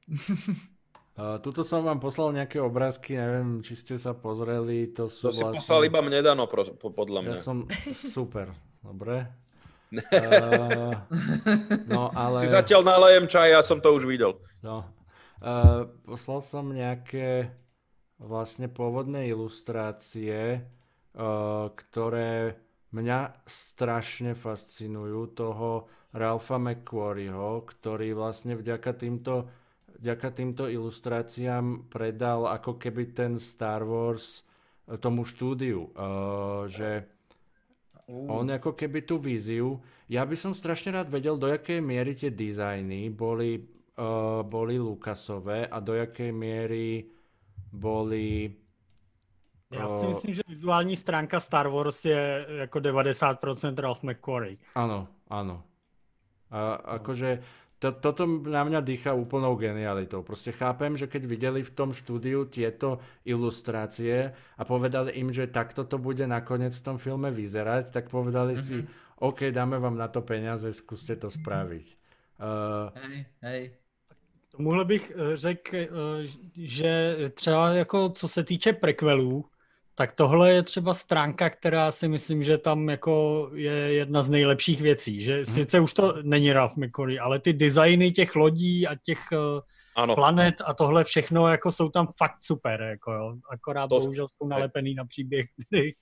[1.14, 4.90] Uh, tuto som vám poslal nejaké obrázky, neviem, či ste sa pozreli.
[4.98, 5.54] To, sú to vlastne...
[5.54, 7.38] si poslal iba mne, Dano, podľa mňa.
[7.38, 8.50] Ja som super,
[8.82, 9.30] dobre.
[9.94, 10.98] Uh,
[11.94, 12.42] no, ale...
[12.42, 14.42] Si zatiaľ nalejem čaj, ja som to už videl.
[14.66, 14.90] No.
[15.38, 17.46] Uh, poslal som nejaké
[18.18, 20.66] vlastne pôvodné ilustrácie,
[21.14, 22.58] uh, ktoré
[22.90, 29.50] mňa strašne fascinujú toho Ralpha McQuarrieho, ktorý vlastne vďaka týmto,
[30.04, 34.44] vďaka týmto ilustráciám predal ako keby ten Star Wars
[35.00, 37.08] tomu štúdiu, uh, že.
[38.04, 39.80] On ako keby tú víziu.
[40.12, 43.56] Ja by som strašne rád vedel, do jakej miery tie dizajny boli,
[43.96, 47.08] uh, boli Lukasové a do jakej miery
[47.72, 48.52] boli...
[49.72, 54.60] Já si myslím, že vizuální stránka Star Wars je jako 90% Ralph McQuarrie.
[54.76, 55.64] Áno, áno.
[56.52, 57.42] A akože
[57.84, 60.24] to, toto na mňa dýcha úplnou genialitou.
[60.24, 65.84] Proste chápem, že keď videli v tom štúdiu tieto ilustrácie a povedali im, že takto
[65.84, 68.64] to bude nakoniec v tom filme vyzerať, tak povedali mm-hmm.
[68.64, 68.88] si, mhm.
[69.20, 71.86] OK, dáme vám na to peniaze, skúste to spraviť.
[72.34, 73.62] Uh, hej, hej.
[74.56, 75.86] Tomuhle bych eh, řekl, eh,
[76.56, 79.44] že třeba jako co se týče prequelů,
[79.94, 84.80] tak tohle je třeba stránka, která si myslím, že tam jako je jedna z nejlepších
[84.80, 85.22] věcí.
[85.22, 85.44] Že hmm.
[85.44, 89.60] sice už to není Ralph McCory, ale ty designy těch lodí a těch eh,
[89.96, 90.14] ano.
[90.14, 92.82] planet a tohle všechno jako jsou tam fakt super.
[92.82, 93.34] Jako jo.
[93.50, 93.98] Akorát to...
[93.98, 95.92] bohužel jsou nalepený na příběh, který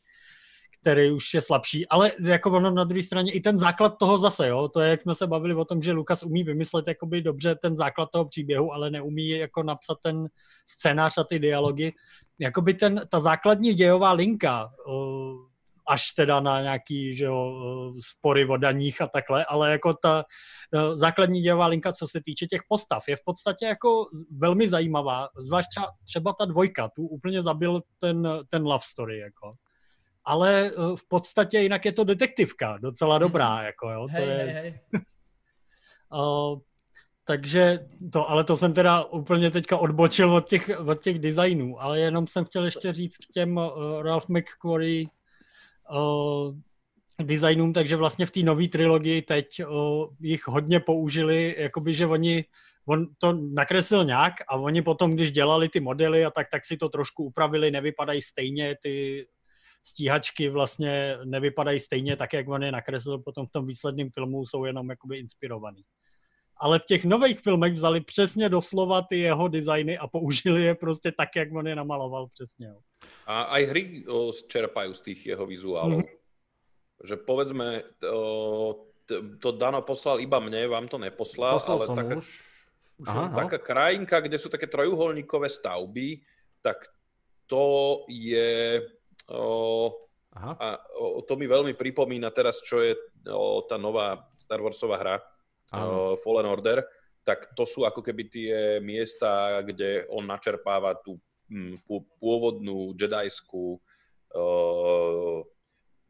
[0.82, 4.48] který už je slabší, ale jako ono na druhé straně i ten základ toho zase,
[4.48, 7.54] jo, to je, jak jsme se bavili o tom, že Lukas umí vymyslet jakoby dobře
[7.54, 10.28] ten základ toho příběhu, ale neumí jako napsat ten
[10.66, 11.92] scénář a ty dialogy.
[12.42, 14.70] Jakoby ten, ta základní dějová linka,
[15.88, 17.54] až teda na nějaký že jo,
[18.00, 20.24] spory o daních a takhle, ale jako ta
[20.92, 24.06] základní dějová linka, co se týče těch postav, je v podstatě jako
[24.38, 29.54] velmi zajímavá, zvlášť třeba, třeba ta dvojka, tu úplně zabil ten, ten love story, jako
[30.24, 33.64] ale eh, v podstatě jinak je to detektivka, docela dobrá, mm.
[33.64, 34.06] jako jo.
[34.10, 34.36] Hej, to je...
[34.36, 34.80] hej, hej.
[37.24, 42.00] takže to, ale to jsem teda úplně teďka odbočil od těch, od těch designů, ale
[42.00, 45.06] jenom jsem chtěl ještě říct k těm uh, Ralph McQuarrie
[45.92, 46.54] uh,
[47.22, 52.44] designům, takže vlastně v té nové trilogii teď uh, jich hodně použili, jakoby, že oni
[52.86, 56.76] on to nakreslil nějak a oni potom, když dělali ty modely a tak, tak si
[56.76, 59.26] to trošku upravili, nevypadají stejně ty
[59.82, 64.64] stíhačky vlastně nevypadají stejně tak, jak on je nakreslil potom v tom výsledném filmu, jsou
[64.64, 65.84] jenom jakoby inspirovaný.
[66.62, 71.12] Ale v těch nových filmech vzali přesně doslova ty jeho designy a použili je prostě
[71.12, 72.66] tak, jak on je namaloval přesně.
[72.66, 72.78] Jo.
[73.26, 73.82] A aj hry
[74.46, 76.06] čerpajú z tých jeho vizuálov.
[76.06, 77.02] Mm-hmm.
[77.02, 82.28] Že povedzme, to, to Dano poslal iba mne, vám to neposlal, Poslal ale taká, už.
[83.02, 86.22] Aha, taká krajinka, kde sú také trojuholníkové stavby,
[86.62, 86.86] tak
[87.50, 88.78] to je
[90.32, 90.52] Aha.
[90.56, 90.66] A
[90.96, 92.96] o, to mi veľmi pripomína teraz, čo je
[93.28, 95.16] o, tá nová Star Warsová hra
[95.72, 96.84] o, Fallen Order,
[97.22, 101.16] tak to sú ako keby tie miesta, kde on načerpáva tú
[101.48, 101.78] m,
[102.18, 103.78] pôvodnú jedajskú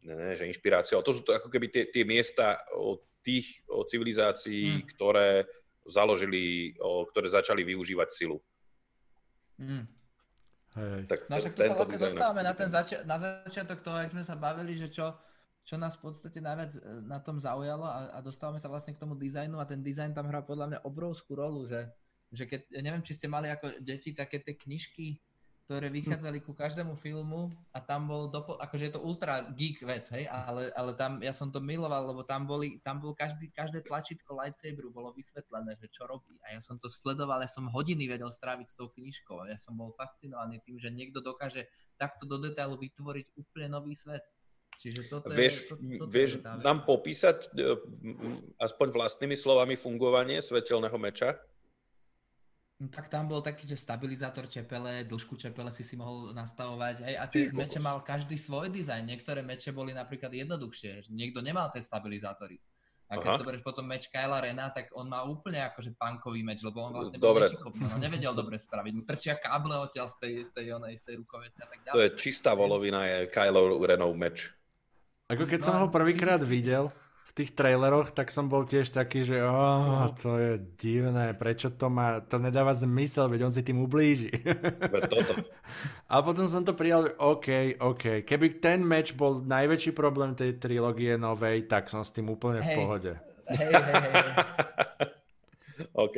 [0.02, 3.62] ne, ne, že inšpiráciu, ale to sú to ako keby tie, tie miesta o tých
[3.70, 4.84] o civilizácií, mm.
[4.94, 5.46] ktoré
[5.86, 8.38] založili, o, ktoré začali využívať silu.
[9.58, 9.86] Mm.
[10.72, 11.00] Hej.
[11.06, 14.24] Tak no však tu sa vlastne dostávame na, ten zači- na začiatok toho, jak sme
[14.24, 15.14] sa bavili, že čo,
[15.62, 19.02] čo nás v podstate najviac e, na tom zaujalo a, a dostávame sa vlastne k
[19.02, 21.86] tomu dizajnu a ten dizajn tam hrá podľa mňa obrovskú rolu, že,
[22.34, 25.22] že keď, neviem, či ste mali ako deti také tie knižky,
[25.62, 30.10] ktoré vychádzali ku každému filmu a tam bol, dopo, akože je to ultra geek vec,
[30.10, 33.86] hej, ale, ale tam, ja som to miloval, lebo tam boli, tam bol každý, každé
[33.86, 36.34] tlačítko lightsaberu bolo vysvetlené, že čo robí.
[36.44, 39.46] A ja som to sledoval, ja som hodiny vedel stráviť s tou knižkou.
[39.46, 43.94] A ja som bol fascinovaný tým, že niekto dokáže takto do detailu vytvoriť úplne nový
[43.94, 44.26] svet.
[44.82, 47.78] Čiže toto vieš, je, to, toto vieš je nám popísať e,
[48.58, 51.38] aspoň vlastnými slovami fungovanie svetelného meča?
[52.82, 57.06] No, tak tam bol taký, že stabilizátor čepele, dĺžku čepele si si mohol nastavovať.
[57.06, 59.06] Hej, a tie Ty meče mal každý svoj dizajn.
[59.06, 61.06] Niektoré meče boli napríklad jednoduchšie.
[61.14, 62.58] Niekto nemal tie stabilizátory.
[63.12, 66.80] A keď zoberieš potom meč Kyla Rena, tak on má úplne akože punkový meč, lebo
[66.80, 68.92] on vlastne bol nešikovný, on nevedel dobre spraviť.
[68.96, 71.94] Mu trčia káble odtiaľ z tej, z tej, onej, z tej rukovete a tak ďalej.
[71.94, 74.48] To je čistá volovina, je Kylo Renov meč.
[75.32, 76.92] Ako keď no, som ho prvýkrát videl,
[77.32, 81.88] v tých traileroch, tak som bol tiež taký, že oh, to je divné, prečo to
[81.88, 84.28] má, to nedáva zmysel, veď on si tým ublíži.
[85.08, 85.40] Toto.
[86.12, 88.28] A potom som to prijal, OK, OK.
[88.28, 92.68] Keby ten meč bol najväčší problém tej trilógie novej, tak som s tým úplne hey.
[92.68, 93.12] v pohode.
[93.48, 94.14] Hej, hej, hej.
[96.04, 96.16] OK.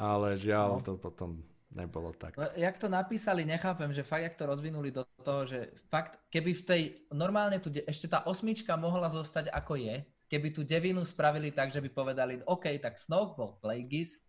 [0.00, 0.84] Ale žiaľ, no.
[0.88, 2.34] to potom nebolo tak.
[2.58, 6.62] Jak to napísali, nechápem, že fakt, jak to rozvinuli do toho, že fakt, keby v
[6.66, 6.82] tej,
[7.14, 11.82] normálne tu, ešte tá osmička mohla zostať ako je, keby tú devinu spravili tak, že
[11.82, 14.22] by povedali, OK, tak Snoke bol Plagueis,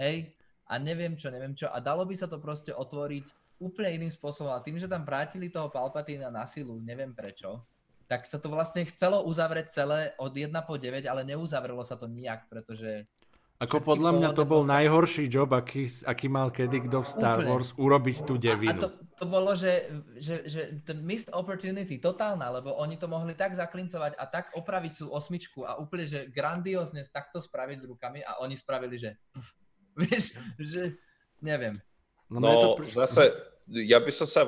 [0.00, 0.32] hej,
[0.66, 3.24] a neviem čo, neviem čo, a dalo by sa to proste otvoriť
[3.60, 7.64] úplne iným spôsobom, a tým, že tam vrátili toho Palpatina na silu, neviem prečo,
[8.06, 12.06] tak sa to vlastne chcelo uzavrieť celé od 1 po 9, ale neuzavrelo sa to
[12.06, 13.08] nijak, pretože
[13.56, 17.48] ako podľa mňa to bol najhorší job, aký, aký mal kedy kto v Star Úplne.
[17.48, 18.76] Wars, urobiť tú devinu.
[18.76, 19.88] A, a to, to bolo, že,
[20.20, 24.92] že, že ten missed opportunity, totálna, lebo oni to mohli tak zaklincovať a tak opraviť
[25.00, 29.16] tú osmičku a úplne, že grandiózne takto spraviť s rukami a oni spravili, že
[30.04, 31.00] vieš, že
[31.40, 31.80] neviem.
[32.28, 32.84] No, no to...
[32.92, 33.32] zase,
[33.72, 34.42] ja by som sa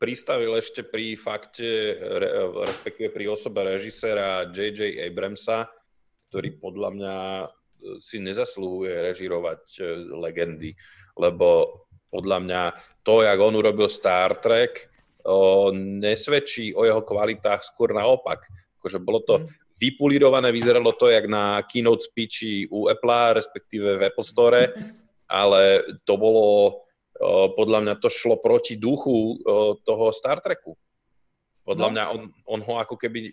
[0.00, 1.92] pristavil ešte pri fakte,
[2.64, 4.96] respektíve pri osobe režiséra J.J.
[5.12, 5.68] Abramsa,
[6.32, 7.14] ktorý podľa mňa
[8.00, 9.82] si nezaslúhuje režirovať e,
[10.16, 10.70] legendy,
[11.16, 11.72] lebo
[12.10, 12.62] podľa mňa
[13.06, 14.90] to, jak on urobil Star Trek,
[15.24, 18.44] o, nesvedčí o jeho kvalitách, skôr naopak.
[18.82, 19.46] Akože bolo to mm.
[19.78, 24.74] vypulírované, vyzeralo to jak na keynote speechi u Apple, respektíve v Apple Store,
[25.30, 26.44] ale to bolo,
[27.16, 30.74] o, podľa mňa to šlo proti duchu o, toho Star Treku.
[31.70, 31.92] Podľa no.
[31.94, 33.30] mňa on, on ho ako keby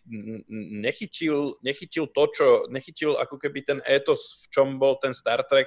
[0.77, 5.65] nechytil, nechytil to, čo, nechytil ako keby ten étos, v čom bol ten Star Trek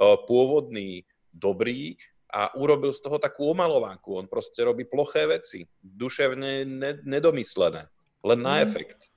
[0.00, 1.04] uh, pôvodný,
[1.36, 2.00] dobrý
[2.32, 4.16] a urobil z toho takú omalovanku.
[4.16, 7.92] On proste robí ploché veci, duševne ne, nedomyslené,
[8.24, 8.62] len na mm.
[8.64, 9.12] efekt.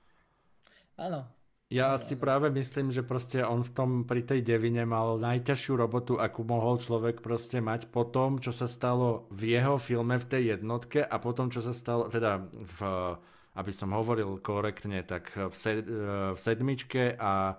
[1.00, 1.24] Áno,
[1.72, 6.20] ja si práve myslím, že proste on v tom pri tej devine mal najťažšiu robotu,
[6.20, 10.42] akú mohol človek proste mať po tom, čo sa stalo v jeho filme v tej
[10.58, 12.80] jednotke a potom, čo sa stalo, teda v,
[13.56, 17.56] aby som hovoril korektne, tak v, sed, v sedmičke a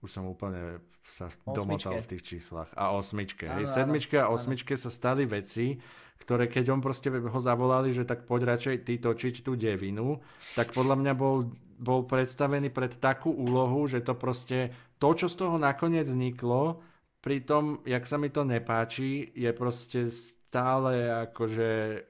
[0.00, 1.56] už som úplne sa osmičke.
[1.56, 2.70] domotal v tých číslach.
[2.78, 3.50] A osmičke.
[3.50, 4.82] Áno, hej, sedmičke a osmičke áno.
[4.86, 5.76] sa stali veci,
[6.20, 10.20] ktoré keď on proste ho zavolali, že tak poď radšej ty točiť tú devinu,
[10.54, 11.48] tak podľa mňa bol
[11.80, 16.84] bol predstavený pred takú úlohu, že to proste, to, čo z toho nakoniec vzniklo,
[17.24, 22.04] pri tom, jak sa mi to nepáči, je proste stále akože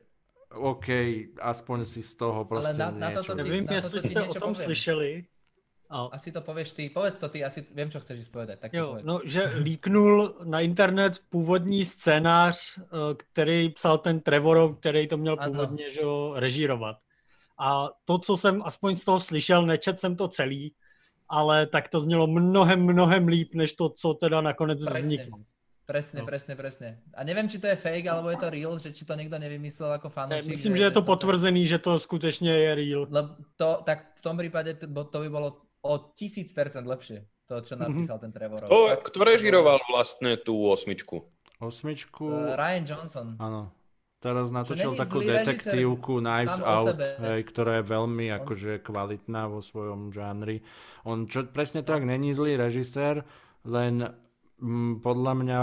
[0.50, 0.86] OK,
[1.38, 3.30] aspoň si z toho proste Ale na, niečo.
[3.30, 4.66] Na to, Neviem, jestli ste o tom poviem.
[4.66, 5.10] slyšeli.
[5.90, 6.06] Oh.
[6.14, 8.62] Asi to povieš ty, povedz to ty, asi viem, čo chceš povedať.
[8.62, 12.82] Tak jo, no, že líknul na internet původní scénář, eh,
[13.16, 16.96] který psal ten Trevorov, který to měl původně že ho, režírovat.
[17.58, 20.74] A to, co jsem aspoň z toho slyšel, nečet jsem to celý,
[21.28, 25.38] ale tak to znělo mnohem, mnohem líp, než to, co teda nakonec presne, vzniklo.
[25.86, 26.26] Presne, no.
[26.26, 26.88] presne, presne.
[27.18, 29.98] A neviem, či to je fake, alebo je to real, že či to niekto nevymyslel
[29.98, 30.54] ako fanúšik.
[30.54, 33.02] Myslím, že, že je to potvrzený, že to skutečne je real.
[33.10, 37.60] Lebo to, tak v tom prípade to, to by bolo o tisíc percent lepšie, to,
[37.64, 37.80] čo mhm.
[37.80, 38.32] napísal mm-hmm.
[38.32, 38.60] ten Trevor.
[38.68, 41.24] To, kto režiroval vlastne tú osmičku?
[41.60, 42.24] Osmičku?
[42.24, 43.28] Uh, Ryan Johnson.
[43.36, 43.72] Áno.
[44.20, 46.92] Teraz natočil takú detektívku Knives Out,
[47.24, 48.44] hej, ktorá je veľmi on...
[48.44, 50.60] akože kvalitná vo svojom žánri.
[51.08, 53.24] On čo, presne tak, není zlý režisér,
[53.64, 54.04] len
[54.60, 55.58] m, mm, podľa mňa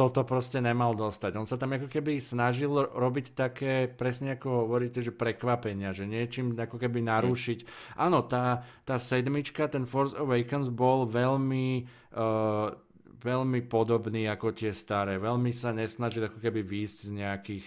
[0.00, 1.36] toto proste nemal dostať.
[1.36, 6.56] On sa tam ako keby snažil robiť také, presne ako hovoríte, že prekvapenia, že niečím
[6.56, 7.92] ako keby narušiť.
[8.00, 11.84] Áno, tá, tá sedmička, ten Force Awakens bol veľmi...
[12.16, 12.72] Uh,
[13.20, 15.20] veľmi podobný ako tie staré.
[15.20, 17.64] Veľmi sa nesnažil ako keby výjsť z nejakých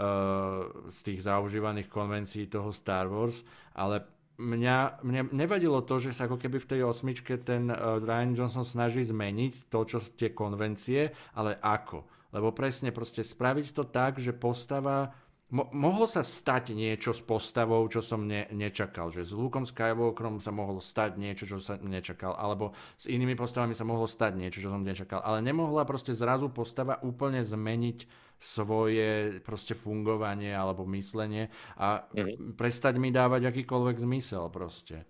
[0.00, 3.44] uh, z tých zaužívaných konvencií toho Star Wars,
[3.76, 8.36] ale mňa, mňa nevadilo to, že sa ako keby v tej osmičke ten uh, Ryan
[8.36, 12.04] Johnson snaží zmeniť to, čo tie konvencie, ale ako?
[12.36, 15.14] Lebo presne proste spraviť to tak, že postava
[15.46, 19.14] Mo- mohlo sa stať niečo s postavou, čo som ne- nečakal.
[19.14, 22.34] Že s Lukom Skywalkerom sa mohlo stať niečo, čo som nečakal.
[22.34, 25.22] Alebo s inými postavami sa mohlo stať niečo, čo som nečakal.
[25.22, 31.48] Ale nemohla proste zrazu postava úplne zmeniť svoje proste fungovanie alebo myslenie
[31.78, 32.58] a mm-hmm.
[32.58, 35.08] prestať mi dávať akýkoľvek zmysel proste.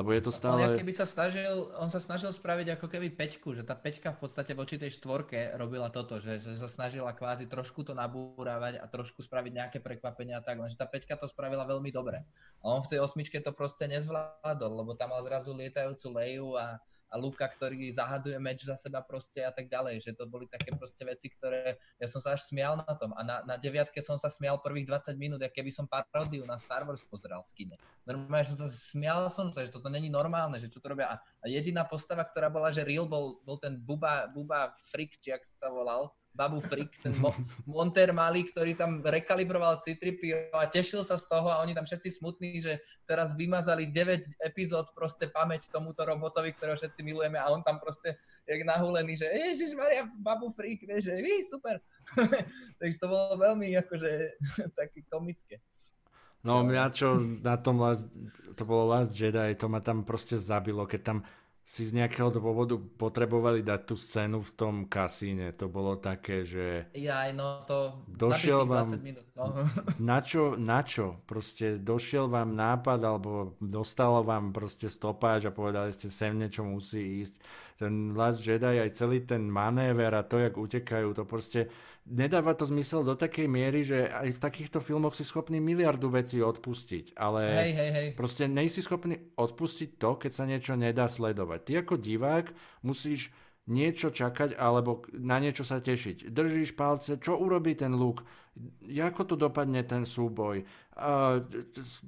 [0.00, 0.64] Lebo je to stále...
[0.64, 4.18] On, keby sa snažil, on sa snažil spraviť ako keby peťku, že tá peťka v
[4.24, 8.88] podstate voči tej štvorke robila toto, že, že sa snažila kvázi trošku to nabúravať a
[8.88, 12.24] trošku spraviť nejaké prekvapenia a tak, lenže tá peťka to spravila veľmi dobre.
[12.64, 16.80] A on v tej osmičke to proste nezvládol, lebo tam mal zrazu lietajúcu leju a,
[17.10, 20.70] a Luka, ktorý zahadzuje meč za seba proste a tak ďalej, že to boli také
[20.78, 24.14] proste veci, ktoré ja som sa až smial na tom a na, na deviatke som
[24.14, 27.76] sa smial prvých 20 minút, ako keby som paródiu na Star Wars pozeral v kine.
[28.06, 31.16] Normálne som sa smial som sa, že toto není normálne, že čo to robia a,
[31.18, 35.42] a jediná postava, ktorá bola, že real bol, bol ten Buba, Buba Frick, či ak
[35.42, 37.36] sa volal, Babu Frick, ten Mo-
[37.66, 39.98] Monter malý, ktorý tam rekalibroval c
[40.54, 44.88] a tešil sa z toho a oni tam všetci smutní, že teraz vymazali 9 epizód
[44.94, 48.14] proste pamäť tomuto robotovi, ktorého všetci milujeme a on tam proste
[48.46, 51.78] jak nahulený, že Ježiš Maria, Babu Frick, vieš, že Ví, super.
[52.78, 54.10] Takže to bolo veľmi akože
[54.80, 55.58] také komické.
[56.40, 58.08] No mňa čo na tom Last,
[58.56, 61.18] to bolo Last Jedi, to ma tam proste zabilo, keď tam
[61.70, 65.54] si z nejakého dôvodu potrebovali dať tú scénu v tom kasíne.
[65.54, 66.90] To bolo také, že...
[66.98, 67.94] Ja, no to...
[68.10, 68.98] Došiel vám...
[68.98, 69.54] Minút, no.
[70.10, 71.22] Na čo, na čo?
[71.30, 77.22] Proste došiel vám nápad, alebo dostalo vám proste stopáž a povedali ste, sem niečo musí
[77.22, 77.38] ísť.
[77.80, 81.72] Ten Last Jedi, aj celý ten manéver a to, jak utekajú, to proste
[82.04, 86.44] nedáva to zmysel do takej miery, že aj v takýchto filmoch si schopný miliardu vecí
[86.44, 88.08] odpustiť, ale hej, hej, hej.
[88.20, 91.60] proste nejsi schopný odpustiť to, keď sa niečo nedá sledovať.
[91.64, 92.52] Ty ako divák
[92.84, 93.32] musíš
[93.70, 96.28] niečo čakať alebo na niečo sa tešiť.
[96.28, 98.26] Držíš palce, čo urobí ten luk,
[98.86, 100.66] ako to dopadne ten súboj,
[100.98, 101.40] uh,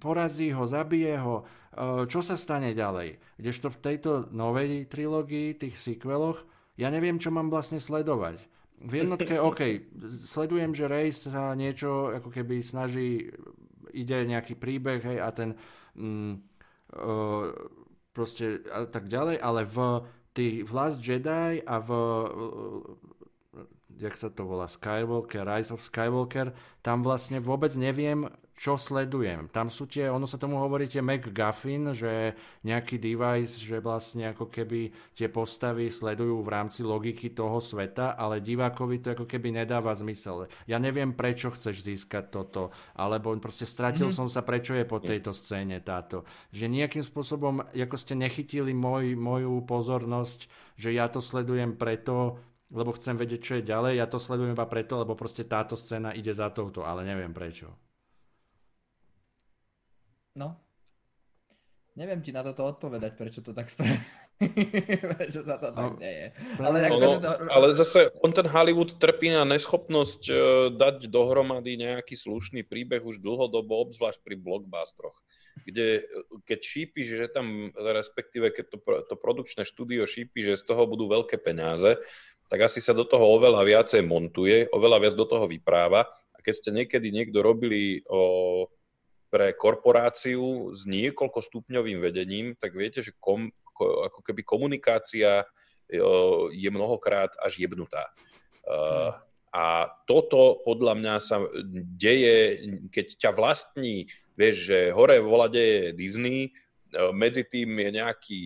[0.02, 3.22] porazí ho, zabije ho, uh, čo sa stane ďalej.
[3.38, 6.44] Kdežto v tejto novej trilógii, tých sequeloch,
[6.76, 8.42] ja neviem, čo mám vlastne sledovať.
[8.82, 9.60] V jednotke, OK,
[10.26, 13.30] sledujem, že Ray sa niečo ako keby snaží,
[13.94, 15.54] ide nejaký príbeh, hej, a ten
[15.96, 16.32] mm,
[16.98, 17.48] uh,
[18.12, 19.78] proste a tak ďalej, ale v
[20.32, 21.90] tých Last Jedi a v
[23.98, 29.50] jak sa to volá, Skywalker, Rise of Skywalker, tam vlastne vôbec neviem, čo sledujem.
[29.50, 34.46] Tam sú tie, ono sa tomu hovorí tie MacGuffin, že nejaký device, že vlastne ako
[34.46, 39.90] keby tie postavy sledujú v rámci logiky toho sveta, ale divákovi to ako keby nedáva
[39.96, 40.46] zmysel.
[40.70, 44.20] Ja neviem, prečo chceš získať toto, alebo proste stratil mm-hmm.
[44.20, 46.22] som sa, prečo je po tejto scéne táto.
[46.54, 50.46] Že nejakým spôsobom, ako ste nechytili môj, moju pozornosť,
[50.78, 52.38] že ja to sledujem preto,
[52.72, 56.16] lebo chcem vedieť, čo je ďalej, ja to sledujem iba preto, lebo proste táto scéna
[56.16, 57.68] ide za touto, ale neviem prečo.
[60.32, 60.56] No.
[61.92, 64.00] Neviem ti na toto odpovedať, prečo to tak spravili.
[65.12, 66.32] prečo sa to no, tak deje.
[66.56, 67.28] Ale, no, no, to...
[67.52, 70.38] ale zase on ten Hollywood trpí na neschopnosť uh,
[70.72, 75.20] dať dohromady nejaký slušný príbeh už dlhodobo, obzvlášť pri blockbustroch,
[75.68, 76.02] kde e,
[76.48, 78.78] keď šípi, že tam, respektíve keď to,
[79.12, 82.00] to produkčné štúdio šípi, že z toho budú veľké peniaze,
[82.52, 86.04] tak asi sa do toho oveľa viacej montuje, oveľa viac do toho vypráva.
[86.36, 88.68] A keď ste niekedy niekto robili o
[89.32, 93.48] pre korporáciu s niekoľko stupňovým vedením, tak viete, že kom,
[93.80, 95.48] ako keby komunikácia
[96.52, 98.12] je mnohokrát až jebnutá.
[98.68, 99.16] Uh,
[99.52, 101.40] a toto podľa mňa sa
[101.96, 106.52] deje, keď ťa vlastní, vieš, že hore v volade je Disney,
[107.12, 108.42] medzi tým je nejaký,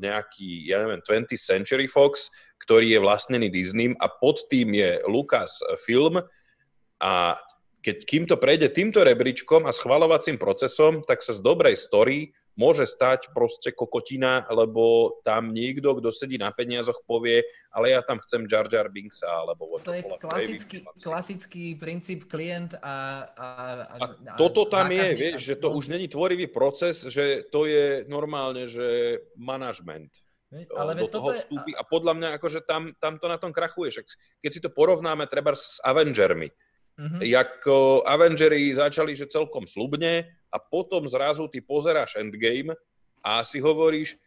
[0.00, 2.32] nejaký, ja neviem, 20th Century Fox,
[2.64, 6.20] ktorý je vlastnený Disneym a pod tým je Lucas Film.
[7.00, 7.36] A
[7.80, 12.84] keď kým to prejde týmto rebríčkom a schvalovacím procesom, tak sa z dobrej story môže
[12.84, 17.40] stať proste kokotina, lebo tam niekto, kto sedí na peniazoch, povie,
[17.72, 19.80] ale ja tam chcem Jar Jar Binksa, alebo...
[19.80, 23.24] To je klasický, klasický princíp klient a...
[23.32, 23.48] A,
[23.88, 28.04] a, a toto tam je, vieš, že to už není tvorivý proces, že to je
[28.04, 30.12] normálne, že manažment.
[30.76, 31.40] Ale do toho je...
[31.40, 34.02] vstúpi a podľa mňa akože tam, tam to na tom krachuje.
[34.42, 36.50] keď si to porovnáme treba s Avengermi,
[37.00, 37.20] Mm-hmm.
[37.32, 37.64] Jak
[38.04, 42.74] Avengers začali, že celkom slubne a potom zrazu ty pozeráš Endgame
[43.22, 44.18] a si hovoríš,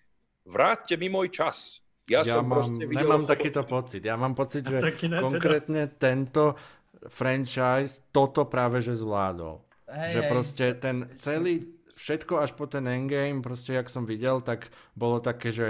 [0.48, 1.84] vráťte mi môj čas.
[2.08, 3.08] Ja, ja som mám, proste videl...
[3.08, 4.04] Nemám takýto pocit.
[4.04, 4.80] Ja mám pocit, že
[5.24, 6.00] konkrétne teda.
[6.00, 6.44] tento
[7.08, 9.64] franchise toto práve že zvládol.
[9.88, 10.30] Hej, že hej.
[10.32, 11.64] proste ten celý,
[11.95, 15.68] všetko až po ten endgame, proste jak som videl, tak bolo také, že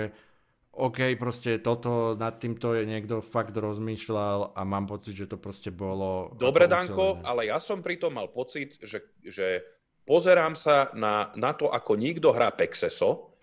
[0.73, 5.69] OK, proste toto, nad týmto je niekto fakt rozmýšľal a mám pocit, že to proste
[5.69, 6.33] bolo...
[6.33, 9.61] Dobre, Danko, ale ja som pritom mal pocit, že, že
[10.03, 13.35] pozerám sa na, na to, ako niekto hrá Pexeso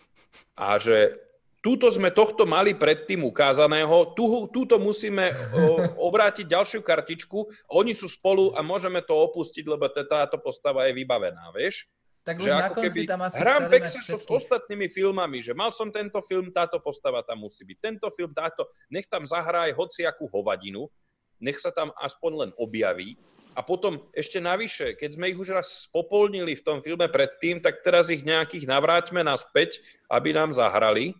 [0.54, 1.16] a že
[1.60, 7.38] túto sme tohto mali predtým ukázaného, tú, túto musíme o, obrátiť ďalšiu kartičku,
[7.72, 11.88] oni sú spolu a môžeme to opustiť, lebo táto postava je vybavená, vieš?
[12.20, 16.20] Tak už na konci tam asi Hrám Pexes s ostatnými filmami, že mal som tento
[16.20, 17.78] film, táto postava tam musí byť.
[17.80, 20.84] Tento film, táto, nech tam zahraj hociakú hovadinu,
[21.40, 23.16] nech sa tam aspoň len objaví.
[23.54, 27.82] A potom ešte navyše, keď sme ich už raz spopolnili v tom filme predtým, tak
[27.82, 31.18] teraz ich nejakých navráťme naspäť, aby nám zahrali.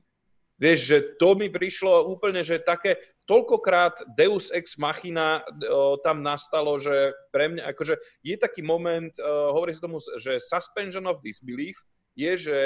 [0.61, 6.77] Vieš, že to mi prišlo úplne, že také, toľkokrát Deus Ex Machina o, tam nastalo,
[6.77, 11.81] že pre mňa, akože je taký moment, o, hovorí sa tomu, že suspension of disbelief
[12.13, 12.59] je, že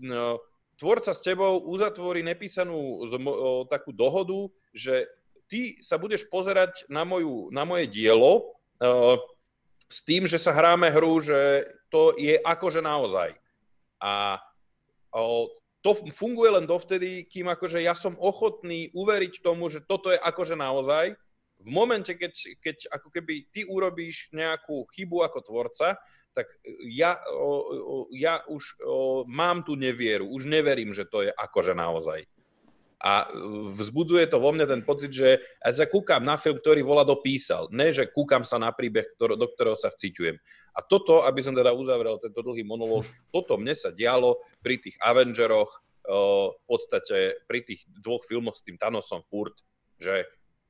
[0.00, 0.40] no,
[0.80, 5.04] tvorca s tebou uzatvorí nepísanú o, takú dohodu, že
[5.44, 8.56] ty sa budeš pozerať na, moju, na moje dielo
[9.84, 13.36] s tým, že sa hráme hru, že to je akože naozaj.
[14.02, 14.40] A
[15.84, 20.56] to funguje len dovtedy, kým akože ja som ochotný uveriť tomu, že toto je akože
[20.56, 21.14] naozaj,
[21.64, 25.96] v momente, keď, keď ako keby ty urobíš nejakú chybu ako tvorca,
[26.34, 26.50] tak
[26.90, 27.16] ja,
[28.12, 28.62] ja už
[29.30, 32.26] mám tú nevieru, už neverím, že to je akože naozaj.
[33.04, 33.28] A
[33.76, 37.68] vzbudzuje to vo mne ten pocit, že ja sa kúkam na film, ktorý volá dopísal.
[37.68, 40.40] Ne, že kúkam sa na príbeh, do ktorého sa vciťujem.
[40.72, 44.96] A toto, aby som teda uzavrel tento dlhý monológ, toto mne sa dialo pri tých
[45.04, 49.56] Avengeroch, v podstate pri tých dvoch filmoch s tým Thanosom furt,
[50.00, 50.24] že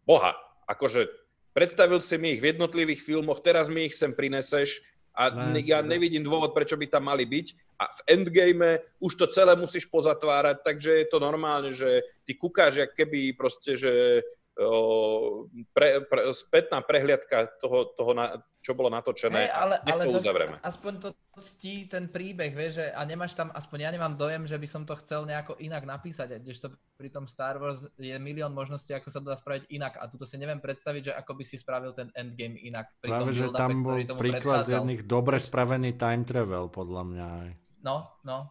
[0.07, 0.35] boha,
[0.67, 1.11] akože
[1.55, 4.83] predstavil si mi ich v jednotlivých filmoch, teraz mi ich sem prineseš,
[5.15, 7.64] a ne, ja nevidím dôvod, prečo by tam mali byť.
[7.75, 12.81] A v endgame už to celé musíš pozatvárať, takže je to normálne, že ty kúkáš,
[12.81, 14.23] jak keby proste, že
[14.59, 19.45] o, pre, pre, spätná prehliadka toho, toho na, čo bolo natočené.
[19.45, 20.27] Hey, ale, ale to zas,
[20.63, 21.09] aspoň to
[21.43, 24.83] ctí ten príbeh, vieš, že, a nemáš tam, aspoň ja nemám dojem, že by som
[24.87, 29.19] to chcel nejako inak napísať, to pri tom Star Wars je milión možností, ako sa
[29.19, 32.09] to dá spraviť inak a tuto si neviem predstaviť, že ako by si spravil ten
[32.15, 32.95] endgame inak.
[33.03, 37.51] Pri Práve, tom že tam bol príklad jedných dobre spravený time travel, podľa mňa aj.
[37.85, 38.49] No, no.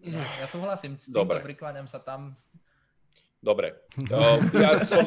[0.00, 2.34] Ja, ja súhlasím, s týmto prikláňam sa tam
[3.42, 3.74] Dobre.
[4.06, 5.02] Uh, ja som...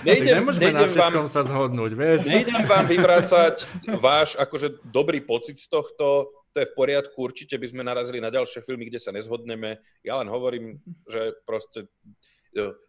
[0.00, 2.24] Nejdem, Nemôžeme nejdem na vám, sa zhodnúť, vieš?
[2.24, 3.68] Nejdem vám vyvrácať
[4.00, 8.32] váš akože dobrý pocit z tohto, to je v poriadku, určite by sme narazili na
[8.32, 9.76] ďalšie filmy, kde sa nezhodneme.
[10.00, 11.92] Ja len hovorím, že proste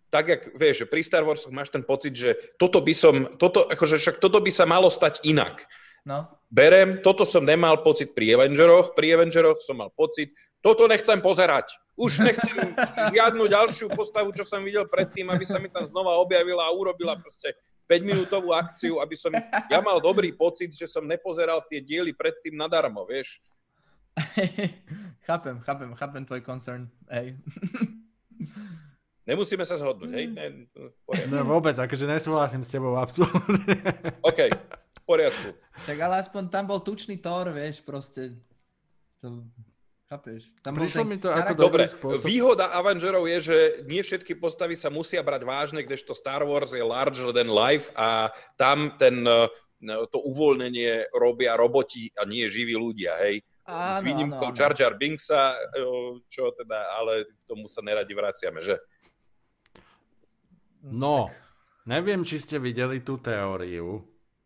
[0.07, 3.67] tak, jak vieš, že pri Star Wars máš ten pocit, že toto by som, toto,
[3.67, 5.67] akože však toto by sa malo stať inak.
[6.05, 6.29] No.
[6.53, 10.29] Berem, toto som nemal pocit pri Avengeroch, pri Avengeroch som mal pocit,
[10.61, 11.73] toto nechcem pozerať.
[11.97, 12.77] Už nechcem
[13.09, 17.17] žiadnu ďalšiu postavu, čo som videl predtým, aby sa mi tam znova objavila a urobila
[17.17, 17.57] proste
[17.89, 19.33] 5-minútovú akciu, aby som...
[19.69, 23.41] Ja mal dobrý pocit, že som nepozeral tie diely predtým nadarmo, vieš.
[25.27, 26.85] chápem, chápem, chápem tvoj concern.
[27.09, 27.41] Hej.
[29.29, 30.25] Nemusíme sa zhodnúť, hej?
[30.29, 30.69] Ne,
[31.33, 33.73] no vôbec, akože nesúhlasím s tebou absolútne.
[34.21, 34.53] OK,
[35.05, 35.53] poriadku.
[35.85, 38.35] Tak ale aspoň tam bol tučný Thor, vieš, proste.
[39.21, 39.45] To,
[40.09, 40.49] chápeš?
[40.61, 42.25] Tam Prišlo mi to ako Dobre, spôsob.
[42.25, 46.83] výhoda Avengerov je, že nie všetky postavy sa musia brať vážne, kdežto Star Wars je
[46.85, 49.49] larger than life a tam ten, eh,
[50.09, 53.41] to uvoľnenie robia roboti a nie živí ľudia, hej?
[53.65, 58.61] Áno, S výnimkou Jar Jar Binksa, eh, čo teda, ale k tomu sa neradi vraciame,
[58.61, 58.77] že?
[60.85, 61.33] No,
[61.89, 64.05] neviem, či ste videli tú teóriu,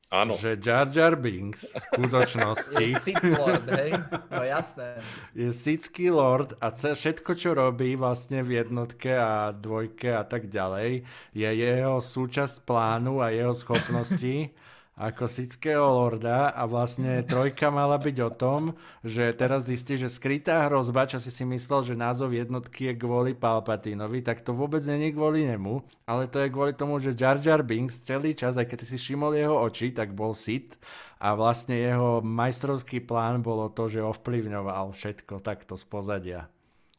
[0.10, 0.34] Áno.
[0.34, 2.82] Že Jar Jar Binks v skutočnosti...
[2.82, 3.94] je Sith Lord, hej?
[4.34, 4.98] No jasné.
[5.38, 11.06] Je Sithský Lord a všetko, čo robí vlastne v jednotke a dvojke a tak ďalej,
[11.38, 14.50] je jeho súčasť plánu a jeho schopnosti
[15.00, 18.62] ako Sického lorda a vlastne trojka mala byť o tom,
[19.00, 23.32] že teraz zistí, že skrytá hrozba, čo si si myslel, že názov jednotky je kvôli
[23.32, 27.64] Palpatinovi, tak to vôbec není kvôli nemu, ale to je kvôli tomu, že Jar Jar
[27.64, 30.76] Binks celý čas, aj keď si si všimol jeho oči, tak bol sit
[31.24, 36.42] a vlastne jeho majstrovský plán bolo to, že ovplyvňoval všetko takto z pozadia.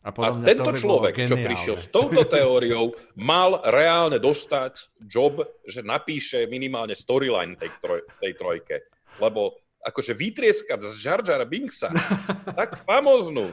[0.00, 6.48] A, a tento človek, čo prišiel s touto teóriou, mal reálne dostať job, že napíše
[6.48, 8.76] minimálne storyline tej, troj, tej trojke.
[9.20, 11.92] Lebo akože vytrieskať z Jar Jar Binksa
[12.60, 13.52] tak famoznú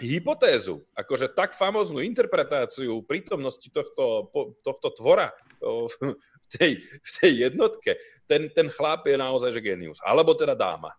[0.00, 4.28] hypotézu, akože tak famoznú interpretáciu prítomnosti tohto,
[4.64, 10.00] tohto tvora v tej, v tej jednotke, ten, ten chlap je naozaj že genius.
[10.00, 10.92] Alebo teda dáma.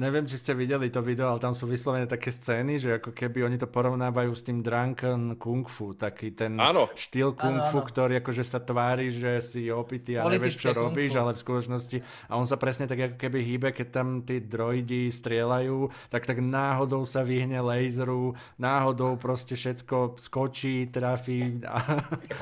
[0.00, 3.44] Neviem, či ste videli to video, ale tam sú vyslovené také scény, že ako keby
[3.44, 6.88] oni to porovnávajú s tým Drunken Kung Fu, taký ten áno.
[6.96, 7.90] štýl Kung Fu, áno, áno.
[7.92, 12.00] ktorý akože sa tvári, že si opitý a nevieš, čo robíš, ale v skutočnosti
[12.32, 16.40] a on sa presne tak ako keby hýbe, keď tam tí droidi strieľajú, tak tak
[16.40, 21.60] náhodou sa vyhne laseru, náhodou proste všetko skočí, trafí.
[21.68, 21.76] A...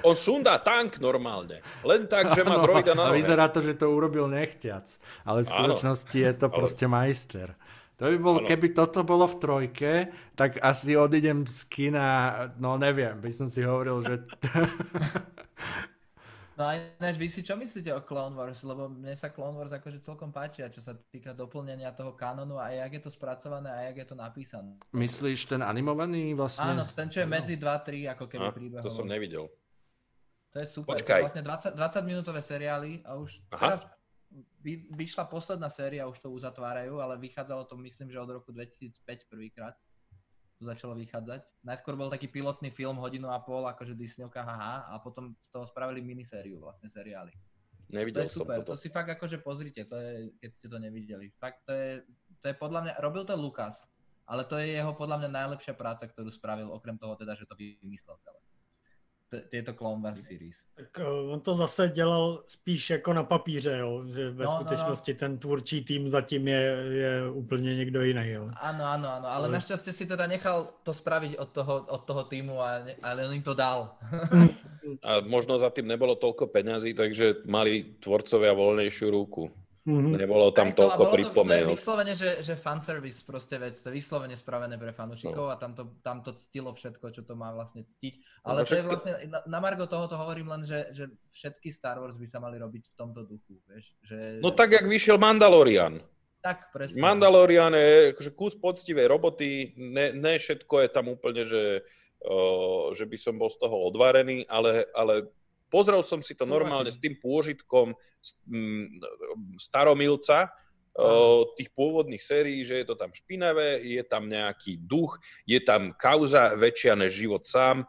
[0.06, 3.90] On sundá tank normálne, len tak, že má droida na A vyzerá to, že to
[3.90, 4.86] urobil nechťac,
[5.26, 6.26] ale v skutočnosti áno.
[6.30, 7.47] je to proste majster.
[7.98, 9.92] To by bolo, keby toto bolo v trojke,
[10.38, 12.06] tak asi odídem z kina,
[12.54, 14.14] no neviem, by som si hovoril, že...
[16.58, 18.66] No a ináč, vy si čo myslíte o Clone Wars?
[18.66, 22.74] Lebo mne sa Clone Wars akože celkom páči, čo sa týka doplnenia toho kanonu a
[22.74, 24.74] jak je to spracované a jak je to napísané.
[24.90, 26.74] Myslíš ten animovaný vlastne?
[26.74, 28.82] Áno, ten, čo je medzi 2-3 ako keby príbehov.
[28.82, 29.46] To som nevidel.
[30.50, 30.98] To je super.
[30.98, 31.22] Počkaj.
[31.22, 33.62] To je vlastne 20, 20 minútové seriály a už Aha.
[33.62, 33.80] teraz
[34.62, 39.30] vy, vyšla posledná séria, už to uzatvárajú, ale vychádzalo to myslím, že od roku 2005
[39.30, 39.74] prvýkrát
[40.58, 41.62] to začalo vychádzať.
[41.62, 45.62] Najskôr bol taký pilotný film hodinu a pol, akože Disneyovka haha, a potom z toho
[45.66, 47.30] spravili minisériu, vlastne seriály.
[47.88, 51.32] Nevidel to je super, to si fakt akože pozrite, to je, keď ste to nevideli.
[51.40, 52.04] Fakt to je,
[52.42, 53.88] to je podľa mňa, robil to Lukas,
[54.28, 57.56] ale to je jeho podľa mňa najlepšia práca, ktorú spravil, okrem toho teda, že to
[57.56, 58.36] vymyslel celé.
[59.48, 60.64] Tieto Clone Wars series.
[60.74, 64.04] Tak uh, on to zase dělal spíš jako na papíře, jo?
[64.06, 65.18] že ve no, skutečnosti no, no.
[65.18, 66.60] ten tvůrčí tým zatím je,
[66.90, 68.30] je úplně někdo jiný.
[68.30, 68.50] Jo?
[68.56, 72.22] Áno, áno, áno, ale, ale našťastie si teda nechal to spraviť od toho, od toho
[72.24, 73.98] týmu, a, ale on im to dal.
[75.04, 79.52] a možno za tým nebolo toľko peňazí, takže mali tvorcovia voľnejšiu ruku.
[79.88, 80.20] Mm-hmm.
[80.20, 81.72] Nebolo tam to, toľko pripomienok.
[81.72, 85.52] To je vyslovene, že, že fanservice proste vec, to je vyslovene spravené pre fanúšikov no.
[85.52, 88.44] a tam to, tam to ctilo všetko, čo to má vlastne ctiť.
[88.44, 91.96] Ale no, to je vlastne, na, na Margo tohoto hovorím len, že, že všetky Star
[92.04, 93.96] Wars by sa mali robiť v tomto duchu, vieš.
[94.04, 96.04] Že, no tak, jak vyšiel Mandalorian.
[96.44, 97.00] Tak, presne.
[97.00, 101.80] Mandalorian je akože kus poctivej roboty, ne, ne všetko je tam úplne, že,
[102.28, 105.32] uh, že by som bol z toho odvarený, ale, ale
[105.68, 107.92] Pozrel som si to normálne s tým pôžitkom
[109.60, 110.48] staromilca,
[111.54, 116.58] tých pôvodných sérií, že je to tam špinavé, je tam nejaký duch, je tam kauza
[116.58, 117.86] väčšia než život sám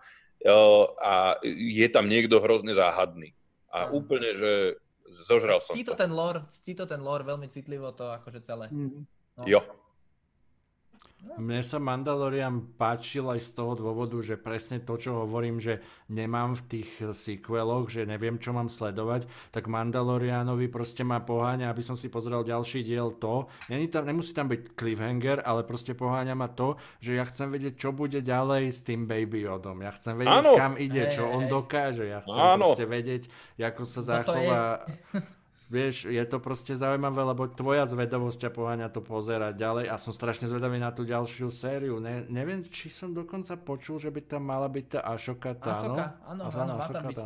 [1.02, 3.34] a je tam niekto hrozne záhadný.
[3.74, 4.78] A úplne, že
[5.10, 5.98] zožral som to.
[5.98, 8.70] Ten lore, ctí to ten lore veľmi citlivo to akože celé.
[8.70, 9.10] Mm.
[9.42, 9.44] No.
[9.46, 9.62] Jo.
[11.40, 16.56] Mne sa Mandalorian páčil aj z toho dôvodu, že presne to, čo hovorím, že nemám
[16.56, 22.00] v tých sequeloch, že neviem, čo mám sledovať, tak Mandalorianovi proste ma poháňa, aby som
[22.00, 23.52] si pozrel ďalší diel to.
[23.68, 27.76] Není tam, nemusí tam byť cliffhanger, ale proste poháňa ma to, že ja chcem vedieť,
[27.76, 29.84] čo bude ďalej s tým Baby Yodom.
[29.84, 30.56] Ja chcem vedieť, Áno.
[30.56, 32.08] kam ide, čo on dokáže.
[32.08, 32.72] Ja chcem Áno.
[32.72, 33.24] proste vedieť,
[33.60, 34.88] ako sa zachová...
[35.16, 35.20] No
[35.70, 40.10] Vieš, je to proste zaujímavé, lebo tvoja zvedavosť ťa poháňa to pozerať ďalej a som
[40.10, 42.02] strašne zvedavý na tú ďalšiu sériu.
[42.02, 45.94] Ne, neviem, či som dokonca počul, že by tam mala byť tá Ashoka Tano.
[45.94, 47.18] Asoka, áno, áno, tam byť.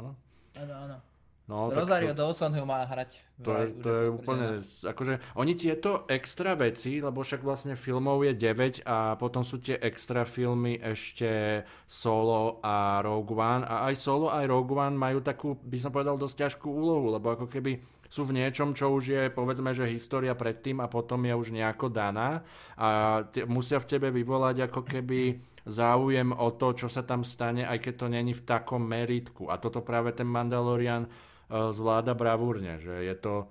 [0.59, 0.97] Áno, áno.
[1.43, 3.19] No, Rosario to, Dawson ho má hrať.
[3.43, 8.31] To je, to je úplne, akože oni tieto extra veci, lebo však vlastne filmov je
[8.31, 14.31] 9 a potom sú tie extra filmy ešte Solo a Rogue One a aj Solo
[14.31, 17.75] aj Rogue One majú takú, by som povedal, dosť ťažkú úlohu, lebo ako keby
[18.13, 21.89] sú v niečom, čo už je povedzme, že história predtým a potom je už nejako
[21.89, 22.45] daná
[22.77, 27.65] a t- musia v tebe vyvolať ako keby záujem o to, čo sa tam stane,
[27.65, 29.49] aj keď to není v takom meritku.
[29.49, 33.49] A toto práve ten Mandalorian uh, zvláda bravúrne, že je to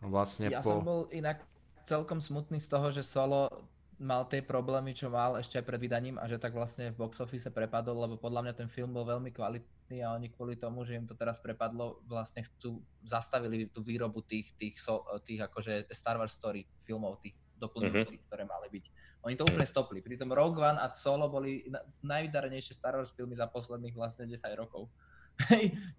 [0.00, 0.80] vlastne ja po...
[0.80, 1.44] som bol inak
[1.84, 3.50] celkom smutný z toho, že Solo
[3.98, 7.50] mal tie problémy, čo mal ešte pred vydaním a že tak vlastne v box office
[7.50, 11.06] prepadol, lebo podľa mňa ten film bol veľmi kvalitný a oni kvôli tomu, že im
[11.06, 14.78] to teraz prepadlo, vlastne chcú, zastavili tú výrobu tých, tých,
[15.26, 18.30] tých akože Star Wars story filmov, tých doplňujúcich, mm-hmm.
[18.30, 18.84] ktoré mali byť.
[19.26, 19.98] Oni to úplne stopli.
[19.98, 21.66] Pritom Rogue One a Solo boli
[22.06, 24.86] najvydarenejšie Star Wars filmy za posledných vlastne 10 rokov.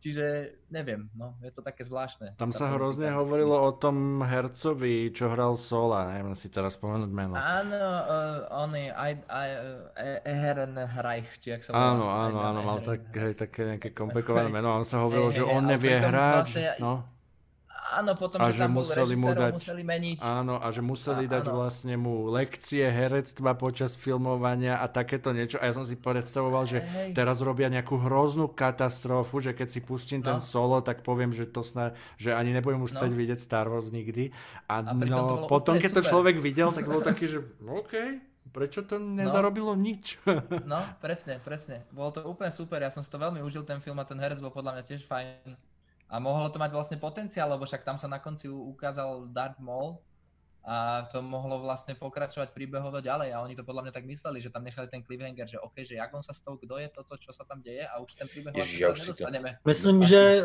[0.04, 0.26] Čiže
[0.68, 2.36] neviem, no, je to také zvláštne.
[2.36, 3.20] Tam sa hrozne politika.
[3.24, 7.34] hovorilo o tom hercovi, čo hral Sola, neviem si teraz spomenúť meno.
[7.40, 9.50] Áno, uh, on je aj, aj
[10.28, 11.84] uh, Reich, či ak sa volá.
[11.96, 15.44] Áno, áno, áno, mal tak, hej, také nejaké komplikované meno a on sa hovorilo, že
[15.44, 16.48] on nevie hrať.
[16.48, 17.19] Vlastne, no
[17.90, 20.18] Áno, potom, a že, že tam museli mu dať, museli meniť.
[20.22, 21.54] Áno, a že museli a, dať áno.
[21.58, 25.58] vlastne mu lekcie herectva počas filmovania a takéto niečo.
[25.58, 27.18] A ja som si predstavoval, že hey.
[27.18, 30.34] teraz robia nejakú hroznú katastrofu, že keď si pustím no.
[30.34, 32.96] ten solo, tak poviem, že to snad, že ani nebudem už no.
[33.02, 34.30] chcieť vidieť Star Wars nikdy.
[34.70, 36.06] A, a no, potom, keď super.
[36.06, 39.82] to človek videl, tak bol taký, že OK, Prečo to nezarobilo no.
[39.82, 40.18] nič?
[40.66, 41.86] no, presne, presne.
[41.94, 44.42] Bolo to úplne super, ja som si to veľmi užil ten film a ten herec
[44.42, 45.54] bol podľa mňa tiež fajn.
[46.10, 50.02] A mohlo to mať vlastne potenciál, lebo však tam sa na konci ukázal Darth Maul
[50.66, 54.52] a to mohlo vlastne pokračovať príbehovo ďalej a oni to podľa mňa tak mysleli, že
[54.52, 57.32] tam nechali ten cliffhanger, že OK, že jak on sa stalo, kdo je toto, čo
[57.32, 59.50] sa tam deje a už ten príbeh Ježiš, ja nedostaneme.
[59.64, 60.44] Myslím, že,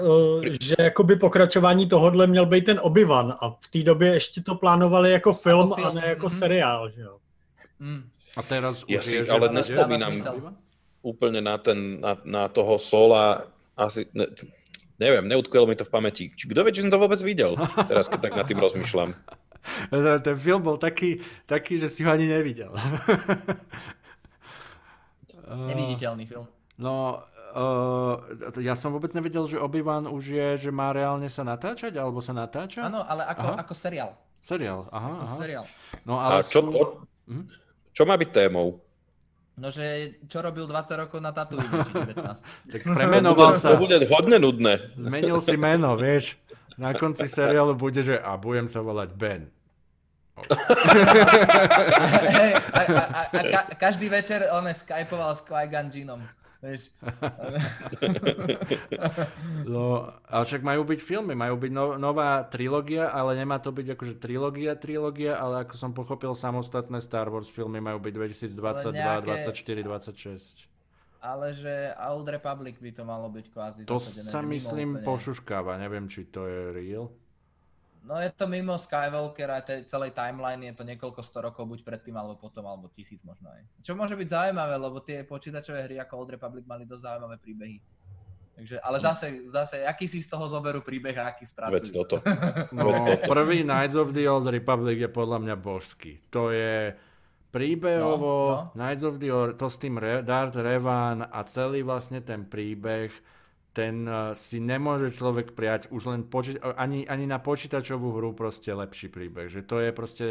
[0.60, 5.12] že jakoby pokračování tohohle měl být ten Obi-Wan a v té době ještě to plánovali
[5.12, 5.86] jako film, jako film.
[5.86, 6.38] a ne jako mm-hmm.
[6.38, 7.18] seriál, že jo.
[7.78, 8.10] Mm.
[8.34, 10.18] A teraz ja si, ale nespomínam
[11.06, 13.46] úplne na, ten, na, na toho Sola
[13.78, 14.26] asi, ne,
[14.94, 16.24] Neviem, neutkvelo mi to v pamäti.
[16.30, 17.58] Či kto vie, či som to vôbec videl,
[17.90, 19.10] teraz keď tak nad tým rozmýšľam.
[20.22, 22.70] Ten film bol taký, taký, že si ho ani nevidel.
[25.44, 26.46] Neviditeľný film.
[26.80, 27.20] No,
[27.54, 32.20] uh, ja som vôbec nevedel, že Obi-Wan už je, že má reálne sa natáčať, alebo
[32.20, 32.84] sa natáča?
[32.84, 34.10] Áno, ale ako, ako seriál.
[34.44, 35.36] Seriál, aha, ako aha.
[35.40, 35.64] seriál.
[36.04, 36.68] No, ale A čo, sú...
[36.68, 36.80] to,
[37.32, 37.44] hm?
[37.96, 38.83] čo má byť témou?
[39.54, 42.10] No, že čo robil 20 rokov na Tatooine, 19.
[42.74, 43.78] tak premenoval sa.
[43.78, 44.82] To bude hodne nudné.
[44.98, 46.34] Zmenil si meno, vieš.
[46.74, 49.46] Na konci seriálu bude, že a budem sa volať Ben.
[52.74, 56.18] a, a, a, a, každý večer on skypoval s Qui-Gon Jinom.
[56.64, 56.96] Vieš.
[59.68, 63.92] no, ale však majú byť filmy, majú byť no, nová trilógia, ale nemá to byť
[63.92, 68.12] akože trilógia, trilógia, ale ako som pochopil, samostatné Star Wars filmy majú byť
[68.48, 69.52] 2022, nejaké...
[69.52, 70.64] 24, 26.
[71.20, 76.24] ale že Old Republic by to malo byť kvázi To sa myslím pošuškáva, neviem, či
[76.32, 77.12] to je real.
[78.04, 81.80] No je to mimo Skywalker a tej celej timeline je to niekoľko sto rokov, buď
[81.88, 83.64] predtým, alebo potom, alebo tisíc možno aj.
[83.80, 87.80] Čo môže byť zaujímavé, lebo tie počítačové hry ako Old Republic mali dosť zaujímavé príbehy.
[88.54, 91.74] Takže, ale zase, zase, aký si z toho zoberú príbeh a aký spracujú.
[91.74, 92.16] Veď toto.
[92.76, 96.22] No, prvý Knights of the Old Republic je podľa mňa božský.
[96.30, 96.94] To je
[97.50, 98.76] príbehovo, no, no.
[98.78, 103.10] Knights of the Old, to s tým Re, Darth Revan a celý vlastne ten príbeh
[103.74, 108.70] ten uh, si nemôže človek prijať už len počít- ani, ani na počítačovú hru proste
[108.70, 109.50] lepší príbeh.
[109.50, 110.26] Že to je proste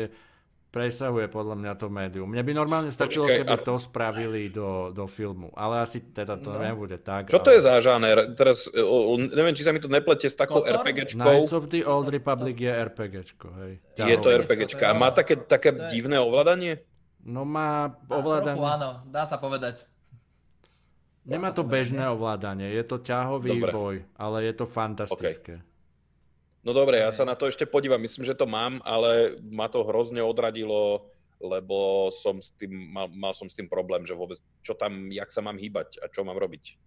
[0.74, 2.26] presahuje podľa mňa to médium.
[2.26, 3.62] Mne by normálne stačilo, okay, keby a...
[3.62, 6.58] to spravili do, do filmu, ale asi teda to no.
[6.58, 7.30] nebude tak.
[7.30, 7.46] Čo ale...
[7.46, 8.34] to je za žáner?
[8.34, 10.82] Teraz, o, neviem, či sa mi to neplete s takou Kotor?
[10.82, 11.22] RPGčkou.
[11.22, 13.74] Knights of the Old Republic je RPGčko, hej.
[14.02, 14.90] Je to RPGčka.
[14.90, 16.82] A má také, také divné ovládanie?
[17.22, 18.58] No má ovládanie.
[18.58, 19.86] Trochu áno, dá sa povedať.
[21.24, 23.72] Nemá to bežné ovládanie, je to ťahový dobre.
[23.72, 25.64] boj, ale je to fantastické.
[25.64, 25.72] Okay.
[26.64, 29.84] No dobre, ja sa na to ešte podívam, myslím, že to mám, ale ma to
[29.84, 31.12] hrozne odradilo,
[31.44, 35.28] lebo som s tým, mal, mal som s tým problém, že vôbec, čo tam, jak
[35.28, 36.80] sa mám hýbať a čo mám robiť.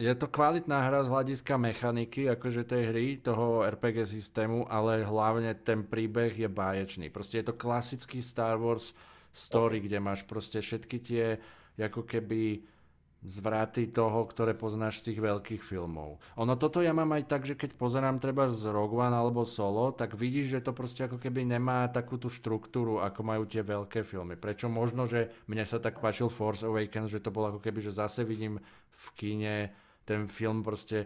[0.00, 5.52] Je to kvalitná hra z hľadiska mechaniky, akože tej hry, toho RPG systému, ale hlavne
[5.54, 7.12] ten príbeh je báječný.
[7.12, 8.96] Proste je to klasický Star Wars
[9.30, 9.86] story, okay.
[9.86, 11.36] kde máš proste všetky tie,
[11.76, 12.64] ako keby
[13.20, 16.24] zvraty toho, ktoré poznáš z tých veľkých filmov.
[16.40, 19.92] Ono toto ja mám aj tak, že keď pozerám treba z Rogue One alebo Solo,
[19.92, 24.08] tak vidíš, že to proste ako keby nemá takú tú štruktúru, ako majú tie veľké
[24.08, 24.40] filmy.
[24.40, 27.92] Prečo možno, že mne sa tak páčil Force Awakens, že to bolo ako keby, že
[27.92, 28.56] zase vidím
[28.88, 29.56] v kine
[30.08, 31.04] ten film proste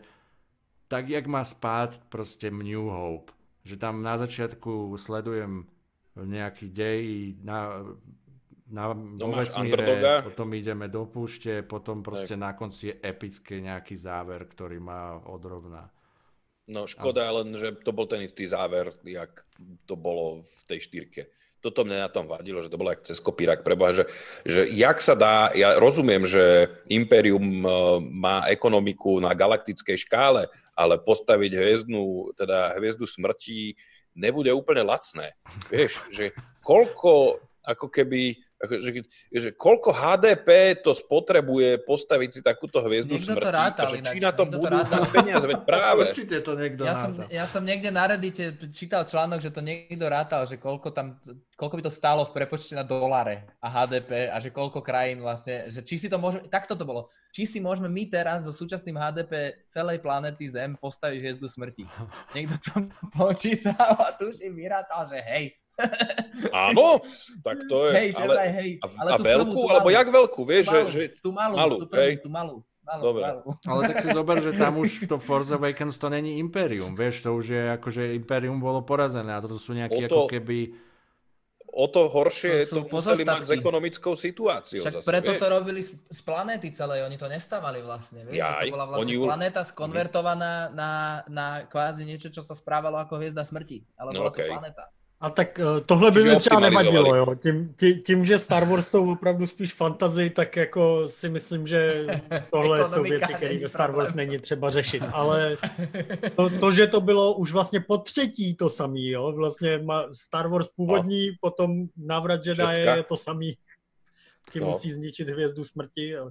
[0.87, 3.35] tak, jak má spát proste New Hope.
[3.67, 5.67] Že tam na začiatku sledujem
[6.15, 7.03] nejaký dej,
[7.43, 7.83] na,
[8.75, 12.43] na, no vesmíre, potom ideme do púšte, potom proste tak.
[12.43, 15.87] na konci je epické nejaký záver, ktorý má odrovná.
[16.67, 17.35] No škoda a...
[17.41, 19.47] len, že to bol ten istý záver, jak
[19.87, 21.23] to bolo v tej štyrke.
[21.63, 24.05] Toto mne na tom vadilo, že to bolo jak cez kopírak preboha, že,
[24.45, 27.69] že jak sa dá, ja rozumiem, že Imperium e,
[28.05, 30.45] má ekonomiku na galaktickej škále,
[30.77, 33.81] ale postaviť hviezdnu, teda hviezdu smrti
[34.13, 35.33] nebude úplne lacné.
[35.73, 43.15] Vieš, že koľko ako keby že, že koľko HDP to spotrebuje postaviť si takúto hviezdu
[43.15, 43.45] niekto smrti?
[43.45, 46.03] To rátal, inak, či na to budú to peniaze, veď práve.
[46.11, 50.07] Určite to niekto ja som, ja som niekde na Reddite čítal článok, že to niekto
[50.09, 51.21] rátal, že koľko, tam,
[51.57, 55.69] koľko by to stálo v prepočte na doláre a HDP a že koľko krajín vlastne,
[55.69, 58.95] že či si to môžeme, takto to bolo, či si môžeme my teraz so súčasným
[58.95, 61.83] HDP celej planety Zem postaviť hviezdu smrti.
[62.31, 62.73] Niekto to
[63.19, 65.51] počítal a tuším vyrátal, že hej,
[66.71, 67.03] Áno,
[67.43, 67.93] tak to je.
[67.95, 68.71] Hej, že ale, hej.
[68.79, 70.67] A, ale a veľkú, prvú, alebo jak veľkú, vieš?
[70.67, 72.15] Tú malú, že, tú malú, malú, tú prvú, hej.
[72.23, 72.57] tú malú.
[72.85, 73.23] Malú, Dobre.
[73.25, 73.41] Malú.
[73.65, 77.33] Ale tak si zober, že tam už to Force Awakens to není Imperium, vieš, to
[77.33, 80.77] už je ako, že Imperium bolo porazené a to sú nejaké ako keby...
[81.75, 84.79] O to horšie to, to museli mať s ekonomickou situáciou.
[84.79, 85.41] Však zase, preto vieš?
[85.43, 89.11] to robili z, z planéty celej, oni to nestavali vlastne, vieš, Jaj, to bola vlastne
[89.11, 89.27] oni...
[89.27, 90.93] planéta skonvertovaná na,
[91.27, 94.47] na kvázi niečo, čo sa správalo ako hviezda smrti, ale no, bola okay.
[94.47, 94.85] to planéta.
[95.21, 97.35] A tak uh, tohle by mi třeba nevadilo, jo.
[97.35, 102.07] Tím, tí, tím, že Star Wars jsou opravdu spíš fantasy, tak jako si myslím, že
[102.51, 105.03] tohle jsou věci, které ve Star Wars není třeba řešit.
[105.13, 105.57] Ale
[106.37, 109.33] to, to, že to bylo už vlastně po třetí to samý, jo.
[109.33, 111.35] Vlastně Star Wars původní, no.
[111.41, 113.57] potom návrat Jedi je to samý.
[114.53, 114.69] Tím no.
[114.69, 116.17] musí zničit hvězdu smrti.
[116.17, 116.31] A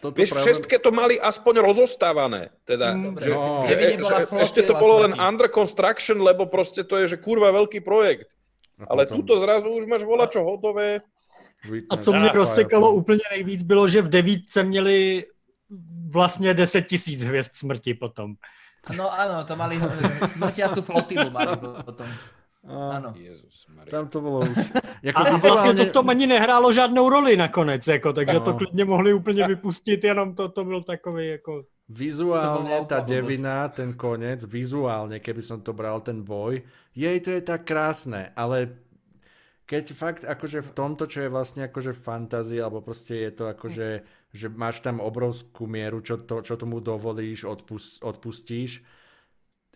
[0.00, 0.44] toto Vieš, práve...
[0.44, 2.50] všetké to mali aspoň rozostávané.
[2.64, 3.64] Teda, mm, že, no.
[3.68, 7.84] že, že, ešte to bolo len under construction, lebo proste to je, že kurva veľký
[7.84, 8.32] projekt.
[8.80, 9.22] A Ale potom...
[9.22, 10.02] tuto zrazu už máš
[10.32, 11.00] čo hotové.
[11.90, 15.24] A co mě rozsekalo úplně nejvíc, bylo, že v devítce měli
[16.10, 18.36] vlastně 10 tisíc hvězd smrti potom.
[18.92, 19.80] No áno, to mali
[20.36, 22.04] smrtiacu flotilu mali potom.
[22.66, 23.12] Ano.
[23.16, 24.58] Jezus Tam to bylo už...
[25.02, 25.62] Jako a vizuálně...
[25.62, 28.40] vlastně to v tom ani nehrálo žádnou roli nakonec, jako, takže no.
[28.40, 31.64] to klidně mohli úplně vypustit, jenom to, to byl takový jako...
[31.84, 36.64] Vizuálne tá devina, ten konec, vizuálne, keby som to bral, ten boj,
[36.96, 38.80] jej to je tak krásne, ale
[39.68, 44.00] keď fakt akože v tomto, čo je vlastne akože fantázie, alebo proste je to akože,
[44.32, 48.80] že máš tam obrovskú mieru, čo, to, čo tomu dovolíš, odpust, odpustíš,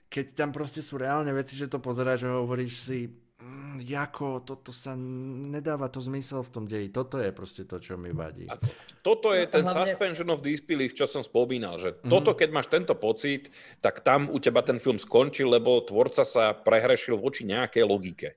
[0.08, 2.98] keď tam proste sú reálne veci, že to pozeráš a hovoríš si,
[3.38, 6.88] mm, jako, toto sa nedáva to zmysel v tom deji.
[6.88, 8.48] Toto je proste to, čo mi vadí.
[8.48, 8.72] A to,
[9.04, 9.84] toto je no, ten hlavne...
[9.84, 12.10] suspension of disbelief, čo som spomínal, že mm-hmm.
[12.10, 13.52] toto, keď máš tento pocit,
[13.84, 18.28] tak tam u teba ten film skončil, lebo tvorca sa prehrešil voči nejakej logike.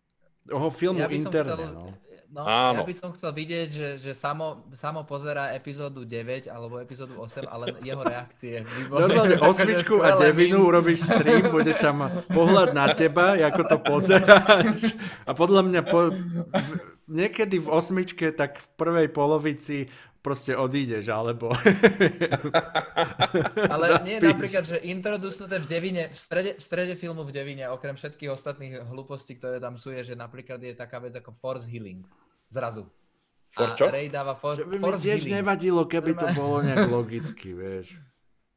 [0.52, 1.72] Oho filmu ja interne, chcel...
[1.72, 2.80] no No, Áno.
[2.80, 7.44] ja by som chcel vidieť, že, že samo, samo pozera epizódu 9 alebo epizódu 8,
[7.44, 8.64] ale jeho reakcie.
[8.88, 14.96] Normálne osmičku a devinu urobíš stream, bude tam pohľad na teba, ako to pozeráš.
[15.28, 16.16] A podľa mňa po,
[17.12, 19.92] niekedy v osmičke, tak v prvej polovici
[20.22, 21.50] proste odídeš, alebo...
[23.74, 27.98] Ale nie napríklad, že introdusnuté v Devine, v strede, v strede filmu v Devine, okrem
[27.98, 32.06] všetkých ostatných hlúpostí, ktoré tam sú, je, že napríklad je taká vec ako force healing.
[32.48, 32.86] Zrazu.
[33.52, 33.90] Force čo?
[33.90, 35.42] Ray dáva for, by force mi tiež healing.
[35.42, 37.98] nevadilo, keby to bolo nejak logicky, vieš.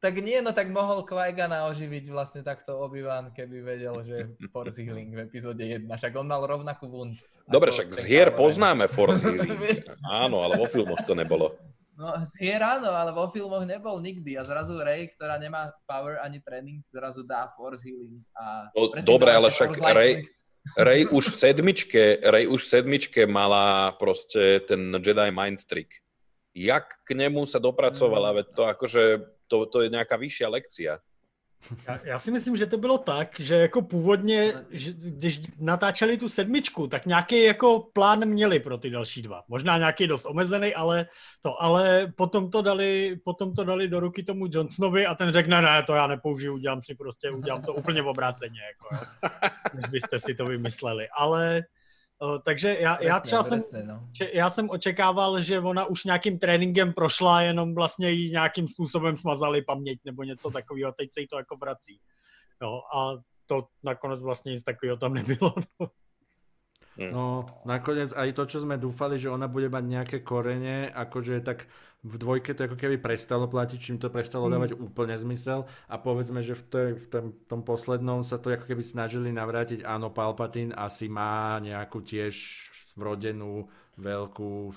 [0.03, 3.01] Tak nie, no tak mohol qui oživiť vlastne takto obi
[3.33, 5.87] keby vedel, že Force Healing v epizóde 1.
[5.87, 7.17] Však on mal rovnakú wund.
[7.47, 9.57] Dobre, však z hier poznáme Force Healing.
[10.05, 11.55] Áno, ale vo filmoch to nebolo.
[11.95, 14.35] No z hier áno, ale vo filmoch nebol nikdy.
[14.35, 18.19] A zrazu Ray, ktorá nemá power ani tréning, zrazu dá Force Healing.
[18.35, 20.27] A no, dobre, ale však Ray,
[20.75, 26.03] Ray už v sedmičke, Ray už v sedmičke mala proste ten Jedi Mind Trick.
[26.51, 28.35] Jak k nemu sa dopracovala, mm.
[28.43, 29.03] veď to akože
[29.47, 30.99] to, to je nějaká vyšší lekcia.
[31.87, 36.29] Já, já si myslím, že to bylo tak, že jako původně, že když natáčeli tu
[36.29, 39.43] sedmičku, tak nějaký jako plán měli pro ty další dva.
[39.47, 41.05] Možná nějaký dost omezený, ale
[41.41, 45.61] to, ale potom to dali, potom to dali do ruky tomu Johnsonovi a ten řekne,
[45.61, 49.05] ne, to já nepoužiju, udělám si prostě, udělám to úplně obráceně, jako,
[49.73, 51.07] než byste si to vymysleli.
[51.17, 51.63] Ale
[52.45, 54.07] takže já, presne, já třeba presne, jsem, no.
[54.33, 59.61] já jsem očekával, že ona už nějakým tréninkem prošla, jenom vlastně jí nějakým způsobem smazali
[59.61, 61.99] paměť nebo něco takového, teď se jí to jako vrací.
[62.61, 65.55] No a to nakonec vlastně nic takového tam nebylo.
[65.79, 65.87] No.
[66.95, 67.11] Hm.
[67.11, 71.67] No, nakoniec aj to, čo sme dúfali, že ona bude mať nejaké korene, akože tak
[72.05, 74.51] v dvojke to ako keby prestalo platiť, čím to prestalo mm.
[74.53, 78.69] dávať úplne zmysel a povedzme, že v, tej, v tom, tom poslednom sa to ako
[78.69, 82.37] keby snažili navrátiť, áno, Palpatine asi má nejakú tiež
[82.93, 83.65] vrodenú
[83.97, 84.75] veľkú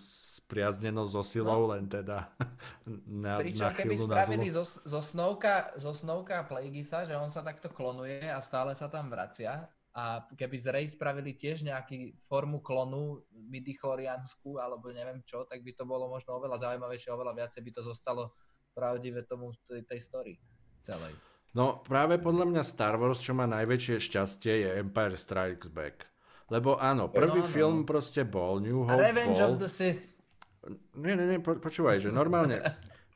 [0.49, 1.77] spriaznenosť so silou, no.
[1.77, 2.33] len teda
[3.25, 7.69] na, Pričom na keby spravili zo, zo, Snowka, zo Snowka Plagueisa, že on sa takto
[7.69, 13.19] klonuje a stále sa tam vracia, a keby z Rey spravili tiež nejaký formu klonu
[13.35, 17.83] midichloriansku alebo neviem čo, tak by to bolo možno oveľa zaujímavejšie, oveľa viacej by to
[17.83, 18.31] zostalo
[18.79, 20.39] pravdivé tomu tej, tej story
[20.87, 21.19] celej.
[21.51, 26.07] No práve podľa mňa Star Wars, čo má najväčšie šťastie, je Empire Strikes Back.
[26.47, 27.51] Lebo áno, prvý no, no.
[27.51, 29.51] film proste bol, New Hope Revenge bol...
[29.51, 30.15] of the Sith.
[30.95, 32.63] Nie, nie, nie, po, počúvaj, že normálne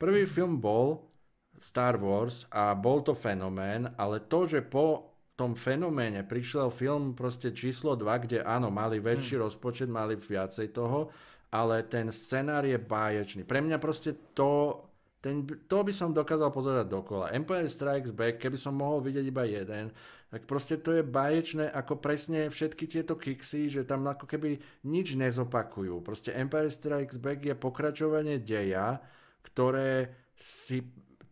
[0.03, 1.15] prvý film bol
[1.63, 7.57] Star Wars a bol to fenomén, ale to, že po tom fenoméne prišiel film proste
[7.57, 9.45] číslo 2, kde áno, mali väčší hmm.
[9.49, 11.09] rozpočet, mali viacej toho,
[11.53, 13.45] ale ten scenár je báječný.
[13.45, 14.85] Pre mňa proste to,
[15.21, 17.33] ten, to by som dokázal pozerať dokola.
[17.33, 19.93] Empire Strikes Back, keby som mohol vidieť iba jeden,
[20.33, 24.57] tak proste to je báječné ako presne všetky tieto kiksy, že tam ako keby
[24.89, 26.01] nič nezopakujú.
[26.01, 29.01] Proste Empire Strikes Back je pokračovanie deja,
[29.45, 30.81] ktoré si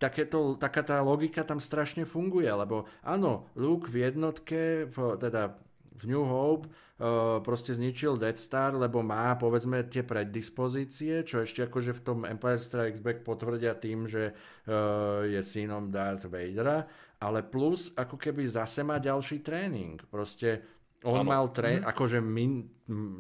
[0.00, 5.60] takéto, taká tá logika tam strašne funguje, lebo áno, Luke v jednotke, v, teda
[6.00, 11.68] v New Hope uh, proste zničil Death Star, lebo má povedzme tie predispozície, čo ešte
[11.68, 16.88] akože v tom Empire Strikes Back potvrdia tým, že uh, je synom Darth Vadera,
[17.20, 20.00] ale plus ako keby zase má ďalší tréning.
[20.08, 21.28] Proste on ano.
[21.28, 21.84] mal tré, mm.
[21.88, 22.68] akože min,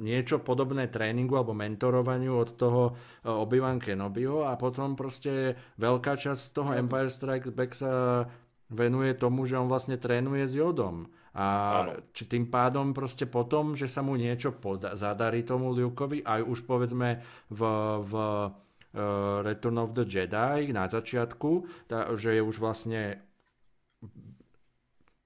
[0.04, 6.42] niečo podobné tréningu alebo mentorovaniu od toho uh, Obi-Wan Kenobiho a potom proste veľká časť
[6.52, 8.24] toho Empire Strikes Back sa
[8.70, 11.10] venuje tomu, že on vlastne trénuje s Jodom.
[11.30, 11.46] A
[11.86, 11.92] ano.
[12.10, 16.66] či tým pádom proste potom, že sa mu niečo poda- zadarí tomu Lukeovi, aj už
[16.66, 17.22] povedzme
[17.54, 17.60] v,
[18.02, 21.50] v uh, Return of the Jedi na začiatku,
[21.86, 23.22] tá, že je už vlastne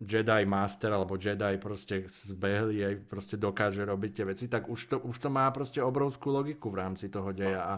[0.03, 4.97] Jedi Master alebo Jedi proste zbehli aj proste dokáže robiť tie veci, tak už to,
[5.07, 7.62] už to má proste obrovskú logiku v rámci toho deja.
[7.62, 7.75] A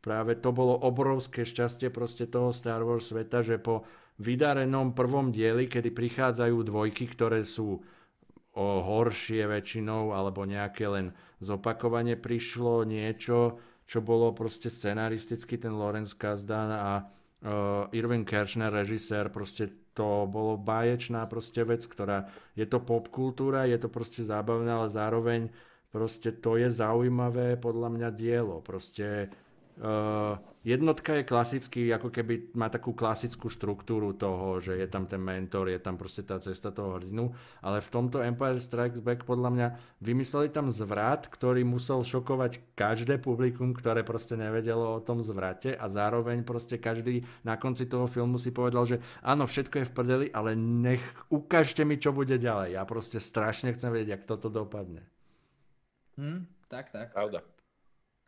[0.00, 3.84] práve to bolo obrovské šťastie proste toho Star Wars sveta, že po
[4.18, 7.84] vydarenom prvom dieli, kedy prichádzajú dvojky, ktoré sú
[8.58, 16.18] o horšie väčšinou alebo nejaké len zopakovanie prišlo niečo, čo bolo proste scenaristicky ten Lawrence
[16.18, 22.78] Kasdan a uh, Irving Kershner, režisér, proste to bolo báječná proste vec, ktorá je to
[22.78, 25.40] popkultúra, je to proste zábavné, ale zároveň
[25.90, 28.62] proste to je zaujímavé podľa mňa dielo.
[28.62, 29.34] Proste
[29.78, 30.34] Uh,
[30.66, 35.70] jednotka je klasický, ako keby má takú klasickú štruktúru toho, že je tam ten mentor,
[35.70, 37.30] je tam proste tá cesta toho hrdinu,
[37.62, 39.68] ale v tomto Empire Strikes Back podľa mňa
[40.02, 45.86] vymysleli tam zvrat, ktorý musel šokovať každé publikum, ktoré proste nevedelo o tom zvrate a
[45.86, 50.26] zároveň proste každý na konci toho filmu si povedal, že áno, všetko je v prdeli,
[50.34, 52.74] ale nech ukážte mi, čo bude ďalej.
[52.74, 55.06] Ja proste strašne chcem vedieť, jak toto dopadne.
[56.18, 57.14] Hmm, tak, tak.
[57.14, 57.46] Pravda.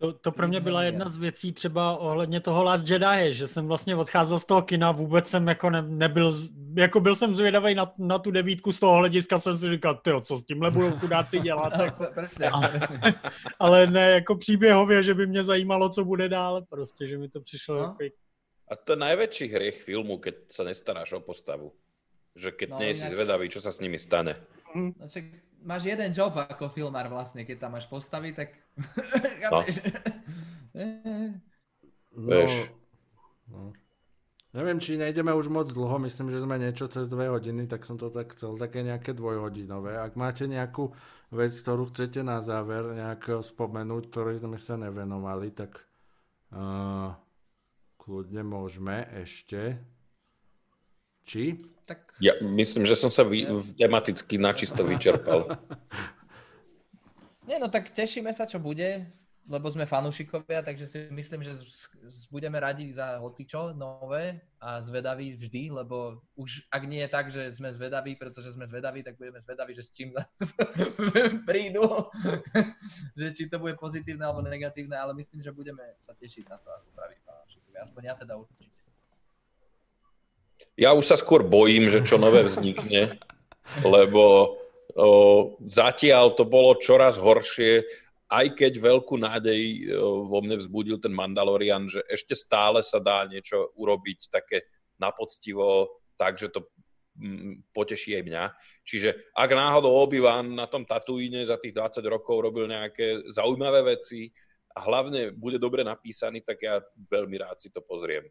[0.01, 3.67] To, to pro mě byla jedna z věcí třeba ohledně toho Last Jedi, že jsem
[3.67, 7.93] vlastně odcházel z toho kina, vůbec jsem jako ne, nebyl, jako byl jsem zvědavý na,
[7.99, 11.41] na tu devítku z toho hlediska, jsem si říkal, tyjo, co s tímhle budou chudáci
[11.41, 11.73] dělat.
[11.81, 12.07] Jako,
[12.53, 12.81] ale,
[13.59, 17.41] ale ne jako příběhově, že by mě zajímalo, co bude dál, prostě, že mi to
[17.41, 17.83] přišlo no.
[17.83, 18.17] jako...
[18.71, 21.75] A to je najväčší hriech filmu, keď sa nestaráš o postavu.
[22.39, 24.39] Že keď no, nie si zvedavý, čo sa s nimi stane.
[24.79, 24.95] No,
[25.65, 28.57] máš jeden job ako filmár vlastne, keď tam máš postavy, tak...
[29.53, 29.61] no.
[32.17, 32.41] no,
[33.49, 33.63] no.
[34.51, 37.95] Neviem, či nejdeme už moc dlho, myslím, že sme niečo cez dve hodiny, tak som
[37.95, 39.95] to tak chcel, také nejaké dvojhodinové.
[39.95, 40.91] Ak máte nejakú
[41.31, 45.87] vec, ktorú chcete na záver nejak spomenúť, ktorej sme sa nevenovali, tak
[46.51, 47.15] uh,
[47.95, 49.79] kľudne môžeme ešte.
[51.23, 51.63] Či?
[51.91, 52.23] Tak...
[52.23, 55.59] Ja myslím, že som sa vy, tematicky načisto vyčerpal.
[57.51, 59.11] Nie, no tak tešíme sa, čo bude,
[59.51, 61.59] lebo sme fanúšikovia, takže si myslím, že
[62.31, 67.51] budeme radi za hocičo nové a zvedaví vždy, lebo už ak nie je tak, že
[67.51, 70.15] sme zvedaví, pretože sme zvedaví, tak budeme zvedaví, že s čím
[71.51, 72.07] prídu,
[73.19, 76.71] že či to bude pozitívne alebo negatívne, ale myslím, že budeme sa tešiť na to,
[76.71, 77.83] ako praví fanúšikovia.
[77.83, 78.70] Aspoň ja teda určite.
[80.81, 83.21] Ja už sa skôr bojím, že čo nové vznikne,
[83.85, 84.57] lebo
[84.97, 85.09] o,
[85.61, 87.85] zatiaľ to bolo čoraz horšie,
[88.33, 93.77] aj keď veľkú nádej vo mne vzbudil ten Mandalorian, že ešte stále sa dá niečo
[93.77, 94.65] urobiť také
[94.97, 96.65] napoctivo, tak, že to
[97.21, 98.45] mm, poteší aj mňa.
[98.81, 104.33] Čiže ak náhodou obi na tom Tatooine za tých 20 rokov robil nejaké zaujímavé veci
[104.73, 106.81] a hlavne bude dobre napísaný, tak ja
[107.13, 108.25] veľmi rád si to pozriem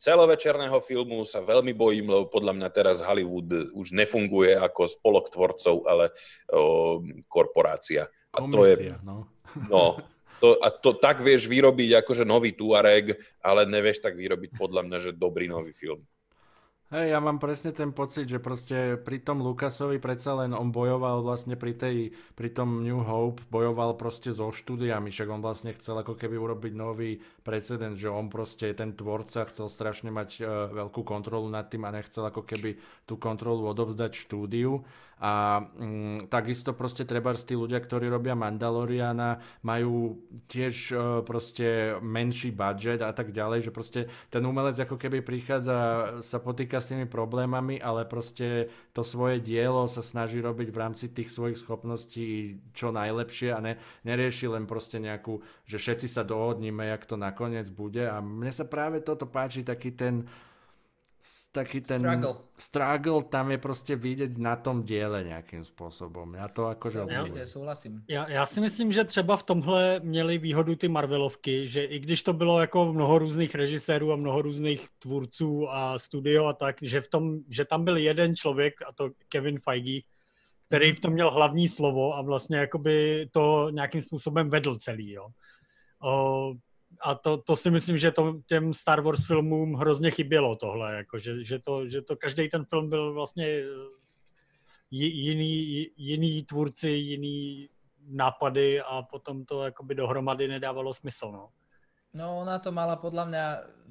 [0.00, 5.84] celovečerného filmu sa veľmi bojím, lebo podľa mňa teraz Hollywood už nefunguje ako spolok tvorcov,
[5.84, 6.08] ale
[6.48, 8.08] o, korporácia.
[8.32, 9.16] A Komisia, to je, no.
[9.68, 10.00] no
[10.40, 13.12] to, a to tak vieš vyrobiť akože nový Tuareg,
[13.44, 16.00] ale nevieš tak vyrobiť podľa mňa, že dobrý nový film.
[16.90, 21.22] Hej, ja mám presne ten pocit, že proste pri tom Lukasovi predsa len on bojoval
[21.22, 26.02] vlastne pri, tej, pri tom New Hope, bojoval proste so štúdiami, však on vlastne chcel
[26.02, 31.06] ako keby urobiť nový precedent, že on proste ten tvorca chcel strašne mať uh, veľkú
[31.06, 32.74] kontrolu nad tým a nechcel ako keby
[33.06, 34.82] tú kontrolu odovzdať štúdiu
[35.20, 40.16] a mm, takisto proste treba tí ľudia, ktorí robia Mandaloriana, majú
[40.48, 44.00] tiež uh, proste menší budget a tak ďalej, že proste
[44.32, 45.76] ten umelec ako keby prichádza,
[46.24, 51.12] sa potýka s tými problémami, ale proste to svoje dielo sa snaží robiť v rámci
[51.12, 53.76] tých svojich schopností čo najlepšie a ne,
[54.08, 58.08] nerieši len proste nejakú, že všetci sa dohodníme, jak to nakoniec bude.
[58.08, 60.24] A mne sa práve toto páči, taký ten
[61.52, 62.34] taký ten struggle.
[62.56, 66.34] struggle tam je prostě vidět na tom diele nějakým způsobem.
[66.34, 68.04] Já to akože ja, určitě souhlasím.
[68.08, 72.22] Já, já si myslím, že třeba v tomhle měli výhodu ty Marvelovky, že i když
[72.22, 77.00] to bylo jako mnoho různých režisérů a mnoho různých tvůrců a studio a tak, že,
[77.00, 80.00] v tom, že tam byl jeden člověk a to Kevin Feige,
[80.68, 80.96] který mhm.
[80.96, 85.26] v tom měl hlavní slovo a vlastně jakoby to nějakým způsobem vedl celý, jo.
[86.02, 86.54] O,
[87.02, 91.18] a to, to si myslím, že to těm Star Wars filmům hrozně chybělo tohle, jako
[91.18, 93.64] že, že, to, že to každý ten film byl vlastně eh,
[94.90, 97.68] jiný, jiný tvůrci, jiný
[98.08, 101.48] nápady a potom to jakoby dohromady nedávalo smysl, no.
[102.14, 103.44] No ona to mala podľa mňa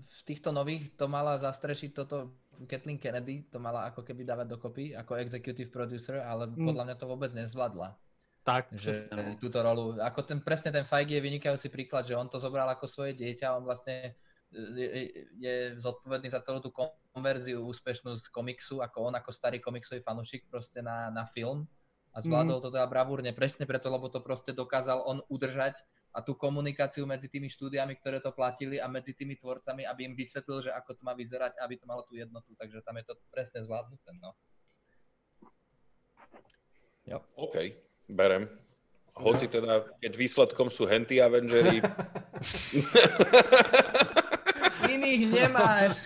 [0.04, 2.36] v týchto nových to mala zastrešiť toto
[2.68, 6.60] Kathleen Kennedy, to mala ako keby dávať dokopy ako executive producer, ale mm.
[6.60, 7.96] podľa mňa to vôbec nezvládla.
[8.44, 9.36] Tak, že presne.
[9.38, 12.88] túto rolu, ako ten, presne ten Feige je vynikajúci príklad, že on to zobral ako
[12.88, 14.16] svoje dieťa, on vlastne
[14.50, 16.74] je, je zodpovedný za celú tú
[17.14, 21.70] konverziu úspešnú z komiksu, ako on ako starý komiksový fanúšik proste na, na film
[22.16, 22.64] a zvládol mm.
[22.66, 25.78] to teda bravúrne presne preto, lebo to proste dokázal on udržať
[26.10, 30.18] a tú komunikáciu medzi tými štúdiami, ktoré to platili a medzi tými tvorcami, aby im
[30.18, 32.58] vysvetlil, že ako to má vyzerať, aby to malo tú jednotu.
[32.58, 34.10] Takže tam je to presne zvládnuté.
[34.18, 34.34] No.
[37.06, 37.22] Jo.
[37.38, 38.50] OK berem.
[39.20, 41.84] Hoci teda, keď výsledkom sú henty Avengery.
[44.96, 46.00] Iných nemáš.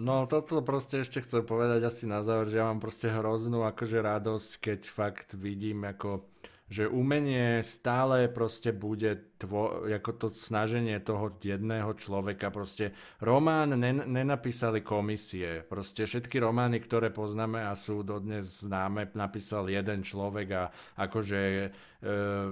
[0.00, 4.00] No toto proste ešte chcem povedať asi na záver, že ja mám proste hroznú akože
[4.00, 6.24] radosť, keď fakt vidím ako
[6.70, 12.54] že umenie stále proste bude tvo, ako to snaženie toho jedného človeka.
[12.54, 15.66] Proste román nen, nenapísali komisie.
[15.66, 20.62] Proste všetky romány, ktoré poznáme a sú dodnes známe, napísal jeden človek a
[20.94, 21.68] akože e,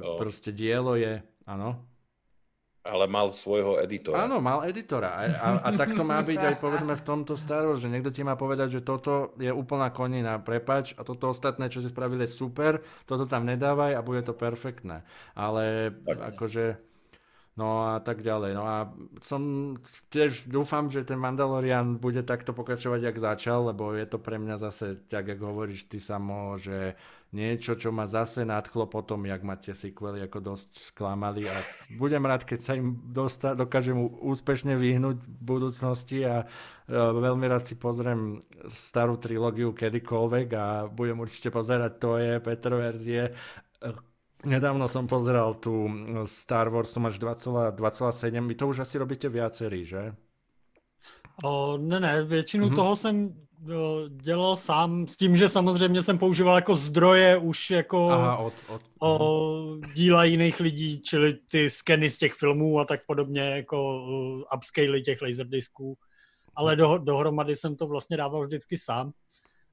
[0.03, 0.19] oh.
[0.19, 1.98] proste dielo je, áno?
[2.87, 4.25] Ale mal svojho editora.
[4.25, 5.13] Áno, mal editora.
[5.13, 8.09] A, a, a tak to má byť aj povedzme v tomto Star Wars, že niekto
[8.09, 12.25] ti má povedať, že toto je úplná konina, prepač, a toto ostatné, čo si spravili,
[12.25, 15.05] je super, toto tam nedávaj a bude to perfektné.
[15.37, 16.25] Ale Vlastne.
[16.33, 16.65] akože
[17.59, 18.55] No a tak ďalej.
[18.55, 18.87] No a
[19.19, 19.75] som
[20.15, 24.63] tiež dúfam, že ten Mandalorian bude takto pokračovať, jak začal, lebo je to pre mňa
[24.63, 26.95] zase, tak jak hovoríš ty samo, že
[27.29, 31.45] niečo, čo ma zase nadchlo potom, jak ma tie sequely ako dosť sklamali.
[31.45, 31.57] A
[32.01, 37.69] budem rád, keď sa im dosta- dokážem úspešne vyhnúť v budúcnosti a uh, veľmi rád
[37.69, 43.37] si pozriem starú trilógiu kedykoľvek a budem určite pozerať to je Petro verzie.
[44.39, 45.85] Nedávno som pozeral tu
[46.25, 47.75] Star Wars, to máš 2,7,
[48.39, 50.15] vy to už asi robíte viacerí, že?
[51.45, 52.75] O, ne, ne, většinu mm-hmm.
[52.75, 53.35] toho jsem
[53.77, 58.53] o, dělal sám, s tím, že samozřejmě jsem používal jako zdroje už jako Aha, od,
[58.69, 59.93] od, o, mhm.
[59.95, 64.07] díla jiných lidí, čili ty skeny z těch filmů a tak podobně, jako
[64.57, 65.97] upscale těch laserdisků,
[66.55, 69.13] ale do, dohromady jsem to vlastně dával vždycky sám.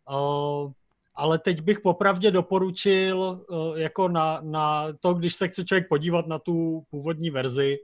[0.10, 0.72] O,
[1.16, 6.28] ale teď bych popravdě doporučil eh, jako na, na to, když se chce člověk podívat
[6.28, 7.78] na tu původní verzi,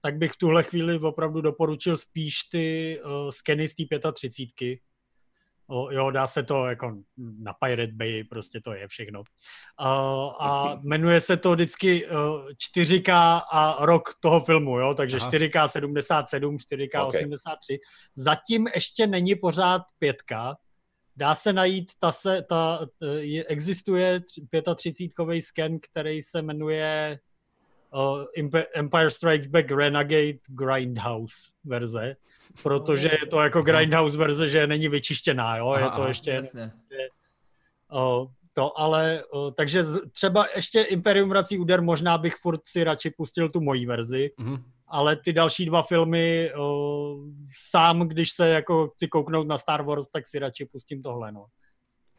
[0.00, 4.78] tak bych v tuhle chvíli opravdu doporučil spíš ty uh, skeny z té 35.
[5.70, 9.20] O, jo, dá se to jako na Pirate Bay, prostě to je všechno.
[9.20, 9.26] Uh,
[10.40, 12.12] a jmenuje se to vždycky uh,
[12.76, 15.30] 4K a rok toho filmu, jo, takže Aha.
[15.30, 17.06] 4K 77, 4K okay.
[17.06, 17.78] 83.
[18.16, 20.54] Zatím ještě není pořád 5K,
[21.18, 22.86] Dá se najít, ta se, ta,
[23.18, 24.20] je, existuje
[24.52, 27.18] 35-kový sken, který se jmenuje
[28.74, 31.34] Empire Strikes Back Renegade Grindhouse
[31.64, 32.16] verze,
[32.62, 36.30] protože je to jako Grindhouse verze, že není vyčištěná, jo, je to ještě...
[36.30, 37.08] Je,
[38.52, 39.24] to, ale,
[39.54, 44.30] takže třeba ještě Imperium vrací úder, možná bych furt si radši pustil tu mojí verzi,
[44.38, 46.52] mm-hmm ale ty další dva filmy
[47.70, 51.46] sám, když se jako chci kouknout na Star Wars, tak si radši pustím tohle, no.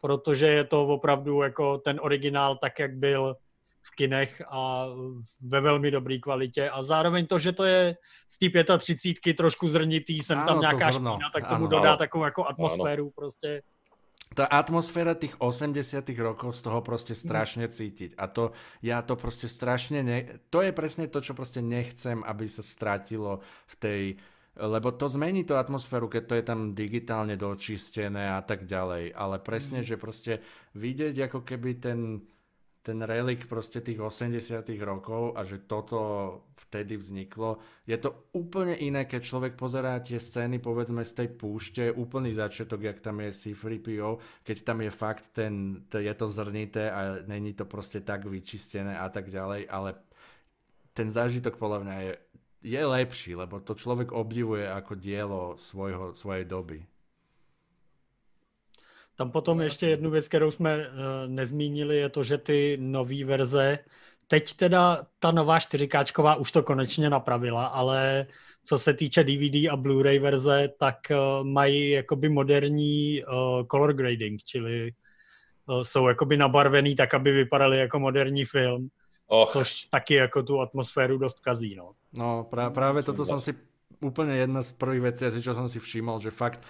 [0.02, 3.36] Protože je to opravdu jako ten originál tak, jak byl
[3.82, 4.86] v kinech a
[5.44, 7.96] ve velmi dobré kvalitě a zároveň to, že to je
[8.30, 11.98] z té 35 trošku zrnitý, jsem tam nějaká špína, tak tomu ano, dodá ano.
[11.98, 13.12] takovou jako atmosféru ano.
[13.16, 13.62] prostě
[14.30, 17.22] tá atmosféra tých 80 rokov z toho proste mhm.
[17.22, 18.14] strašne cítiť.
[18.18, 18.54] A to,
[18.86, 20.18] ja to proste strašne, ne,
[20.54, 24.04] to je presne to, čo proste nechcem, aby sa stratilo v tej,
[24.60, 29.18] lebo to zmení tú atmosféru, keď to je tam digitálne dočistené a tak ďalej.
[29.18, 29.88] Ale presne, mm.
[29.88, 30.34] že proste
[30.78, 32.22] vidieť ako keby ten,
[32.90, 36.02] ten relik proste tých 80 rokov a že toto
[36.58, 37.62] vtedy vzniklo.
[37.86, 42.82] Je to úplne iné, keď človek pozerá tie scény povedzme z tej púšte, úplný začiatok,
[42.82, 47.54] jak tam je C-3PO, keď tam je fakt ten, to, je to zrnité a není
[47.54, 49.94] to proste tak vyčistené a tak ďalej, ale
[50.98, 52.14] ten zážitok podľa mňa je,
[52.74, 56.90] je lepší, lebo to človek obdivuje ako dielo svojho, svojej doby.
[59.20, 60.84] Tam potom ještě jednu věc, kterou jsme uh,
[61.28, 63.80] nezmínili, je to, že ty nové verze,
[64.28, 68.26] teď teda ta nová 4K už to konečně napravila, ale
[68.64, 74.44] co se týče DVD a Blu-ray verze, tak uh, mají jakoby moderní uh, color grading,
[74.44, 74.92] čili
[75.84, 78.88] jsou jakoby nabarvený tak, aby vypadaly jako moderní film.
[79.28, 79.48] Oh.
[79.48, 81.92] Což taky jako tu atmosféru dost kazí, no.
[82.14, 83.54] No, práve toto som si
[84.02, 86.64] úplne jedna z prvých vecí, čo som si všimol, že fakt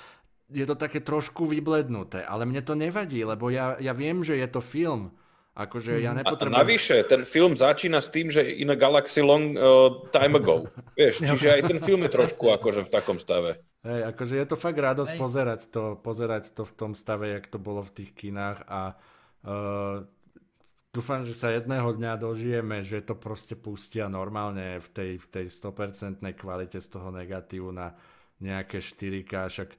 [0.50, 4.48] je to také trošku vyblednuté, ale mne to nevadí, lebo ja, ja viem, že je
[4.50, 5.14] to film.
[5.60, 6.56] Akože ja nepotrebujem...
[6.56, 10.72] A navyše, ten film začína s tým, že in a galaxy long uh, time ago.
[11.00, 13.60] Vieš, čiže aj ten film je trošku akože v takom stave.
[13.84, 17.60] Hej, akože je to fakt radosť pozerať to, pozerať to v tom stave, jak to
[17.60, 18.96] bolo v tých kinách a
[19.44, 20.04] uh,
[20.96, 25.46] dúfam, že sa jedného dňa dožijeme, že to proste pustia normálne v tej, v tej
[25.52, 27.96] 100% kvalite z toho negatívu na
[28.40, 29.70] nejaké 4K, však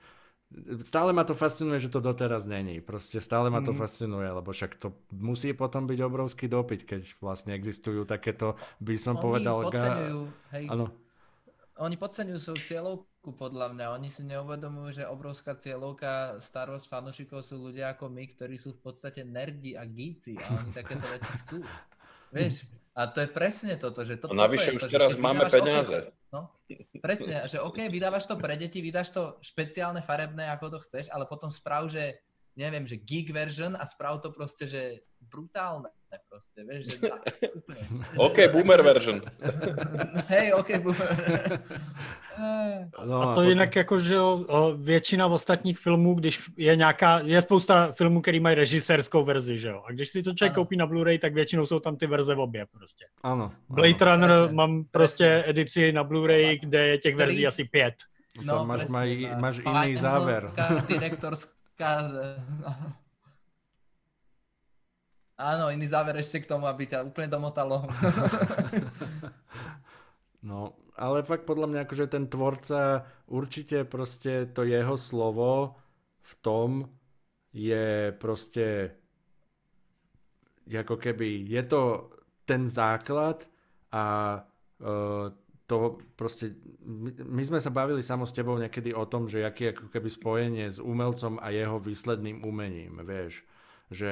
[0.82, 2.82] stále ma to fascinuje, že to doteraz není.
[2.82, 3.78] Proste stále ma to mm.
[3.78, 9.14] fascinuje, lebo však to musí potom byť obrovský dopyt, keď vlastne existujú takéto, by som
[9.18, 9.56] Oni povedal...
[9.70, 10.20] Podceňujú,
[10.58, 10.64] hej.
[10.66, 10.86] Ano.
[11.80, 13.86] Oni podceňujú svoju cieľovku, podľa mňa.
[13.96, 18.76] Oni si neuvedomujú, že obrovská cieľovka Star Wars fanúšikov sú ľudia ako my, ktorí sú
[18.76, 21.56] v podstate nerdi a geeci a oni takéto veci chcú.
[22.36, 24.28] Vieš, a to je presne toto, že to...
[24.28, 26.10] A navyše už to, teraz máme peniaze.
[26.10, 26.50] Okay, no,
[27.02, 31.26] presne, že OK, vydávaš to pre deti, vydáš to špeciálne farebné, ako to chceš, ale
[31.26, 32.18] potom sprav, že
[32.58, 34.82] neviem, že geek version a sprav to proste, že
[35.20, 35.90] brutálne.
[36.28, 37.22] Proste, vieš, že tak,
[37.54, 37.82] úplne.
[38.16, 39.22] OK, boomer version.
[40.32, 41.08] Hej, OK, boomer.
[43.04, 47.42] No, a to jinak jako, že o, o, většina ostatních filmů, když je nějaká, je
[47.42, 49.82] spousta filmů, který mají režisérskou verzi, že jo?
[49.86, 52.40] A když si to člověk koupí na Blu-ray, tak většinou jsou tam ty verze v
[52.40, 53.04] obě prostě.
[53.22, 53.52] Ano.
[53.68, 54.12] Blade ano.
[54.12, 54.54] Runner Presne.
[54.54, 55.50] mám prostě Presne.
[55.50, 57.94] edici na Blu-ray, kde je těch verzí asi pět.
[58.44, 60.50] No, to máš, maj, máš iný záver.
[60.88, 62.10] Direktorská...
[65.40, 67.88] Áno, iný záver ešte k tomu, aby ťa úplne domotalo.
[70.48, 75.80] no, ale fakt podľa mňa akože ten tvorca určite proste to jeho slovo
[76.20, 76.70] v tom
[77.56, 78.92] je proste
[80.68, 82.12] ako keby je to
[82.46, 83.42] ten základ
[83.90, 84.38] a
[84.78, 85.26] uh,
[85.66, 89.70] to proste, my, my sme sa bavili samo s tebou niekedy o tom, že aký
[89.70, 93.46] ako keby spojenie s umelcom a jeho výsledným umením, vieš.
[93.90, 94.10] Že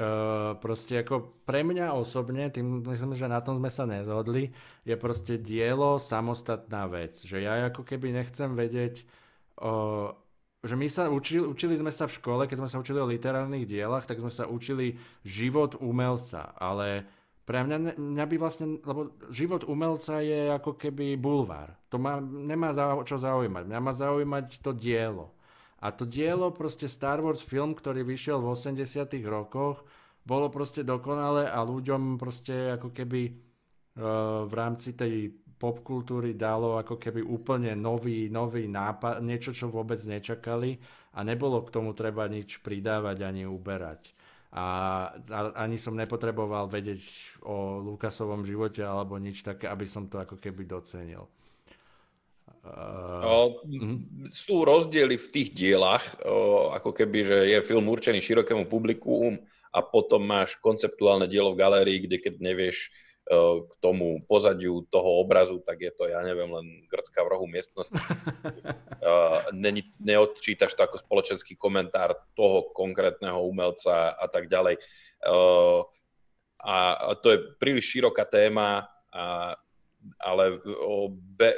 [0.00, 4.56] uh, proste ako pre mňa osobne, tým myslím, že na tom sme sa nezhodli,
[4.88, 7.20] je proste dielo samostatná vec.
[7.20, 9.04] Že ja ako keby nechcem vedieť,
[9.60, 10.16] uh,
[10.64, 13.68] že my sa učili, učili sme sa v škole, keď sme sa učili o literárnych
[13.68, 17.04] dielach, tak sme sa učili život umelca, ale
[17.44, 21.74] pre mňa, mňa by vlastne, lebo život umelca je ako keby bulvár.
[21.90, 23.66] To ma, nemá za, čo zaujímať.
[23.66, 25.34] Mňa má zaujímať to dielo.
[25.80, 28.84] A to dielo, proste Star Wars film, ktorý vyšiel v 80
[29.24, 29.80] rokoch,
[30.20, 36.96] bolo proste dokonalé a ľuďom proste ako keby uh, v rámci tej popkultúry dalo ako
[36.96, 40.80] keby úplne nový, nový nápad, niečo, čo vôbec nečakali
[41.12, 44.16] a nebolo k tomu treba nič pridávať ani uberať.
[44.50, 44.66] A,
[45.14, 50.40] a ani som nepotreboval vedieť o Lukasovom živote alebo nič také, aby som to ako
[50.42, 51.28] keby docenil.
[52.60, 53.56] Uh.
[54.28, 56.04] Sú rozdiely v tých dielach,
[56.76, 59.40] ako keby, že je film určený širokému publiku
[59.72, 62.92] a potom máš konceptuálne dielo v galérii, kde keď nevieš
[63.62, 67.94] k tomu pozadiu toho obrazu, tak je to, ja neviem, len grcka v rohu miestnosti.
[69.54, 74.82] Není, neodčítaš to ako spoločenský komentár toho konkrétneho umelca a tak ďalej.
[76.58, 76.74] A,
[77.22, 79.54] to je príliš široká téma, a,
[80.18, 80.58] ale
[81.38, 81.54] be,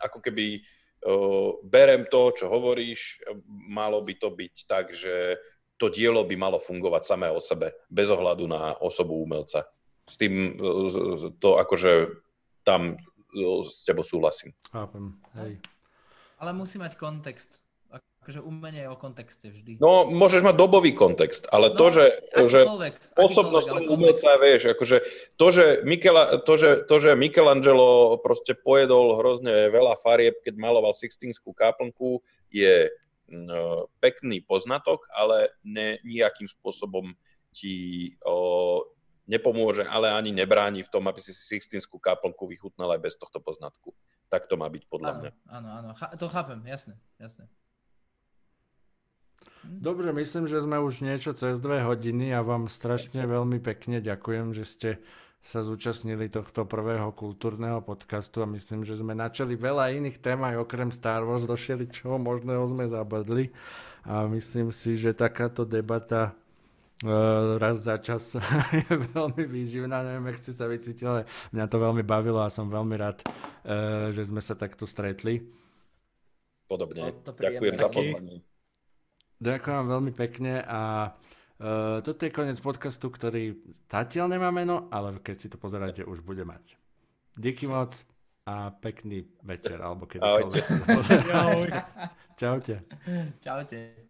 [0.00, 5.36] ako keby uh, berem to, čo hovoríš, malo by to byť tak, že
[5.76, 9.68] to dielo by malo fungovať samé o sebe, bez ohľadu na osobu umelca.
[10.08, 10.56] S tým
[11.36, 12.22] to akože
[12.64, 12.96] tam
[13.66, 14.56] s tebou súhlasím.
[14.72, 15.60] Chápem, hej.
[16.40, 17.65] Ale musí mať kontext
[18.26, 19.78] akože umenie je o kontexte vždy.
[19.78, 22.06] No, môžeš mať dobový kontext, ale no, to, že,
[22.50, 22.66] že
[23.14, 24.96] osobnosť umelca, vieš, akože
[25.38, 30.90] to, že, Michela, to, že, to, že Michelangelo proste pojedol hrozne veľa farieb, keď maloval
[30.90, 32.18] Sixtinskú kaplnku,
[32.50, 32.90] je
[33.30, 37.14] no, pekný poznatok, ale ne, nejakým spôsobom
[37.54, 38.82] ti o,
[39.30, 43.94] nepomôže, ale ani nebráni v tom, aby si Sixtinskú kaplnku vychutnal aj bez tohto poznatku.
[44.26, 45.30] Tak to má byť podľa áno, mňa.
[45.46, 45.88] Áno, áno,
[46.18, 47.46] to chápem, jasné, jasné.
[49.66, 54.54] Dobre, myslím, že sme už niečo cez dve hodiny a vám strašne veľmi pekne ďakujem,
[54.54, 54.90] že ste
[55.46, 60.58] sa zúčastnili tohto prvého kultúrneho podcastu a myslím, že sme načali veľa iných tém aj
[60.58, 63.54] okrem Star Wars, došieli čoho možného sme zabadli.
[64.02, 68.34] A myslím si, že takáto debata uh, raz za čas
[68.82, 71.22] je veľmi výživná, neviem, jak ste sa vycítili, ale
[71.54, 75.46] mňa to veľmi bavilo a som veľmi rád, uh, že sme sa takto stretli.
[76.66, 78.55] Podobne, ďakujem za pozvanie.
[79.36, 85.36] Ďakujem veľmi pekne a uh, toto je koniec podcastu, ktorý zatiaľ nemá meno, ale keď
[85.36, 86.80] si to pozeráte, už bude mať.
[87.36, 87.92] Díky moc
[88.46, 90.64] a pekný večer, alebo kedykoľvek.
[91.28, 91.70] Čaute.
[92.38, 92.76] Čaute.
[93.42, 94.05] Čaute.